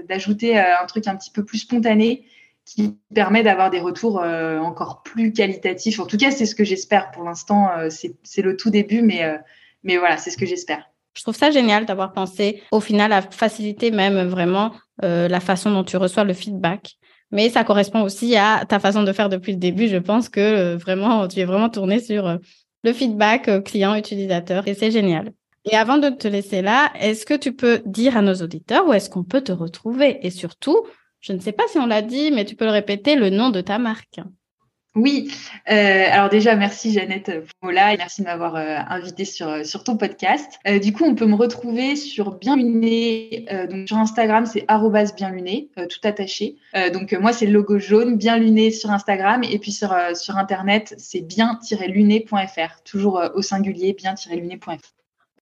d'ajouter 0.09 0.59
euh, 0.59 0.79
un 0.83 0.87
truc 0.87 1.07
un 1.07 1.17
petit 1.17 1.31
peu 1.31 1.45
plus 1.45 1.59
spontané 1.59 2.25
qui 2.65 2.99
permet 3.15 3.43
d'avoir 3.43 3.71
des 3.71 3.81
retours 3.81 4.21
euh, 4.21 4.59
encore 4.59 5.03
plus 5.03 5.33
qualitatifs. 5.33 6.01
En 6.01 6.07
tout 6.07 6.19
cas, 6.19 6.31
c'est 6.31 6.47
ce 6.47 6.55
que 6.55 6.65
j'espère 6.65 7.11
pour 7.11 7.25
l'instant. 7.25 7.71
c'est 7.89 8.43
le 8.43 8.57
tout 8.57 8.71
début, 8.71 9.03
mais, 9.03 9.99
voilà, 9.99 10.19
c'est 10.19 10.31
ce 10.31 10.37
que 10.37 10.47
j'espère. 10.47 10.91
Je 11.15 11.23
trouve 11.23 11.37
ça 11.37 11.51
génial 11.51 11.87
d'avoir 11.87 12.13
pensé 12.13 12.63
au 12.71 12.81
final 12.81 13.13
à 13.13 13.23
faciliter 13.23 13.91
même 13.91 14.29
vraiment 14.29 14.73
la 15.01 15.41
façon 15.41 15.71
dont 15.71 15.85
tu 15.85 15.97
reçois 15.97 16.25
le 16.25 16.35
feedback 16.35 16.97
mais 17.31 17.51
ça 17.51 17.63
correspond 17.63 18.01
aussi 18.01 18.37
à 18.37 18.65
ta 18.67 18.79
façon 18.79 19.03
de 19.03 19.13
faire 19.13 19.29
depuis 19.29 19.53
le 19.53 19.59
début. 19.59 19.87
Je 19.87 19.99
pense 19.99 20.31
que 20.31 20.77
vraiment, 20.77 21.29
tu 21.29 21.41
es 21.41 21.45
vraiment 21.45 21.69
tourné 21.69 22.01
sur 22.01 22.39
le 22.85 22.93
feedback 22.93 23.49
euh, 23.49 23.61
client-utilisateur 23.61 24.67
et 24.69 24.75
c'est 24.75 24.91
génial. 24.91 25.33
Et 25.71 25.77
avant 25.77 25.99
de 25.99 26.09
te 26.09 26.29
laisser 26.29 26.63
là, 26.63 26.91
est-ce 26.99 27.27
que 27.27 27.35
tu 27.35 27.55
peux 27.55 27.83
dire 27.85 28.17
à 28.17 28.23
nos 28.23 28.35
auditeurs 28.35 28.87
où 28.87 28.93
est-ce 28.93 29.11
qu'on 29.11 29.25
peut 29.25 29.43
te 29.43 29.53
retrouver? 29.53 30.19
Et 30.23 30.31
surtout, 30.31 30.87
je 31.21 31.33
ne 31.33 31.41
sais 31.41 31.53
pas 31.53 31.65
si 31.69 31.79
on 31.79 31.87
l'a 31.87 32.03
dit, 32.03 32.31
mais 32.31 32.45
tu 32.45 32.57
peux 32.57 32.65
le 32.65 32.71
répéter, 32.71 33.17
le 33.17 33.31
nom 33.31 33.51
de 33.51 33.61
ta 33.61 33.79
marque. 33.79 34.21
Oui, 34.99 35.31
euh, 35.71 36.07
alors 36.11 36.29
déjà 36.29 36.57
merci 36.57 36.93
Jeannette 36.93 37.31
là 37.63 37.95
et 37.95 37.97
merci 37.97 38.23
de 38.23 38.27
m'avoir 38.27 38.57
euh, 38.57 38.79
invité 38.89 39.25
sur, 39.25 39.65
sur 39.65 39.85
ton 39.85 39.97
podcast. 39.97 40.59
Euh, 40.67 40.81
du 40.81 40.93
coup, 40.93 41.05
on 41.05 41.15
peut 41.15 41.27
me 41.27 41.37
retrouver 41.37 41.95
sur 41.95 42.33
Bien 42.33 42.57
Luné, 42.57 43.47
donc 43.71 43.87
sur 43.87 43.97
Instagram 43.97 44.45
c'est 44.45 44.67
bien 45.17 45.31
luné, 45.31 45.71
tout 45.77 46.01
attaché. 46.03 46.57
donc 46.93 47.13
moi 47.13 47.33
c'est 47.33 47.47
le 47.47 47.53
logo 47.53 47.79
jaune, 47.79 48.17
Bien 48.17 48.39
Luné 48.39 48.73
sur 48.73 48.91
Instagram 48.91 49.45
et 49.45 49.59
puis 49.61 49.71
sur, 49.71 49.95
sur 50.15 50.37
internet 50.37 50.95
c'est 50.99 51.21
bien-luné.fr, 51.21 52.83
toujours 52.85 53.23
au 53.35 53.43
singulier 53.43 53.93
bien-luné.fr. 53.93 54.95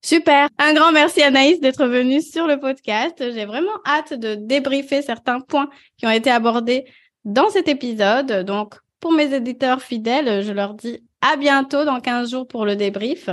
Super. 0.02 0.48
Un 0.59 0.74
grand 0.74 0.92
merci 0.92 1.22
Anaïs 1.22 1.61
d'être 1.61 1.86
venue 1.86 2.20
sur 2.20 2.46
le 2.46 2.61
podcast. 2.61 3.16
J'ai 3.18 3.46
vraiment 3.46 3.72
hâte 3.86 4.12
de 4.12 4.34
débriefer 4.34 5.00
certains 5.00 5.40
points 5.40 5.70
qui 5.96 6.07
ont 6.07 6.11
été 6.11 6.30
abordés 6.30 6.84
dans 7.24 7.48
cet 7.48 7.68
épisode. 7.68 8.44
Donc, 8.44 8.74
pour 9.01 9.12
mes 9.12 9.34
éditeurs 9.34 9.82
fidèles, 9.82 10.42
je 10.44 10.53
leur 10.53 10.74
dis 10.74 11.03
à 11.20 11.36
bientôt 11.36 11.84
dans 11.84 12.01
15 12.01 12.30
jours 12.30 12.49
pour 12.49 12.64
le 12.64 12.76
débrief. 12.76 13.28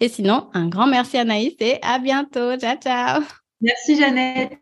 Et 0.00 0.08
sinon, 0.08 0.48
un 0.52 0.68
grand 0.68 0.86
merci 0.86 1.16
Anaïs 1.16 1.54
et 1.60 1.78
à 1.82 1.98
bientôt. 1.98 2.56
Ciao, 2.58 2.76
ciao. 2.76 3.22
Merci 3.60 3.96
Jeannette. 3.96 4.52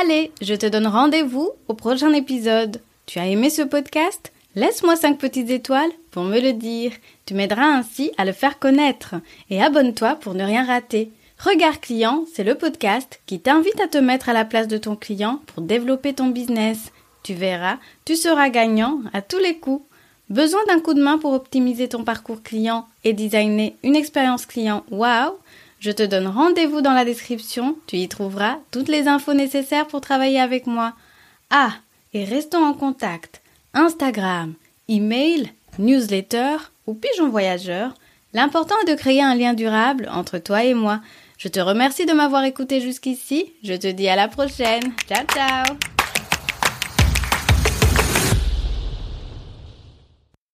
Allez, 0.00 0.32
je 0.40 0.54
te 0.54 0.66
donne 0.66 0.86
rendez-vous 0.86 1.50
au 1.68 1.74
prochain 1.74 2.12
épisode. 2.12 2.80
Tu 3.06 3.18
as 3.18 3.26
aimé 3.26 3.50
ce 3.50 3.62
podcast? 3.62 4.32
Laisse-moi 4.54 4.96
5 4.96 5.18
petites 5.18 5.50
étoiles 5.50 5.90
pour 6.10 6.24
me 6.24 6.40
le 6.40 6.52
dire. 6.52 6.92
Tu 7.24 7.34
m'aideras 7.34 7.66
ainsi 7.66 8.12
à 8.16 8.24
le 8.24 8.32
faire 8.32 8.58
connaître. 8.58 9.16
Et 9.50 9.62
abonne-toi 9.62 10.16
pour 10.16 10.34
ne 10.34 10.44
rien 10.44 10.64
rater. 10.64 11.12
Regard 11.38 11.80
client, 11.80 12.24
c'est 12.32 12.44
le 12.44 12.54
podcast 12.54 13.20
qui 13.26 13.40
t'invite 13.40 13.80
à 13.80 13.88
te 13.88 13.98
mettre 13.98 14.28
à 14.28 14.32
la 14.32 14.44
place 14.44 14.68
de 14.68 14.78
ton 14.78 14.96
client 14.96 15.42
pour 15.46 15.62
développer 15.62 16.14
ton 16.14 16.28
business. 16.28 16.90
Tu 17.22 17.34
verras, 17.34 17.76
tu 18.04 18.16
seras 18.16 18.48
gagnant 18.48 19.00
à 19.12 19.20
tous 19.20 19.38
les 19.38 19.58
coups. 19.58 19.84
Besoin 20.28 20.60
d'un 20.66 20.80
coup 20.80 20.94
de 20.94 21.02
main 21.02 21.18
pour 21.18 21.32
optimiser 21.32 21.88
ton 21.88 22.02
parcours 22.02 22.42
client 22.42 22.86
et 23.04 23.12
designer 23.12 23.76
une 23.84 23.94
expérience 23.94 24.44
client? 24.44 24.84
Wow 24.90 25.38
Je 25.78 25.92
te 25.92 26.02
donne 26.02 26.26
rendez-vous 26.26 26.80
dans 26.80 26.92
la 26.92 27.04
description, 27.04 27.76
tu 27.86 27.96
y 27.96 28.08
trouveras 28.08 28.58
toutes 28.72 28.88
les 28.88 29.06
infos 29.06 29.34
nécessaires 29.34 29.86
pour 29.86 30.00
travailler 30.00 30.40
avec 30.40 30.66
moi. 30.66 30.94
Ah, 31.50 31.74
et 32.12 32.24
restons 32.24 32.64
en 32.64 32.74
contact. 32.74 33.40
Instagram, 33.72 34.54
email, 34.88 35.52
newsletter 35.78 36.56
ou 36.86 36.94
pigeon 36.94 37.28
voyageur. 37.28 37.94
L'important 38.32 38.74
est 38.82 38.90
de 38.90 38.98
créer 38.98 39.22
un 39.22 39.34
lien 39.34 39.54
durable 39.54 40.08
entre 40.12 40.38
toi 40.38 40.64
et 40.64 40.74
moi. 40.74 41.00
Je 41.38 41.48
te 41.48 41.60
remercie 41.60 42.06
de 42.06 42.12
m'avoir 42.12 42.44
écouté 42.44 42.80
jusqu'ici. 42.80 43.52
Je 43.62 43.74
te 43.74 43.86
dis 43.86 44.08
à 44.08 44.16
la 44.16 44.28
prochaine. 44.28 44.92
Ciao 45.06 45.24
ciao 45.32 45.76